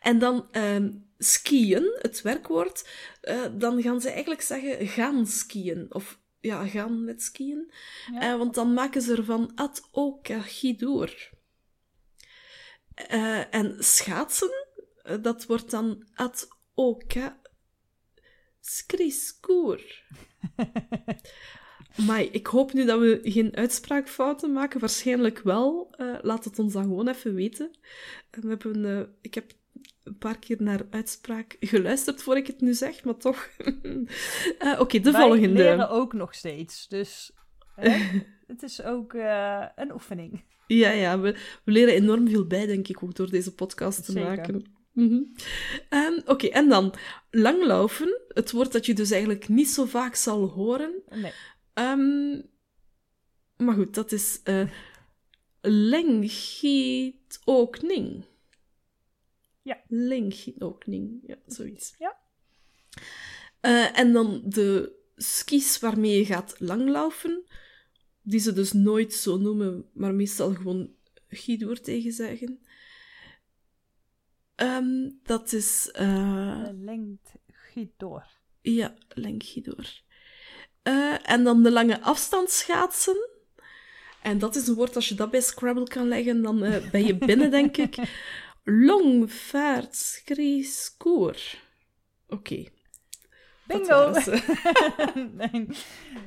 En 0.00 0.18
dan 0.18 0.48
um, 0.52 1.09
skiën, 1.22 1.98
het 1.98 2.22
werkwoord, 2.22 2.88
uh, 3.22 3.46
dan 3.52 3.82
gaan 3.82 4.00
ze 4.00 4.10
eigenlijk 4.10 4.42
zeggen 4.42 4.86
gaan 4.86 5.26
skiën. 5.26 5.86
Of 5.88 6.18
ja, 6.40 6.66
gaan 6.66 7.04
met 7.04 7.22
skiën. 7.22 7.72
Ja. 8.12 8.32
Uh, 8.32 8.38
want 8.38 8.54
dan 8.54 8.72
maken 8.72 9.02
ze 9.02 9.16
ervan 9.16 9.52
at 9.54 9.88
oka 9.90 10.40
gidoer. 10.40 11.30
en 13.50 13.76
schaatsen, 13.78 14.50
eh, 15.02 15.22
dat 15.22 15.46
wordt 15.46 15.70
dan 15.70 16.06
ad 16.14 16.48
oka 16.74 17.40
skriskoer. 18.60 20.02
Maar 22.06 22.20
ik 22.20 22.46
hoop 22.46 22.72
nu 22.72 22.84
dat 22.84 23.00
we 23.00 23.20
geen 23.22 23.56
uitspraakfouten 23.56 24.52
maken. 24.52 24.80
Waarschijnlijk 24.80 25.38
wel. 25.38 25.94
Uh, 25.96 26.18
laat 26.22 26.44
het 26.44 26.58
ons 26.58 26.72
dan 26.72 26.82
gewoon 26.82 27.08
even 27.08 27.34
weten. 27.34 27.70
we 28.30 28.48
hebben, 28.48 28.84
uh, 28.84 29.00
ik 29.20 29.34
heb 29.34 29.52
een 30.04 30.18
paar 30.18 30.38
keer 30.38 30.62
naar 30.62 30.86
uitspraak 30.90 31.56
geluisterd 31.60 32.22
voor 32.22 32.36
ik 32.36 32.46
het 32.46 32.60
nu 32.60 32.74
zeg, 32.74 33.04
maar 33.04 33.16
toch. 33.16 33.48
uh, 33.58 33.72
Oké, 34.72 34.80
okay, 34.80 35.00
de 35.00 35.10
Wij 35.10 35.20
volgende. 35.20 35.48
We 35.48 35.54
leren 35.54 35.90
ook 35.90 36.12
nog 36.12 36.34
steeds. 36.34 36.88
Dus 36.88 37.32
het 38.46 38.62
is 38.62 38.82
ook 38.82 39.12
een 39.76 39.92
oefening. 39.92 40.44
Ja, 40.66 40.90
ja 40.90 41.20
we, 41.20 41.32
we, 41.64 41.72
leren 41.72 41.94
enorm 41.94 42.28
veel 42.28 42.46
bij, 42.46 42.66
denk 42.66 42.88
ik, 42.88 43.02
ook 43.02 43.14
door 43.14 43.30
deze 43.30 43.54
podcast 43.54 44.04
te 44.04 44.12
Zeker. 44.12 44.28
maken. 44.28 44.78
Mm 44.92 45.08
-hmm. 45.08 45.32
um, 45.98 46.18
Oké, 46.18 46.30
okay, 46.30 46.50
en 46.50 46.68
dan 46.68 46.94
langlaufen. 47.30 48.20
Het 48.28 48.50
woord 48.50 48.72
dat 48.72 48.86
je 48.86 48.94
dus 48.94 49.10
eigenlijk 49.10 49.48
niet 49.48 49.68
zo 49.68 49.84
vaak 49.84 50.14
zal 50.14 50.48
horen. 50.48 51.02
Nee. 51.08 51.32
Um, 51.74 52.42
maar 53.56 53.74
goed, 53.74 53.94
dat 53.94 54.12
is 54.12 54.40
uh, 54.44 54.68
lenggietokning. 55.60 58.24
Ja. 59.62 59.80
Lenggietokning, 59.88 61.20
ja, 61.26 61.36
zoiets. 61.46 61.94
Ja. 61.98 62.16
Uh, 63.62 63.98
en 63.98 64.12
dan 64.12 64.42
de 64.44 64.98
skis 65.16 65.78
waarmee 65.78 66.18
je 66.18 66.24
gaat 66.24 66.54
langlaufen, 66.58 67.44
die 68.22 68.40
ze 68.40 68.52
dus 68.52 68.72
nooit 68.72 69.14
zo 69.14 69.38
noemen, 69.38 69.90
maar 69.92 70.14
meestal 70.14 70.54
gewoon 70.54 70.94
gidoor 71.28 71.80
tegen 71.80 72.12
zeggen. 72.12 72.60
Um, 74.56 75.20
dat 75.22 75.52
is... 75.52 75.92
Uh, 76.00 76.68
Lengt 76.72 77.32
gidoor. 77.48 78.26
Ja, 78.60 78.94
lenggidoor. 79.08 80.00
Uh, 80.82 81.30
en 81.30 81.44
dan 81.44 81.62
de 81.62 81.70
lange 81.70 82.00
afstandsschaatsen. 82.00 83.28
En 84.22 84.38
dat 84.38 84.56
is 84.56 84.66
een 84.68 84.74
woord, 84.74 84.96
als 84.96 85.08
je 85.08 85.14
dat 85.14 85.30
bij 85.30 85.40
Scrabble 85.40 85.88
kan 85.88 86.08
leggen, 86.08 86.42
dan 86.42 86.64
uh, 86.64 86.90
ben 86.90 87.04
je 87.04 87.16
binnen, 87.16 87.50
denk 87.50 87.76
ik. 87.76 87.96
Longvaartskriskoer. 88.70 91.36
Oké. 92.28 92.34
Okay. 92.34 92.68
Bingo! 93.66 94.12
nee. 95.52 95.66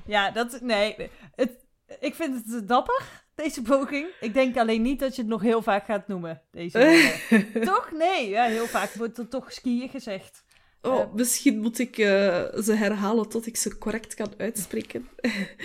Ja, 0.05 0.31
dat... 0.31 0.61
Nee. 0.61 1.09
Het, 1.35 1.51
ik 1.99 2.15
vind 2.15 2.51
het 2.51 2.67
dapper, 2.67 3.23
deze 3.35 3.61
poging. 3.61 4.07
Ik 4.19 4.33
denk 4.33 4.57
alleen 4.57 4.81
niet 4.81 4.99
dat 4.99 5.15
je 5.15 5.21
het 5.21 5.31
nog 5.31 5.41
heel 5.41 5.61
vaak 5.61 5.85
gaat 5.85 6.07
noemen, 6.07 6.41
deze 6.51 7.13
Toch? 7.65 7.91
Nee. 7.91 8.29
Ja, 8.29 8.43
heel 8.43 8.67
vaak 8.67 8.93
wordt 8.93 9.17
er 9.17 9.27
toch 9.27 9.51
skiën 9.51 9.89
gezegd. 9.89 10.43
Oh, 10.81 10.99
uh, 10.99 11.13
misschien 11.13 11.59
moet 11.59 11.79
ik 11.79 11.97
uh, 11.97 12.05
ze 12.53 12.73
herhalen 12.73 13.29
tot 13.29 13.45
ik 13.45 13.57
ze 13.57 13.77
correct 13.77 14.13
kan 14.13 14.33
uitspreken. 14.37 15.09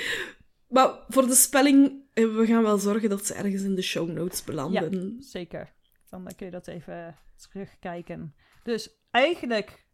maar 0.75 1.05
voor 1.09 1.27
de 1.27 1.35
spelling, 1.35 2.03
we 2.15 2.47
gaan 2.47 2.63
wel 2.63 2.79
zorgen 2.79 3.09
dat 3.09 3.27
ze 3.27 3.35
ergens 3.35 3.63
in 3.63 3.75
de 3.75 3.83
show 3.83 4.09
notes 4.09 4.45
belanden. 4.45 5.17
Ja, 5.17 5.23
zeker. 5.23 5.77
Dan 6.09 6.25
kun 6.37 6.47
je 6.47 6.53
dat 6.53 6.67
even 6.67 7.17
terugkijken. 7.37 8.35
Dus 8.63 8.91
eigenlijk, 9.11 9.87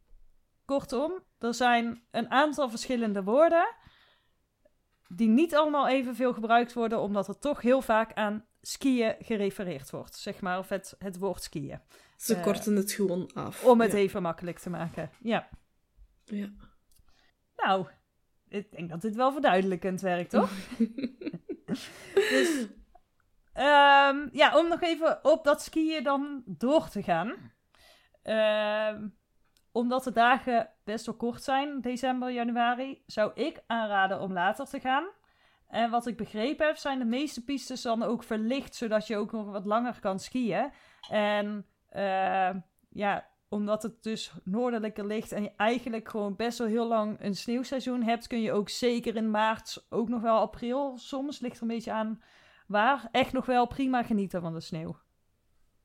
kortom, 0.64 1.22
er 1.38 1.54
zijn 1.54 2.02
een 2.10 2.30
aantal 2.30 2.70
verschillende 2.70 3.22
woorden 3.22 3.74
die 5.08 5.28
niet 5.28 5.54
allemaal 5.54 5.88
evenveel 5.88 6.32
gebruikt 6.32 6.72
worden, 6.72 7.00
omdat 7.00 7.28
er 7.28 7.38
toch 7.38 7.60
heel 7.60 7.82
vaak 7.82 8.12
aan 8.12 8.46
skiën 8.60 9.14
gerefereerd 9.18 9.90
wordt. 9.90 10.14
Zeg 10.14 10.40
maar, 10.40 10.58
of 10.58 10.68
het, 10.68 10.94
het 10.98 11.18
woord 11.18 11.42
skiën. 11.42 11.80
Ze 12.16 12.36
uh, 12.36 12.42
korten 12.42 12.76
het 12.76 12.92
gewoon 12.92 13.30
af. 13.32 13.64
Om 13.64 13.80
het 13.80 13.92
ja. 13.92 13.98
even 13.98 14.22
makkelijk 14.22 14.58
te 14.58 14.70
maken. 14.70 15.10
Ja. 15.22 15.48
Ja. 16.24 16.52
Nou, 17.56 17.86
ik 18.48 18.70
denk 18.70 18.90
dat 18.90 19.00
dit 19.00 19.14
wel 19.14 19.32
verduidelijkend 19.32 20.00
werkt, 20.00 20.30
toch? 20.30 20.50
dus, 22.14 22.66
um, 23.56 24.28
ja, 24.32 24.58
om 24.58 24.68
nog 24.68 24.82
even 24.82 25.18
op 25.24 25.44
dat 25.44 25.62
skiën 25.62 26.02
dan 26.02 26.42
door 26.46 26.88
te 26.88 27.02
gaan. 27.02 27.52
Um, 28.92 29.16
omdat 29.72 30.04
de 30.04 30.12
dagen 30.12 30.70
best 30.84 31.06
wel 31.06 31.14
kort 31.14 31.42
zijn, 31.42 31.80
december, 31.80 32.30
januari, 32.30 33.02
zou 33.06 33.30
ik 33.34 33.62
aanraden 33.66 34.20
om 34.20 34.32
later 34.32 34.66
te 34.66 34.80
gaan. 34.80 35.04
En 35.68 35.90
wat 35.90 36.06
ik 36.06 36.16
begrepen 36.16 36.66
heb, 36.66 36.76
zijn 36.76 36.98
de 36.98 37.04
meeste 37.04 37.44
pistes 37.44 37.82
dan 37.82 38.02
ook 38.02 38.22
verlicht, 38.22 38.74
zodat 38.74 39.06
je 39.06 39.16
ook 39.16 39.32
nog 39.32 39.50
wat 39.50 39.64
langer 39.64 40.00
kan 40.00 40.18
skiën. 40.18 40.72
En 41.08 41.66
uh, 41.96 42.50
ja, 42.88 43.26
omdat 43.48 43.82
het 43.82 44.02
dus 44.02 44.32
noordelijker 44.44 45.06
ligt 45.06 45.32
en 45.32 45.42
je 45.42 45.52
eigenlijk 45.56 46.08
gewoon 46.08 46.36
best 46.36 46.58
wel 46.58 46.66
heel 46.66 46.86
lang 46.86 47.16
een 47.20 47.34
sneeuwseizoen 47.34 48.02
hebt, 48.02 48.26
kun 48.26 48.40
je 48.40 48.52
ook 48.52 48.68
zeker 48.68 49.16
in 49.16 49.30
maart, 49.30 49.86
ook 49.90 50.08
nog 50.08 50.20
wel 50.20 50.38
april, 50.38 50.98
soms 50.98 51.40
ligt 51.40 51.56
er 51.56 51.62
een 51.62 51.68
beetje 51.68 51.92
aan 51.92 52.22
waar, 52.66 53.08
echt 53.12 53.32
nog 53.32 53.46
wel 53.46 53.66
prima 53.66 54.02
genieten 54.02 54.40
van 54.40 54.54
de 54.54 54.60
sneeuw. 54.60 54.96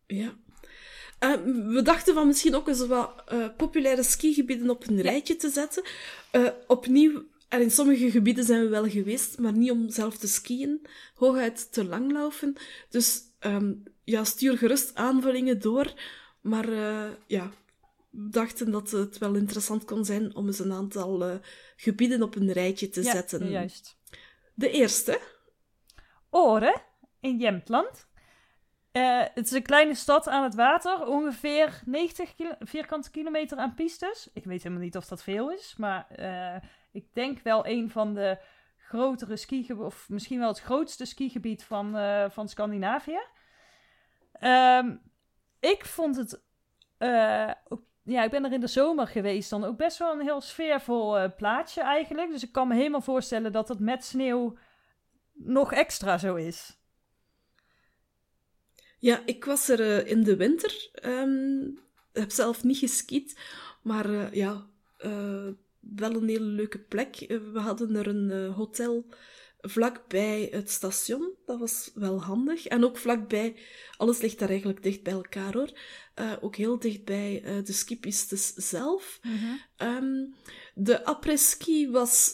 Ja. 0.08 0.34
Uh, 1.20 1.34
we 1.74 1.82
dachten 1.84 2.14
van 2.14 2.28
misschien 2.28 2.56
ook 2.56 2.68
eens 2.68 2.88
wat 2.88 3.24
uh, 3.34 3.48
populaire 3.58 4.04
skigebieden 4.04 4.70
op 4.70 4.88
een 4.88 5.02
rijtje 5.02 5.36
te 5.36 5.50
zetten. 5.50 5.84
Uh, 6.32 6.50
opnieuw, 6.68 7.24
en 7.48 7.62
in 7.62 7.72
sommige 7.72 8.12
gebieden 8.12 8.44
zijn 8.44 8.62
we 8.62 8.68
wel 8.68 8.90
geweest, 8.90 9.40
maar 9.40 9.54
niet 9.54 9.72
om 9.72 9.90
zelf 9.90 10.18
te 10.18 10.28
skiën, 10.28 10.88
hooguit 11.16 11.72
te 11.72 11.86
langlaufen. 11.86 12.56
Dus 12.90 13.22
um, 13.40 13.84
ja, 14.04 14.24
stuur 14.24 14.58
gerust 14.58 14.96
aanvullingen 14.96 15.62
door. 15.62 15.94
Maar 16.42 16.70
ja, 17.28 17.52
we 18.10 18.30
dachten 18.30 18.72
dat 18.72 18.92
het 18.92 19.18
wel 19.18 19.36
interessant 19.36 19.86
kon 19.86 20.06
zijn 20.06 20.36
om 20.36 20.48
eens 20.48 20.60
een 20.60 20.74
aantal 20.74 21.40
gebieden 21.76 22.24
op 22.24 22.36
een 22.36 22.52
rijtje 22.52 22.90
te 22.90 23.04
ja, 23.04 23.12
zetten. 23.12 23.50
juist. 23.50 23.98
De 24.54 24.70
eerste. 24.70 25.20
Oren 26.30 26.82
in 27.20 27.40
Jämtland. 27.40 28.08
Uh, 28.94 29.22
het 29.34 29.46
is 29.46 29.52
een 29.52 29.64
kleine 29.64 29.96
stad 29.96 30.28
aan 30.28 30.44
het 30.44 30.56
water, 30.56 31.06
ongeveer 31.08 31.82
90 31.86 32.36
kilo 32.36 32.52
vierkante 32.60 33.12
kilometer 33.12 33.58
aan 33.58 33.74
pistes. 33.74 34.30
Ik 34.34 34.46
weet 34.46 34.64
helemaal 34.64 34.84
niet 34.84 34.98
of 34.98 35.06
dat 35.06 35.24
veel 35.24 35.52
is, 35.52 35.76
maar 35.78 36.08
uh, 36.20 36.56
ik 36.92 37.14
denk 37.14 37.40
wel 37.40 37.66
een 37.68 37.90
van 37.90 38.14
de 38.14 38.38
grotere 38.78 39.38
skigebieden, 39.38 39.86
of 39.86 40.10
misschien 40.10 40.40
wel 40.40 40.48
het 40.48 40.62
grootste 40.62 41.06
skigebied 41.06 41.64
van, 41.64 41.98
uh, 41.98 42.26
van 42.30 42.48
Scandinavië. 42.48 43.20
Um, 44.42 45.02
ik 45.60 45.86
vond 45.86 46.16
het, 46.16 46.42
ja, 48.04 48.24
ik 48.24 48.32
ben 48.32 48.46
er 48.46 48.54
in 48.54 48.60
de 48.60 48.68
zomer 48.68 49.08
geweest, 49.08 49.50
dan 49.50 49.64
ook 49.64 49.78
best 49.78 49.98
wel 49.98 50.14
een 50.14 50.22
heel 50.22 50.42
sfeervol 50.42 51.36
plaatsje 51.36 51.82
eigenlijk. 51.82 52.32
Dus 52.32 52.44
ik 52.44 52.52
kan 52.52 52.68
me 52.68 52.76
helemaal 52.76 53.02
voorstellen 53.02 53.52
dat 53.52 53.68
het 53.68 53.80
met 53.80 54.04
sneeuw 54.04 54.58
nog 55.44 55.74
extra 55.74 56.18
zo 56.18 56.36
is. 56.36 56.78
Ja, 59.00 59.22
ik 59.26 59.46
was 59.46 59.70
er 59.70 59.80
uh, 59.80 60.12
in 60.12 60.24
de 60.24 60.36
winter. 60.36 60.90
Um, 61.06 61.80
heb 62.12 62.32
zelf 62.32 62.64
niet 62.64 62.78
geskiet, 62.78 63.40
maar 63.84 64.10
uh, 64.10 64.34
ja, 64.34 64.70
uh, 65.06 65.48
wel 65.80 66.16
een 66.16 66.28
hele 66.28 66.40
leuke 66.40 66.80
plek. 66.80 67.16
we 67.28 67.60
hadden 67.60 67.96
er 67.96 68.08
een 68.08 68.52
hotel 68.52 69.06
vlakbij 69.62 70.48
het 70.52 70.70
station. 70.70 71.34
Dat 71.46 71.60
was 71.60 71.92
wel 71.94 72.22
handig. 72.22 72.68
En 72.68 72.84
ook 72.84 72.98
vlakbij, 72.98 73.56
alles 73.98 74.22
ligt 74.22 74.40
daar 74.40 74.50
eigenlijk 74.50 74.84
dicht 74.84 75.04
bij 75.04 75.14
elkaar 75.14 75.54
hoor. 75.54 75.72
ook 76.42 76.56
heel 76.56 76.80
dicht 76.80 77.06
bij 77.06 77.42
de 77.64 77.74
skipistes 77.74 78.54
zelf. 78.54 79.20
Mhm. 79.24 79.88
Um, 79.90 80.36
de 80.74 81.06
après-ski 81.06 81.90
was 81.90 82.34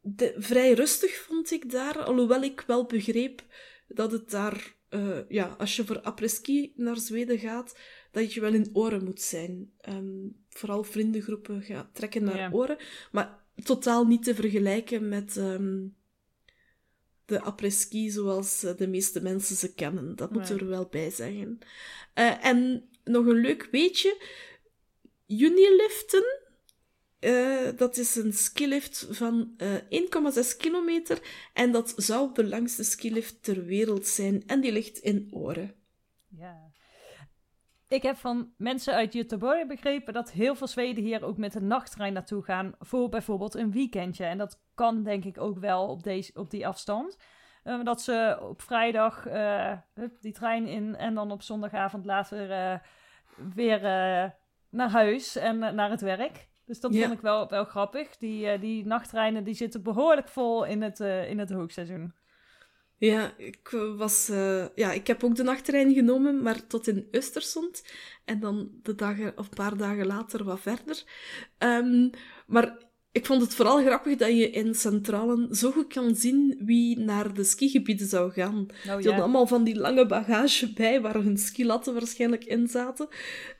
de, 0.00 0.34
vrij 0.38 0.72
rustig, 0.72 1.16
vond 1.16 1.50
ik 1.50 1.70
daar. 1.70 1.98
Alhoewel 1.98 2.42
ik 2.42 2.64
wel 2.66 2.86
begreep 2.86 3.42
dat 3.88 4.12
het 4.12 4.30
daar 4.30 4.76
uh, 4.90 5.18
ja, 5.28 5.54
als 5.58 5.76
je 5.76 5.84
voor 5.84 6.00
après-ski 6.00 6.72
naar 6.76 6.96
Zweden 6.96 7.38
gaat, 7.38 7.78
dat 8.10 8.34
je 8.34 8.40
wel 8.40 8.54
in 8.54 8.70
oren 8.72 9.04
moet 9.04 9.20
zijn. 9.20 9.72
Um, 9.88 10.44
vooral 10.48 10.82
vriendengroepen 10.84 11.62
gaan 11.62 11.90
trekken 11.92 12.24
naar 12.24 12.36
Ja. 12.36 12.50
oren. 12.52 12.76
Maar 13.12 13.44
totaal 13.64 14.06
niet 14.06 14.24
te 14.24 14.34
vergelijken 14.34 15.08
met 15.08 15.36
um, 15.36 15.96
de 17.24 17.40
après-ski 17.40 18.10
zoals 18.10 18.64
uh, 18.64 18.76
de 18.76 18.88
meeste 18.88 19.22
mensen 19.22 19.56
ze 19.56 19.74
kennen. 19.74 20.16
Dat 20.16 20.32
moet 20.32 20.48
Nee. 20.48 20.58
er 20.58 20.68
wel 20.68 20.86
bij 20.86 21.10
zeggen. 21.10 21.58
Uh, 22.14 22.44
en 22.44 22.88
nog 23.04 23.26
een 23.26 23.40
leuk 23.40 23.68
weetje. 23.70 24.22
Uniliften, 25.26 26.24
uh, 27.20 27.68
dat 27.76 27.96
is 27.96 28.16
een 28.16 28.32
skilift 28.32 29.06
van 29.10 29.54
uh, 29.56 29.74
1,6 29.74 30.56
kilometer 30.58 31.20
en 31.52 31.72
dat 31.72 31.92
zou 31.96 32.30
de 32.34 32.44
langste 32.44 32.84
skilift 32.84 33.42
ter 33.42 33.64
wereld 33.64 34.06
zijn 34.06 34.42
en 34.46 34.60
die 34.60 34.72
ligt 34.72 34.98
in 34.98 35.28
Oren. 35.30 35.74
Ja. 36.28 36.66
Ik 37.88 38.02
heb 38.02 38.16
van 38.16 38.52
mensen 38.56 38.94
uit 38.94 39.16
Göteborg 39.16 39.66
begrepen 39.66 40.12
dat 40.12 40.30
heel 40.30 40.54
veel 40.54 40.66
Zweden 40.66 41.04
hier 41.04 41.24
ook 41.24 41.36
met 41.36 41.54
een 41.54 41.66
nachttrein 41.66 42.12
naartoe 42.12 42.42
gaan 42.42 42.74
voor 42.78 43.08
bijvoorbeeld 43.08 43.54
een 43.54 43.72
weekendje. 43.72 44.24
En 44.24 44.38
dat 44.38 44.60
kan 44.74 45.02
denk 45.02 45.24
ik 45.24 45.38
ook 45.38 45.58
wel 45.58 45.88
op, 45.88 46.02
deze, 46.02 46.32
op 46.34 46.50
die 46.50 46.66
afstand. 46.66 47.16
Uh, 47.64 47.84
dat 47.84 48.02
ze 48.02 48.38
op 48.42 48.62
vrijdag 48.62 49.26
die 50.20 50.32
trein 50.32 50.66
in 50.66 50.96
en 50.96 51.14
dan 51.14 51.30
op 51.30 51.42
zondagavond 51.42 52.04
later 52.04 52.80
weer 53.54 53.84
eh, 53.84 54.30
naar 54.68 54.90
huis 54.90 55.36
en 55.36 55.62
eh, 55.62 55.72
naar 55.72 55.90
het 55.90 56.00
werk. 56.00 56.48
Dus 56.68 56.80
dat 56.80 56.92
Ja. 56.94 57.00
vond 57.00 57.12
ik 57.12 57.20
wel, 57.20 57.48
wel 57.48 57.64
grappig. 57.64 58.16
Die, 58.16 58.46
eh, 58.48 58.60
die 58.60 58.86
nachttreinen 58.86 59.44
die 59.44 59.54
zitten 59.54 59.82
behoorlijk 59.82 60.28
vol 60.28 60.64
in 60.64 60.82
het, 60.82 61.00
eh, 61.00 61.30
in 61.30 61.38
het 61.38 61.50
hoogseizoen. 61.50 62.12
Ja, 62.96 63.32
ik 63.36 63.68
was... 63.96 64.28
eh, 64.28 64.66
ja, 64.74 64.92
ik 64.92 65.06
heb 65.06 65.24
ook 65.24 65.34
de 65.36 65.42
nachttrein 65.42 65.92
genomen, 65.94 66.42
maar 66.42 66.66
tot 66.66 66.86
in 66.86 67.06
Östersund. 67.10 67.82
En 68.24 68.40
dan 68.40 68.70
de 68.82 68.94
dagen, 68.94 69.32
of 69.38 69.48
een 69.48 69.54
paar 69.54 69.76
dagen 69.76 70.06
later 70.06 70.44
wat 70.44 70.60
verder. 70.60 71.04
Ehm, 71.58 72.08
maar 72.46 72.76
ik 73.18 73.26
vond 73.26 73.42
het 73.42 73.54
vooral 73.54 73.84
grappig 73.84 74.16
dat 74.16 74.28
je 74.28 74.50
in 74.50 74.74
Centralen 74.74 75.54
zo 75.54 75.70
goed 75.70 75.86
kan 75.92 76.16
zien 76.16 76.60
wie 76.64 76.98
naar 76.98 77.34
de 77.34 77.44
skigebieden 77.44 78.06
zou 78.06 78.32
gaan. 78.32 78.54
Oh, 78.58 78.66
Die 78.82 78.90
hadden 78.90 79.12
allemaal 79.14 79.46
van 79.46 79.64
die 79.64 79.76
lange 79.78 80.06
bagage 80.06 80.72
bij, 80.72 81.00
waar 81.00 81.14
hun 81.14 81.38
skilatten 81.38 81.92
waarschijnlijk 81.94 82.44
in 82.44 82.68
zaten. 82.68 83.08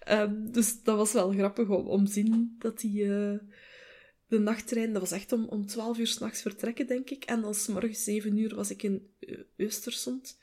Ehm, 0.00 0.50
dus 0.52 0.82
dat 0.82 0.96
was 0.96 1.12
wel 1.12 1.30
grappig 1.30 1.68
om, 1.68 1.86
om 1.86 2.04
te 2.04 2.12
zien 2.12 2.56
dat 2.58 2.80
die... 2.80 3.02
eh, 3.04 3.38
de 4.28 4.38
nachttrein, 4.38 4.92
dat 4.92 5.00
was 5.02 5.10
echt 5.12 5.32
om, 5.32 5.44
om 5.44 5.66
12 5.66 5.98
uur 5.98 6.06
s'nachts 6.06 6.42
vertrekken, 6.42 6.86
denk 6.86 7.10
ik. 7.10 7.24
En 7.24 7.40
dan 7.40 7.54
's 7.54 7.66
morgens 7.68 8.04
7 8.04 8.36
uur 8.36 8.54
was 8.54 8.70
ik 8.70 8.82
in 8.82 9.06
Östersund. 9.56 10.36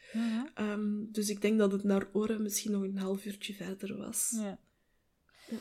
Ehm, 0.53 1.11
dus 1.11 1.29
ik 1.29 1.41
denk 1.41 1.57
dat 1.59 1.71
het 1.71 1.83
naar 1.83 2.07
Oren 2.13 2.41
misschien 2.41 2.71
nog 2.71 2.81
een 2.83 2.97
half 2.97 3.25
uurtje 3.25 3.53
verder 3.53 3.97
was. 3.97 4.29
Ja. 4.35 4.59
Ja. 5.49 5.57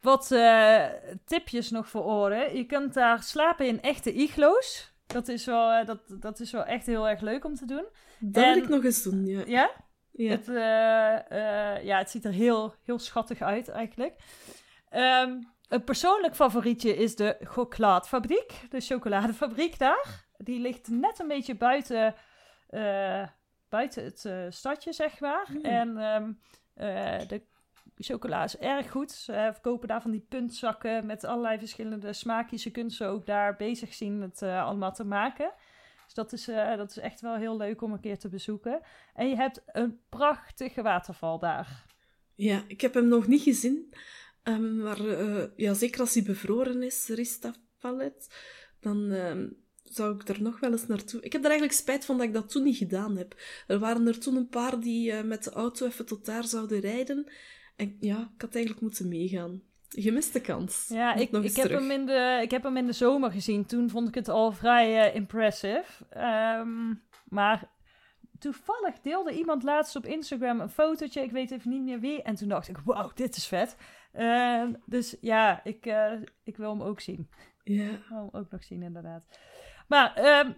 Wat 0.00 0.30
eh, 0.32 0.84
tipjes 1.24 1.70
nog 1.70 1.88
voor 1.88 2.04
oren. 2.04 2.56
Je 2.56 2.64
kunt 2.66 2.94
daar 2.94 3.22
slapen 3.22 3.66
in 3.66 3.82
echte 3.82 4.12
iglo's. 4.12 4.94
Dat 5.06 5.28
is, 5.28 5.44
wel, 5.44 5.70
eh, 5.70 5.86
dat, 5.86 6.00
dat 6.20 6.40
is 6.40 6.50
wel 6.50 6.64
echt 6.64 6.86
heel 6.86 7.08
erg 7.08 7.20
leuk 7.20 7.44
om 7.44 7.54
te 7.54 7.66
doen. 7.66 7.86
Dat 8.18 8.44
En- 8.44 8.54
wil 8.54 8.62
ik 8.62 8.68
nog 8.68 8.84
eens 8.84 9.02
doen, 9.02 9.26
ja. 9.26 9.42
Ja? 9.46 9.70
ja. 10.12 10.30
Het, 10.30 10.48
eh, 10.48 11.84
ja, 11.84 11.98
het 11.98 12.10
ziet 12.10 12.24
er 12.24 12.32
heel, 12.32 12.74
heel 12.84 12.98
schattig 12.98 13.40
uit 13.40 13.68
eigenlijk. 13.68 14.14
Ehm, 14.88 15.40
een 15.68 15.84
persoonlijk 15.84 16.34
favorietje 16.34 16.96
is 16.96 17.16
de 17.16 17.36
Choklaadfabriek. 17.40 18.52
De 18.70 18.80
chocoladefabriek 18.80 19.78
daar. 19.78 20.24
Die 20.36 20.60
ligt 20.60 20.88
net 20.88 21.18
een 21.18 21.28
beetje 21.28 21.56
buiten, 21.56 22.14
buiten 23.68 24.04
het 24.04 24.54
stadje, 24.54 24.92
zeg 24.92 25.20
maar. 25.20 25.46
Hmm. 25.46 25.64
En 25.64 25.98
ehm, 25.98 26.32
eh, 26.74 27.28
de 27.28 27.42
chocola 28.04 28.44
is 28.44 28.56
erg 28.56 28.90
goed. 28.90 29.12
Ze 29.12 29.32
verkopen 29.52 29.88
daar 29.88 30.02
van 30.02 30.10
die 30.10 30.26
puntzakken 30.28 31.06
met 31.06 31.24
allerlei 31.24 31.58
verschillende 31.58 32.12
smaakjes. 32.12 32.62
Je 32.62 32.70
kunt 32.70 32.92
ze 32.92 33.04
ook 33.04 33.26
daar 33.26 33.56
bezig 33.56 33.94
zien 33.94 34.20
het 34.20 34.42
eh, 34.42 34.64
allemaal 34.64 34.92
te 34.92 35.04
maken. 35.04 35.52
Dus 36.04 36.14
dat 36.14 36.32
is, 36.32 36.48
eh, 36.48 36.76
dat 36.76 36.90
is 36.90 36.98
echt 36.98 37.20
wel 37.20 37.36
heel 37.36 37.56
leuk 37.56 37.82
om 37.82 37.92
een 37.92 38.00
keer 38.00 38.18
te 38.18 38.28
bezoeken. 38.28 38.80
En 39.14 39.28
je 39.28 39.36
hebt 39.36 39.62
een 39.66 40.00
prachtige 40.08 40.82
waterval 40.82 41.38
daar. 41.38 41.84
Ja, 42.34 42.62
ik 42.66 42.80
heb 42.80 42.94
hem 42.94 43.08
nog 43.08 43.26
niet 43.26 43.42
gezien. 43.42 43.92
Ehm, 44.42 44.76
maar 44.82 45.06
eh, 45.08 45.44
ja, 45.56 45.74
zeker 45.74 46.00
als 46.00 46.14
hij 46.14 46.22
bevroren 46.22 46.82
is, 46.82 47.08
Ristafalet, 47.08 48.34
dan 48.80 49.10
ehm, 49.10 49.48
zou 49.82 50.14
ik 50.14 50.28
er 50.28 50.42
nog 50.42 50.60
wel 50.60 50.72
eens 50.72 50.86
naartoe. 50.86 51.20
Ik 51.20 51.32
heb 51.32 51.42
er 51.42 51.50
eigenlijk 51.50 51.78
spijt 51.78 52.04
van 52.04 52.16
dat 52.16 52.26
ik 52.26 52.32
dat 52.32 52.50
toen 52.50 52.62
niet 52.62 52.76
gedaan 52.76 53.16
heb. 53.16 53.36
Er 53.66 53.78
waren 53.78 54.06
er 54.06 54.18
toen 54.18 54.36
een 54.36 54.48
paar 54.48 54.80
die 54.80 55.12
eh, 55.12 55.24
met 55.24 55.44
de 55.44 55.50
auto 55.50 55.86
even 55.86 56.06
tot 56.06 56.24
daar 56.24 56.44
zouden 56.44 56.80
rijden. 56.80 57.30
En 57.76 57.96
ja, 58.00 58.30
ik 58.34 58.40
had 58.40 58.54
eigenlijk 58.54 58.82
moeten 58.82 59.08
meegaan. 59.08 59.62
Gemiste 59.88 60.40
kans. 60.40 60.86
Ja, 60.88 61.14
ik, 61.14 61.30
nog 61.30 61.44
ik, 61.44 61.56
heb 61.56 61.64
terug. 61.64 61.80
hem 61.80 61.90
in 61.90 62.06
de, 62.06 62.38
ik 62.42 62.50
heb 62.50 62.62
hem 62.62 62.76
in 62.76 62.86
de 62.86 62.92
zomer 62.92 63.30
gezien. 63.30 63.66
Toen 63.66 63.90
vond 63.90 64.08
ik 64.08 64.14
het 64.14 64.28
al 64.28 64.52
vrij 64.52 65.08
eh, 65.08 65.14
impressive. 65.14 65.84
Ehm, 66.10 66.94
maar 67.28 67.70
toevallig 68.38 69.00
deelde 69.00 69.32
iemand 69.32 69.62
laatst 69.62 69.96
op 69.96 70.06
Instagram 70.06 70.60
een 70.60 70.68
fotootje. 70.68 71.22
Ik 71.22 71.30
weet 71.30 71.50
even 71.50 71.70
niet 71.70 71.82
meer 71.82 72.00
wie. 72.00 72.22
En 72.22 72.34
toen 72.34 72.48
dacht 72.48 72.68
ik, 72.68 72.78
wauw, 72.84 73.10
dit 73.14 73.36
is 73.36 73.46
vet. 73.46 73.76
Ehm, 74.12 74.72
dus 74.86 75.16
ja, 75.20 75.64
ik, 75.64 75.86
eh, 75.86 76.12
ik 76.44 76.56
wil 76.56 76.70
hem 76.70 76.82
ook 76.82 77.00
zien. 77.00 77.28
Ja. 77.64 77.90
Ik 77.90 78.06
wil 78.08 78.18
hem 78.18 78.28
ook 78.32 78.50
nog 78.50 78.64
zien, 78.64 78.82
inderdaad. 78.82 79.24
Maar 79.88 80.14
ehm, 80.14 80.52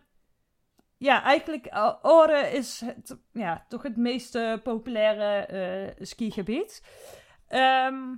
ja, 0.99 1.23
eigenlijk 1.23 1.67
uh, 1.67 1.95
Oren 2.03 2.53
is 2.53 2.81
het, 2.85 3.17
ja, 3.33 3.65
toch 3.69 3.83
het 3.83 3.97
meest 3.97 4.35
eh, 4.35 4.55
populaire 4.63 5.47
eh, 5.47 6.05
skigebied. 6.07 6.83
Ehm, 7.49 8.15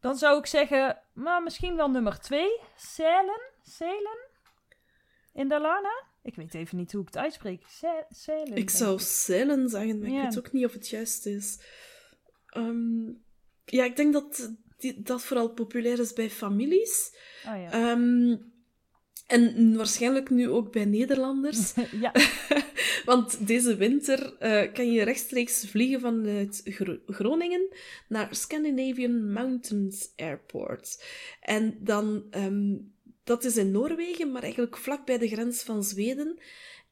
dan 0.00 0.16
zou 0.16 0.38
ik 0.38 0.46
zeggen, 0.46 0.98
maar 1.14 1.42
misschien 1.42 1.76
wel 1.76 1.90
nummer 1.90 2.18
twee. 2.20 2.60
Zelen? 2.76 3.40
Zelen? 3.62 4.18
In 5.32 5.48
Dalarna? 5.48 6.02
Ik 6.22 6.34
weet 6.34 6.54
even 6.54 6.76
niet 6.76 6.92
hoe 6.92 7.00
ik 7.00 7.06
het 7.06 7.16
uitspreek. 7.16 7.66
Ze- 7.68 8.04
Zelen. 8.08 8.56
Ik 8.56 8.70
zou 8.70 8.98
Zeilen 8.98 9.68
zeggen, 9.68 9.98
maar 10.00 10.08
Ja. 10.10 10.18
ik 10.18 10.24
weet 10.24 10.38
ook 10.38 10.52
niet 10.52 10.64
of 10.64 10.72
het 10.72 10.88
juist 10.88 11.26
is. 11.26 11.60
Ehm, 12.46 13.06
ja, 13.64 13.84
ik 13.84 13.96
denk 13.96 14.12
dat 14.12 14.52
die, 14.78 15.02
dat 15.02 15.22
vooral 15.22 15.48
populair 15.52 15.98
is 15.98 16.12
bij 16.12 16.30
families. 16.30 17.16
Oh 17.46 17.56
ja. 17.62 17.70
Ehm, 17.70 18.36
en 19.30 19.76
waarschijnlijk 19.76 20.30
nu 20.30 20.48
ook 20.48 20.72
bij 20.72 20.84
Nederlanders. 20.84 21.72
ja. 22.00 22.12
Want 23.04 23.46
deze 23.46 23.76
winter 23.76 24.36
eh, 24.38 24.72
kan 24.72 24.92
je 24.92 25.02
rechtstreeks 25.02 25.66
vliegen 25.68 26.00
vanuit 26.00 26.60
Gro- 26.64 26.98
Groningen 27.06 27.68
naar 28.08 28.28
Scandinavian 28.34 29.32
Mountains 29.32 30.12
Airport. 30.16 31.04
En 31.40 31.78
dan, 31.80 32.24
ehm, 32.30 32.76
dat 33.24 33.44
is 33.44 33.56
in 33.56 33.70
Noorwegen, 33.70 34.32
maar 34.32 34.42
eigenlijk 34.42 34.76
vlak 34.76 35.06
bij 35.06 35.18
de 35.18 35.28
grens 35.28 35.62
van 35.62 35.84
Zweden. 35.84 36.38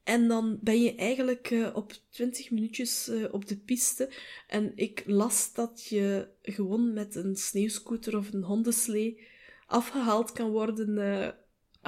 En 0.03 0.27
dan 0.27 0.59
ben 0.61 0.81
je 0.81 0.95
eigenlijk 0.95 1.51
eh, 1.51 1.69
op 1.73 1.93
20 2.09 2.51
minuutjes 2.51 3.07
eh, 3.07 3.23
op 3.31 3.47
de 3.47 3.57
piste. 3.57 4.09
En 4.47 4.71
ik 4.75 5.03
las 5.05 5.53
dat 5.53 5.85
je 5.89 6.27
gewoon 6.41 6.93
met 6.93 7.15
een 7.15 7.35
sneeuwscooter 7.35 8.17
of 8.17 8.33
een 8.33 8.43
hondenslee 8.43 9.27
afgehaald 9.65 10.31
kan 10.31 10.49
worden 10.49 10.97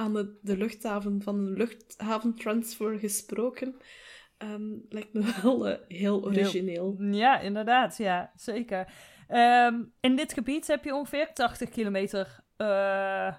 aan 0.02 0.12
de, 0.12 0.38
de 0.42 0.56
luchthaven, 0.56 1.22
van 1.22 1.38
een 1.38 1.52
luchthaventransfer 1.52 2.98
gesproken. 2.98 3.76
Ehm, 4.38 4.72
lijkt 4.88 5.12
me 5.12 5.34
wel 5.42 5.68
eh, 5.68 5.78
heel 5.88 6.24
origineel. 6.24 6.96
ja, 6.98 7.38
inderdaad. 7.40 7.96
Ja, 7.96 8.32
zeker. 8.36 8.92
Ehm, 9.28 9.82
in 10.00 10.16
dit 10.16 10.32
gebied 10.32 10.66
heb 10.66 10.84
je 10.84 10.94
ongeveer 10.94 11.32
80 11.32 11.68
kilometer. 11.68 12.40
eh 12.56 13.34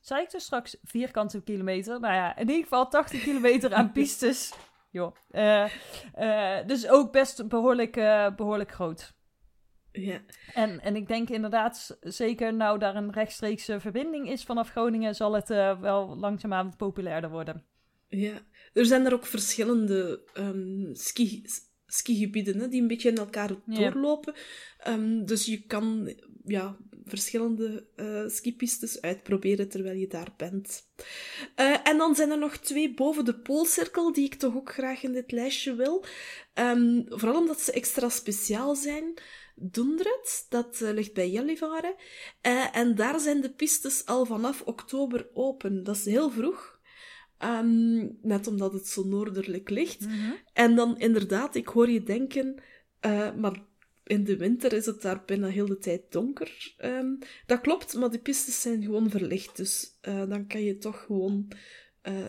zei 0.00 0.22
ik 0.22 0.30
dus 0.30 0.44
straks 0.44 0.76
vierkante 0.82 1.42
kilometer? 1.42 2.00
Nou 2.00 2.14
ja, 2.14 2.36
in 2.36 2.48
ieder 2.48 2.62
geval 2.62 2.88
80 2.88 3.22
kilometer 3.28 3.74
aan 3.74 3.92
pistes. 3.92 4.52
Joh. 4.90 5.14
Eh, 5.30 6.66
dus 6.66 6.88
ook 6.88 7.12
best 7.12 7.48
behoorlijk, 7.48 7.96
eh, 7.96 8.34
behoorlijk 8.34 8.72
groot. 8.72 9.14
Ja. 9.96 10.20
En, 10.54 10.80
en 10.80 10.96
ik 10.96 11.08
denk 11.08 11.28
inderdaad, 11.30 11.98
zeker 12.00 12.54
nou 12.54 12.78
daar 12.78 12.96
een 12.96 13.12
rechtstreekse 13.12 13.80
verbinding 13.80 14.30
is 14.30 14.44
vanaf 14.44 14.70
Groningen, 14.70 15.14
zal 15.14 15.32
het 15.34 15.50
eh, 15.50 15.80
wel 15.80 16.16
langzaamaan 16.16 16.76
populairder 16.76 17.30
worden. 17.30 17.64
ja. 18.08 18.40
Er 18.72 18.86
zijn 18.86 19.06
er 19.06 19.12
ook 19.12 19.26
verschillende 19.26 20.20
ehm, 20.32 20.94
ski, 20.94 21.42
skigebieden 21.86 22.58
hè, 22.60 22.68
die 22.68 22.80
een 22.80 22.86
beetje 22.88 23.08
in 23.08 23.16
elkaar 23.16 23.50
Ja. 23.66 23.74
doorlopen. 23.90 24.34
Ehm, 24.78 25.24
dus 25.24 25.46
je 25.46 25.62
kan 25.66 26.14
ja, 26.44 26.76
verschillende 27.04 27.86
eh, 27.96 28.22
skipistes 28.26 29.00
uitproberen 29.00 29.68
terwijl 29.68 29.98
je 29.98 30.06
daar 30.06 30.32
bent. 30.36 30.88
Eh, 31.54 31.76
en 31.88 31.98
dan 31.98 32.14
zijn 32.14 32.30
er 32.30 32.38
nog 32.38 32.56
twee 32.56 32.94
boven 32.94 33.24
de 33.24 33.34
poolcirkel 33.38 34.12
die 34.12 34.24
ik 34.24 34.34
toch 34.34 34.54
ook 34.56 34.72
graag 34.72 35.02
in 35.02 35.12
dit 35.12 35.32
lijstje 35.32 35.74
wil. 35.74 36.04
Ehm, 36.54 37.02
vooral 37.06 37.40
omdat 37.40 37.60
ze 37.60 37.72
extra 37.72 38.08
speciaal 38.08 38.74
zijn. 38.74 39.14
Dundret, 39.54 40.46
dat 40.48 40.80
eh, 40.80 40.92
ligt 40.92 41.12
bij 41.12 41.30
Gällivare. 41.30 42.00
Eh, 42.40 42.76
en 42.76 42.94
daar 42.94 43.20
zijn 43.20 43.40
de 43.40 43.52
pistes 43.52 44.06
al 44.06 44.26
vanaf 44.26 44.62
oktober 44.62 45.28
open. 45.32 45.82
Dat 45.82 45.96
is 45.96 46.04
heel 46.04 46.30
vroeg. 46.30 46.80
Ehm, 47.38 48.08
net 48.22 48.46
omdat 48.46 48.72
het 48.72 48.88
zo 48.88 49.04
noordelijk 49.04 49.70
ligt. 49.70 50.06
En 50.52 50.74
dan 50.74 50.98
inderdaad, 50.98 51.54
ik 51.54 51.68
hoor 51.68 51.90
je 51.90 52.02
denken, 52.02 52.62
eh, 53.00 53.34
maar 53.34 53.62
in 54.04 54.24
de 54.24 54.36
winter 54.36 54.72
is 54.72 54.86
het 54.86 55.02
daar 55.02 55.22
bijna 55.26 55.48
heel 55.48 55.66
de 55.66 55.78
tijd 55.78 56.12
donker. 56.12 56.74
Ehm, 56.76 57.14
dat 57.46 57.60
klopt, 57.60 57.94
maar 57.94 58.10
de 58.10 58.18
pistes 58.18 58.60
zijn 58.60 58.82
gewoon 58.82 59.10
verlicht. 59.10 59.56
Dus 59.56 59.98
dan 60.02 60.46
kan 60.46 60.62
je 60.62 60.78
toch 60.78 61.04
gewoon 61.04 61.48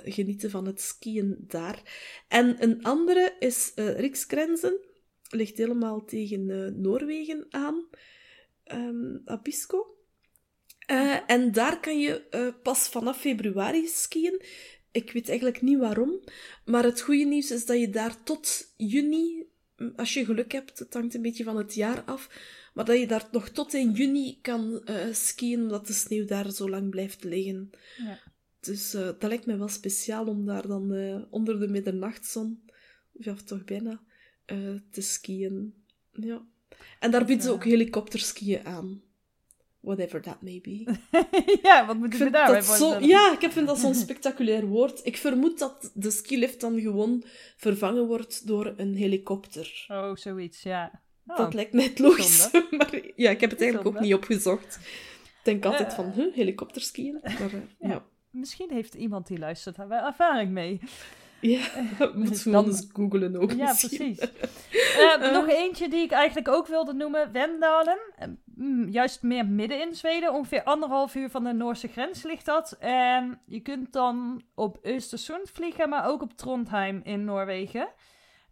genieten 0.04 0.50
van 0.50 0.66
het 0.66 0.82
skiën 0.82 1.36
daar. 1.40 1.82
En 2.28 2.64
een 2.64 2.84
andere 2.84 3.36
is 3.40 3.72
eh 3.74 4.00
Riksgrenzen. 4.00 4.80
Ligt 5.30 5.58
helemaal 5.58 6.06
tegen 6.06 6.50
eh, 6.50 6.72
Noorwegen 6.72 7.46
aan. 7.50 7.88
Ehm 8.64 9.18
Abisko. 9.26 9.96
Eh, 10.86 11.18
en 11.28 11.52
daar 11.52 11.80
kan 11.80 12.00
je 12.00 12.28
eh, 12.30 12.48
pas 12.64 12.88
vanaf 12.88 13.20
februari 13.20 13.88
skiën. 13.88 14.42
Ik 14.92 15.12
weet 15.12 15.28
eigenlijk 15.28 15.62
niet 15.62 15.78
waarom. 15.78 16.24
Maar 16.66 16.84
het 16.84 17.02
goede 17.02 17.24
nieuws 17.24 17.52
is 17.52 17.66
dat 17.66 17.80
je 17.80 17.90
daar 17.90 18.24
tot 18.24 18.74
juni, 18.78 19.46
mm, 19.78 19.94
als 19.96 20.14
je 20.14 20.26
geluk 20.26 20.52
hebt, 20.52 20.80
het 20.80 20.94
hangt 20.94 21.14
een 21.14 21.22
beetje 21.22 21.44
van 21.44 21.58
het 21.58 21.74
jaar 21.74 22.04
af, 22.04 22.30
maar 22.74 22.86
dat 22.86 23.00
je 23.00 23.08
daar 23.08 23.28
nog 23.32 23.50
tot 23.50 23.74
in 23.74 23.92
juni 23.92 24.40
kan 24.42 24.84
eh, 24.86 25.14
skiën, 25.14 25.62
omdat 25.62 25.88
de 25.88 25.94
sneeuw 25.94 26.26
daar 26.26 26.52
zo 26.52 26.70
lang 26.70 26.90
blijft 26.90 27.24
liggen. 27.24 27.70
Ja. 27.98 28.20
Dus 28.60 28.92
dat 28.92 29.24
lijkt 29.24 29.46
me 29.46 29.58
wel 29.58 29.68
speciaal 29.68 30.26
om 30.26 30.46
daar 30.46 30.68
dan 30.68 31.28
onder 31.30 31.60
de 31.60 31.68
middernachtzon, 31.68 32.62
of 33.14 33.26
ja, 33.26 33.36
toch 33.46 33.64
bijna, 33.64 34.02
eh, 34.46 34.58
te 34.92 35.02
skiën. 35.02 35.74
Ja. 36.12 36.42
En 37.00 37.12
daar 37.12 37.26
bieden 37.26 37.46
ze 37.46 37.52
ook 37.52 37.64
helikopterskiën 37.64 38.66
aan. 38.66 39.02
Whatever 39.80 40.22
that 40.22 40.42
may 40.42 40.60
be. 40.62 40.98
ja, 41.64 41.86
wat 41.86 41.96
Ik 41.96 42.02
moeten 42.02 42.20
we 42.20 42.24
vind 42.26 42.34
daarbij 42.34 42.56
dat 42.62 42.78
zo, 42.78 43.00
ja, 43.00 43.38
ik 43.40 43.52
vind 43.52 43.68
dat 43.68 43.80
zo'n 43.80 43.96
spectaculair 43.96 44.66
woord. 44.66 45.06
Ik 45.06 45.18
vermoed 45.18 45.60
dat 45.60 45.92
de 45.94 46.12
skilift 46.12 46.62
dan 46.62 46.80
gewoon 46.82 47.24
vervangen 47.58 48.08
wordt 48.08 48.48
door 48.48 48.74
een 48.78 48.96
helikopter. 48.96 49.86
Oh, 49.88 50.16
zoiets, 50.16 50.62
ja. 50.62 51.02
Oh. 51.28 51.38
Dat 51.38 51.54
lijkt 51.54 51.74
mij 51.74 51.84
het 51.84 52.00
logische. 52.00 52.66
Maar 52.78 53.02
ja, 53.16 53.30
ik 53.30 53.42
heb 53.42 53.50
het 53.50 53.62
eigenlijk 53.62 53.96
ook 53.96 54.02
niet 54.02 54.14
opgezocht. 54.14 54.76
Ik 54.76 55.40
denk 55.44 55.66
altijd 55.66 55.88
Eh. 55.90 55.96
van, 55.96 56.12
huh, 56.12 56.34
helikopterskiën? 56.34 57.20
Maar 57.22 57.34
eh, 57.42 57.52
Ja. 57.80 57.90
ja. 57.90 58.06
Misschien 58.30 58.72
heeft 58.72 58.94
iemand 58.94 59.28
die 59.28 59.38
luistert 59.40 59.76
daar 59.76 59.88
wel 59.88 60.06
ervaring 60.06 60.52
mee. 60.52 60.80
Ja, 61.50 61.68
moeten 62.00 62.26
Dus 62.26 62.42
gewoon 62.42 62.64
dan- 62.64 62.74
eens 62.74 62.88
googlen 62.94 63.42
ook 63.42 63.52
Ja, 63.52 63.66
misschien. 63.68 64.16
precies. 64.16 64.34
Eh, 64.96 65.14
Eh. 65.28 65.34
nog 65.34 65.48
eentje 65.50 65.90
die 65.90 66.04
ik 66.04 66.12
eigenlijk 66.12 66.48
ook 66.48 66.68
wilde 66.68 66.94
noemen, 66.94 67.32
Wendalen. 67.32 67.98
Eh, 68.16 68.28
mm, 68.56 68.88
juist 68.90 69.22
meer 69.24 69.46
midden 69.46 69.82
in 69.82 69.96
Zweden, 69.96 70.34
ongeveer 70.34 70.64
anderhalf 70.64 71.16
uur 71.16 71.30
van 71.30 71.44
de 71.44 71.54
Noorse 71.54 71.88
grens 71.88 72.24
ligt 72.24 72.46
dat. 72.46 72.72
En 72.80 73.40
je 73.46 73.60
kunt 73.60 73.94
dan 73.94 74.44
op 74.56 74.78
Östersund 74.78 75.52
vliegen, 75.54 75.90
maar 75.90 76.08
ook 76.08 76.22
op 76.22 76.34
Trondheim 76.38 77.02
in 77.04 77.24
Noorwegen. 77.26 77.88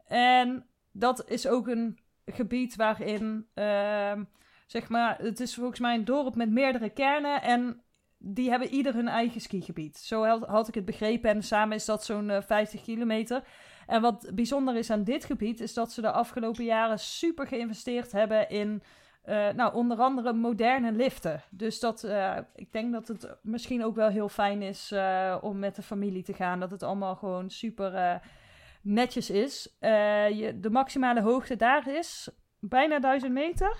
En 0.08 0.66
dat 0.92 1.30
is 1.30 1.48
ook 1.48 1.68
een 1.68 2.00
gebied 2.26 2.76
waarin, 2.76 3.48
ehm, 3.54 4.24
zeg 4.68 4.90
maar, 4.90 5.18
het 5.22 5.40
is 5.40 5.56
volgens 5.56 5.80
mij 5.80 5.96
een 5.96 6.06
dorp 6.06 6.36
met 6.36 6.50
meerdere 6.50 6.90
kernen 6.90 7.42
en 7.42 7.82
die 8.26 8.50
hebben 8.50 8.68
ieder 8.68 8.94
hun 8.94 9.08
eigen 9.08 9.42
skigebied. 9.42 9.98
Zo 9.98 10.26
had, 10.26 10.46
had 10.46 10.68
ik 10.68 10.76
het 10.76 10.86
begrepen 10.86 11.30
en 11.30 11.44
samen 11.44 11.76
is 11.76 11.86
dat 11.86 12.06
zo'n 12.06 12.30
eh, 12.30 12.42
50 12.42 12.82
kilometer. 12.82 13.44
En 13.88 14.02
wat 14.02 14.32
bijzonder 14.34 14.76
is 14.76 14.90
aan 14.90 15.04
dit 15.04 15.26
gebied, 15.26 15.60
is 15.60 15.74
dat 15.74 15.92
ze 15.92 16.02
de 16.02 16.12
afgelopen 16.12 16.64
jaren 16.64 17.00
super 17.00 17.48
geïnvesteerd 17.48 18.12
hebben 18.12 18.50
in, 18.50 18.84
eh, 19.24 19.50
nou, 19.50 19.74
onder 19.74 19.98
andere 19.98 20.34
moderne 20.34 20.92
liften. 20.92 21.42
Dus 21.50 21.80
dat, 21.80 22.04
eh, 22.04 22.38
ik 22.56 22.72
denk 22.72 22.92
dat 22.94 23.08
het 23.08 23.36
misschien 23.42 23.84
ook 23.84 23.96
wel 23.96 24.10
heel 24.10 24.30
fijn 24.30 24.62
is 24.62 24.92
eh, 24.92 25.38
om 25.42 25.60
met 25.60 25.76
de 25.76 25.82
familie 25.82 26.24
te 26.24 26.34
gaan. 26.34 26.60
Dat 26.60 26.72
het 26.72 26.84
allemaal 26.84 27.16
gewoon 27.16 27.50
super 27.50 27.94
eh, 27.94 28.16
netjes 28.84 29.30
is. 29.30 29.76
Eh, 29.80 30.30
je, 30.30 30.60
de 30.60 30.70
maximale 30.70 31.22
hoogte 31.22 31.56
daar 31.56 31.88
is 31.88 32.30
bijna 32.60 33.00
1000 33.00 33.32
meter. 33.32 33.78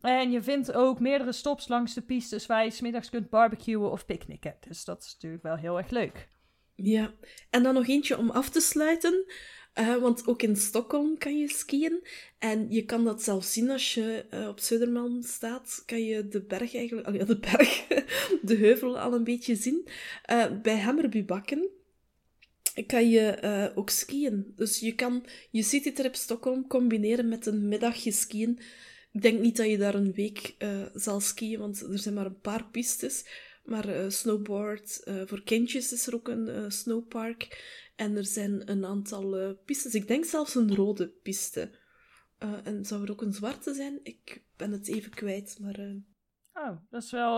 En 0.00 0.30
je 0.30 0.42
vindt 0.42 0.72
ook 0.72 1.00
meerdere 1.00 1.32
stops 1.32 1.68
langs 1.68 1.94
de 1.94 2.02
pistes 2.02 2.46
waar 2.46 2.64
je 2.64 2.70
's 2.70 2.80
middags 2.80 3.10
kunt 3.10 3.30
barbecuen 3.30 3.90
of 3.90 4.06
picknicken. 4.06 4.54
Dus 4.68 4.84
dat 4.84 5.02
is 5.02 5.12
natuurlijk 5.12 5.42
wel 5.42 5.56
heel 5.56 5.78
erg 5.78 5.90
leuk. 5.90 6.28
Ja, 6.74 7.14
en 7.50 7.62
dan 7.62 7.74
nog 7.74 7.88
eentje 7.88 8.18
om 8.18 8.30
af 8.30 8.50
te 8.50 8.60
sluiten. 8.60 9.24
eh, 9.72 9.96
want 9.96 10.26
ook 10.26 10.42
in 10.42 10.56
Stockholm 10.56 11.18
kan 11.18 11.38
je 11.38 11.48
skiën. 11.48 12.06
En 12.38 12.70
je 12.70 12.84
kan 12.84 13.04
dat 13.04 13.22
zelfs 13.22 13.52
zien 13.52 13.70
als 13.70 13.94
je 13.94 14.26
eh, 14.30 14.48
op 14.48 14.60
Södermalm 14.60 15.22
staat. 15.22 15.82
Kan 15.86 16.04
je 16.04 16.28
de 16.28 16.42
berg 16.42 16.74
eigenlijk... 16.74 17.12
Ja, 17.12 17.24
de 17.24 17.38
berg. 17.38 17.86
de 18.48 18.56
heuvel 18.56 18.98
al 18.98 19.14
een 19.14 19.24
beetje 19.24 19.54
zien. 19.54 19.88
Eh, 20.22 20.46
bij 20.62 20.78
Hammerbybakken 20.78 21.68
kan 22.86 23.10
je 23.10 23.72
ook 23.74 23.90
skiën. 23.90 24.52
Dus 24.56 24.80
je 24.80 24.94
kan 24.94 25.24
je 25.50 25.62
citytrip 25.62 26.14
Stockholm 26.14 26.66
combineren 26.66 27.28
met 27.28 27.46
een 27.46 27.68
middagje 27.68 28.12
skiën. 28.12 28.60
Ik 29.12 29.22
denk 29.22 29.40
niet 29.40 29.56
dat 29.56 29.66
je 29.66 29.78
daar 29.78 29.94
een 29.94 30.12
week 30.12 30.54
eh, 30.58 30.82
zal 30.94 31.20
skiën, 31.20 31.58
want 31.58 31.80
er 31.80 31.98
zijn 31.98 32.14
maar 32.14 32.26
een 32.26 32.40
paar 32.40 32.66
pistes. 32.70 33.46
Maar 33.64 33.88
eh, 33.88 34.08
snowboard, 34.08 35.02
eh, 35.02 35.22
voor 35.26 35.42
kindjes 35.42 35.92
is 35.92 36.06
er 36.06 36.14
ook 36.14 36.28
een 36.28 36.72
snowpark. 36.72 37.66
En 37.96 38.16
er 38.16 38.24
zijn 38.24 38.70
een 38.70 38.84
aantal 38.84 39.54
pistes. 39.64 39.94
Ik 39.94 40.08
denk 40.08 40.24
zelfs 40.24 40.54
een 40.54 40.74
rode 40.74 41.08
piste. 41.08 41.70
En 42.64 42.84
zou 42.84 43.02
er 43.02 43.10
ook 43.10 43.22
een 43.22 43.32
zwarte 43.32 43.74
zijn? 43.74 44.00
Ik 44.02 44.42
ben 44.56 44.72
het 44.72 44.88
even 44.88 45.10
kwijt, 45.10 45.58
maar... 45.60 45.78
Oh, 46.54 46.76
dat 46.90 47.02
is 47.02 47.10
wel, 47.10 47.36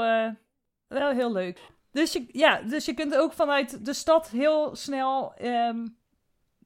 wel 0.88 1.10
heel 1.10 1.32
leuk. 1.32 1.60
Dus 1.92 2.12
je, 2.12 2.24
ja, 2.32 2.62
dus 2.62 2.84
je 2.84 2.94
kunt 2.94 3.16
ook 3.16 3.32
vanuit 3.32 3.84
de 3.84 3.92
stad 3.92 4.28
heel 4.28 4.76
snel 4.76 5.34
ehm, 5.34 5.86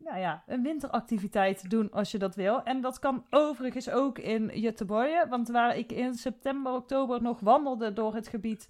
nou 0.04 0.18
ja, 0.18 0.42
een 0.46 0.62
winteractiviteit 0.62 1.70
doen 1.70 1.90
als 1.90 2.10
je 2.10 2.18
dat 2.18 2.34
wil. 2.34 2.62
En 2.62 2.80
dat 2.80 2.98
kan 2.98 3.24
overigens 3.30 3.90
ook 3.90 4.18
in 4.18 4.50
Göteborg. 4.50 5.28
Want 5.28 5.48
waar 5.48 5.76
ik 5.76 5.92
in 5.92 6.14
september, 6.14 6.72
oktober 6.72 7.22
nog 7.22 7.40
wandelde 7.40 7.92
door 7.92 8.14
het 8.14 8.28
gebied 8.28 8.68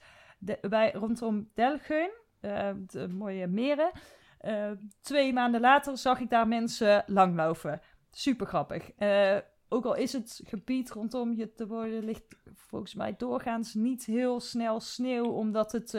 bij, 0.68 0.93
rondom 0.93 1.51
Delgeun, 1.55 2.11
eh, 2.41 2.70
de 2.87 3.09
mooie 3.09 3.47
meren. 3.47 3.91
eh, 4.39 4.70
twee 5.01 5.32
maanden 5.32 5.61
later 5.61 5.99
zag 5.99 6.20
ik 6.20 6.30
daar 6.30 6.49
mensen 6.49 7.05
langlopen. 7.07 7.80
Super 8.11 8.47
grappig. 8.47 8.93
Eh, 8.93 9.37
ook 9.68 9.85
al 9.85 9.95
is 9.95 10.12
het 10.12 10.41
gebied 10.45 10.91
rondom 10.91 11.37
Göteborg 11.37 12.03
ligt 12.03 12.37
volgens 12.55 12.95
mij 12.95 13.14
doorgaans 13.16 13.74
niet 13.74 14.05
heel 14.05 14.41
snel 14.41 14.80
sneeuw, 14.80 15.24
omdat 15.24 15.72
het 15.72 15.95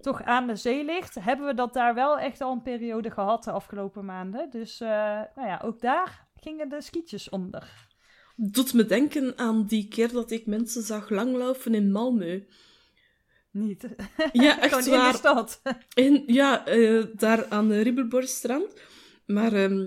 toch 0.00 0.22
aan 0.22 0.46
de 0.46 0.56
zee 0.56 0.84
ligt, 0.84 1.14
hebben 1.20 1.46
we 1.46 1.54
dat 1.54 1.72
daar 1.72 1.94
wel 1.94 2.18
echt 2.18 2.40
al 2.40 2.52
een 2.52 2.62
periode 2.62 3.10
gehad 3.10 3.44
de 3.44 3.50
afgelopen 3.50 4.04
maanden. 4.04 4.50
Dus 4.50 4.80
eh, 4.80 4.88
nou 5.34 5.48
ja, 5.48 5.60
ook 5.64 5.80
daar 5.80 6.26
gingen 6.40 6.68
de 6.68 6.80
skietjes 6.80 7.28
onder. 7.28 7.86
doet 8.36 8.74
me 8.74 8.84
denken 8.86 9.32
aan 9.38 9.66
die 9.66 9.88
keer 9.88 10.12
dat 10.12 10.30
ik 10.30 10.46
mensen 10.46 10.82
zag 10.82 11.10
langlopen 11.10 11.74
in 11.74 11.90
Malmö. 11.90 12.42
Niet. 13.50 13.86
Ja, 14.32 14.58
echt 14.60 14.68
Gewoon 14.74 14.84
in 14.84 14.90
de 14.90 14.96
waar. 14.96 15.14
stad. 15.14 15.62
En, 15.94 16.22
ja, 16.26 16.66
eh, 16.66 17.04
daar 17.14 17.46
aan 17.48 17.68
de 17.68 17.80
Ribbelborgstrand. 17.80 18.80
Maar 19.26 19.52
ehm, 19.52 19.78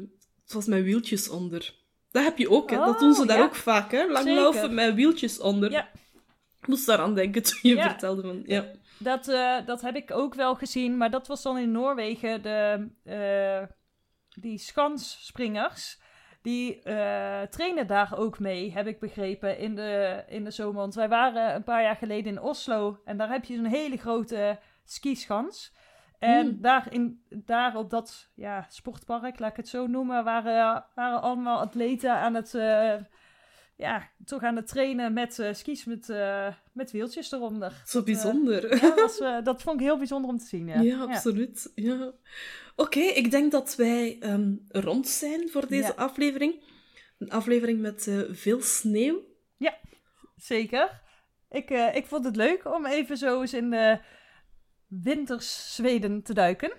het 0.43 0.53
was 0.53 0.66
met 0.66 0.84
wieltjes 0.84 1.30
onder. 1.30 1.74
Dat 2.12 2.24
heb 2.24 2.38
je 2.38 2.49
ook, 2.49 2.70
hè. 2.70 2.78
dat 2.78 2.99
doen 2.99 3.14
ze 3.14 3.22
Oh, 3.22 3.28
daar 3.28 3.38
ja. 3.38 3.43
ook 3.43 3.55
vaak, 3.55 3.91
hè. 3.91 4.05
Langlopen 4.07 4.74
met 4.74 4.95
wieltjes 4.95 5.39
onder. 5.39 5.72
Ja. 5.72 5.89
Ik 6.62 6.68
moest 6.68 6.86
daaraan 6.86 7.16
denken 7.16 7.43
toen 7.43 7.59
je 7.62 7.76
Ja. 7.76 7.89
vertelde 7.89 8.22
van... 8.22 8.43
Ja. 8.45 8.72
Dat, 9.04 9.28
eh, 9.28 9.56
dat 9.66 9.82
heb 9.82 9.95
ik 9.95 10.12
ook 10.12 10.34
wel 10.34 10.56
gezien, 10.56 10.97
maar 10.97 11.10
dat 11.10 11.28
was 11.28 11.41
dan 11.41 11.58
in 11.58 11.72
Noorwegen. 11.72 12.41
De, 12.41 12.89
eh, 13.04 13.68
die 14.41 14.58
schansspringers, 14.58 16.02
die 16.41 16.82
eh, 16.82 17.41
trainen 17.41 17.88
daar 17.88 18.18
ook 18.18 18.39
mee, 18.39 18.72
heb 18.74 18.88
ik 18.88 18.99
begrepen, 18.99 19.58
in 19.58 19.76
de, 19.76 20.24
in 20.28 20.43
de 20.43 20.52
zomer. 20.52 20.82
Want 20.82 20.93
wij 20.93 21.10
waren 21.10 21.56
een 21.56 21.64
paar 21.64 21.82
jaar 21.82 21.95
geleden 21.95 22.32
in 22.32 22.41
Oslo 22.41 23.02
en 23.06 23.18
daar 23.18 23.30
heb 23.30 23.43
je 23.43 23.56
zo'n 23.56 23.66
hele 23.66 23.97
grote 23.97 24.60
skischans. 24.84 25.74
En 26.20 26.47
Hmm. 26.47 26.62
daar, 26.62 26.93
in, 26.93 27.24
daar 27.30 27.76
op 27.76 27.89
dat 27.89 28.32
ja, 28.36 28.66
sportpark, 28.70 29.39
laat 29.39 29.49
ik 29.49 29.58
het 29.58 29.68
zo 29.68 29.88
noemen, 29.88 30.24
waren, 30.24 30.86
waren 30.95 31.22
allemaal 31.22 31.60
atleten 31.60 32.12
aan 32.12 32.34
het, 32.34 32.54
ja, 33.82 34.09
toch 34.25 34.43
aan 34.43 34.55
het 34.55 34.67
trainen 34.67 35.13
met 35.13 35.39
eh, 35.39 35.53
skis 35.53 35.86
met, 35.86 36.09
eh, 36.09 36.53
met 36.73 36.91
wieltjes 36.91 37.32
eronder. 37.32 37.71
Zo 37.86 37.99
Dat, 37.99 38.07
eh, 38.07 38.13
bijzonder. 38.13 38.75
ja, 38.75 38.82
dat, 38.82 38.99
was, 38.99 39.19
eh, 39.19 39.43
dat 39.43 39.61
vond 39.61 39.79
ik 39.79 39.86
heel 39.86 39.97
bijzonder 39.97 40.29
om 40.32 40.38
te 40.38 40.45
zien. 40.45 40.67
Ja, 40.67 40.82
Ja, 40.82 40.99
absoluut. 41.01 41.71
Ja. 41.75 42.11
Oké, 42.75 42.99
ik 42.99 43.32
denk 43.32 43.51
dat 43.51 43.75
wij 43.75 44.17
ehm, 44.19 44.53
rond 44.67 45.07
zijn 45.07 45.49
voor 45.49 45.67
deze 45.67 45.88
Ja. 45.88 45.93
aflevering. 46.03 46.63
Een 47.17 47.32
aflevering 47.32 47.79
met 47.79 48.11
veel 48.32 48.61
sneeuw. 48.61 49.29
Zeker. 50.36 51.01
Ik, 51.49 51.69
ik 51.93 52.05
vond 52.05 52.25
het 52.25 52.36
leuk 52.36 52.65
om 52.65 52.86
even 52.86 53.17
zo 53.17 53.41
eens 53.41 53.53
in 53.53 53.69
de 53.69 53.99
winters 54.88 55.75
Zweden 55.75 56.21
te 56.23 56.34
duiken. 56.34 56.71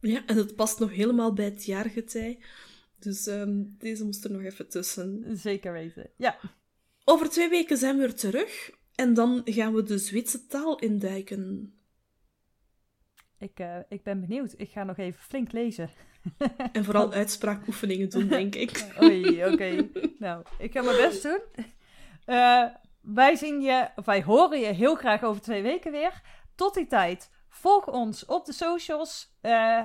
Ja, 0.00 0.22
en 0.26 0.36
het 0.36 0.56
past 0.56 0.78
nog 0.78 0.90
helemaal 0.90 1.32
bij 1.32 1.44
het 1.44 1.64
jaargetij. 1.64 2.44
Dus 3.04 3.26
ehm, 3.26 3.62
deze 3.78 4.04
moest 4.04 4.24
er 4.24 4.30
nog 4.30 4.42
even 4.42 4.68
tussen. 4.68 5.24
Zeker 5.36 5.72
weten. 5.72 6.10
Ja, 6.16 6.38
Over 7.04 7.28
twee 7.30 7.48
weken 7.48 7.76
zijn 7.76 7.96
we 7.96 8.02
er 8.02 8.14
terug. 8.14 8.70
En 8.94 9.14
dan 9.14 9.42
gaan 9.44 9.74
we 9.74 9.82
de 9.82 9.98
Zweedse 9.98 10.46
taal 10.46 10.78
induiken. 10.78 11.74
ik, 13.38 13.58
eh, 13.58 13.78
ik 13.88 14.02
ben 14.02 14.20
benieuwd. 14.20 14.54
Ik 14.56 14.70
ga 14.70 14.84
nog 14.84 14.96
even 14.96 15.20
flink 15.22 15.52
lezen. 15.52 15.90
En 16.72 16.84
vooral 16.84 17.12
uitspraakoefeningen 17.22 18.10
doen, 18.10 18.26
denk 18.28 18.54
ik. 18.54 18.86
Oei, 19.02 19.44
oké. 19.46 19.88
nou, 20.18 20.44
ik 20.58 20.72
ga 20.72 20.82
mijn 20.82 20.96
best 20.96 21.22
doen. 21.22 21.40
Eh, 22.24 22.64
wij 23.00 23.36
zien 23.36 23.60
je, 23.60 23.88
of 23.96 24.04
wij 24.04 24.22
horen 24.22 24.60
je 24.60 24.66
heel 24.72 24.94
graag 24.94 25.22
over 25.22 25.42
twee 25.42 25.62
weken 25.62 25.92
weer. 25.92 26.22
Tot 26.54 26.74
die 26.74 26.86
tijd, 26.86 27.30
volg 27.48 27.86
ons 27.88 28.24
op 28.24 28.44
de 28.46 28.52
socials. 28.52 29.36
eh 29.40 29.82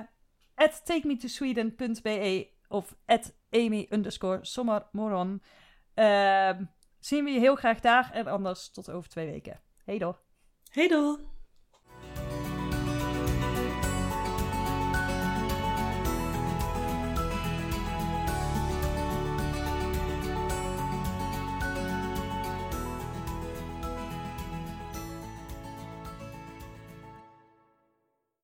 at 0.54 0.80
takemetosweden.be 0.84 2.48
of 2.70 2.96
at 3.06 3.34
amy 3.50 3.86
underscore 3.90 4.38
sommermoron. 4.42 5.42
Ehm, 5.94 6.64
zien 6.98 7.24
we 7.24 7.30
je 7.30 7.38
heel 7.38 7.54
graag 7.54 7.80
daar 7.80 8.10
en 8.12 8.26
anders 8.26 8.70
tot 8.70 8.90
over 8.90 9.10
twee 9.10 9.26
weken. 9.30 9.60
Hey 9.84 9.98
door. 9.98 10.20
Hey 10.70 10.88
dan! 10.88 11.39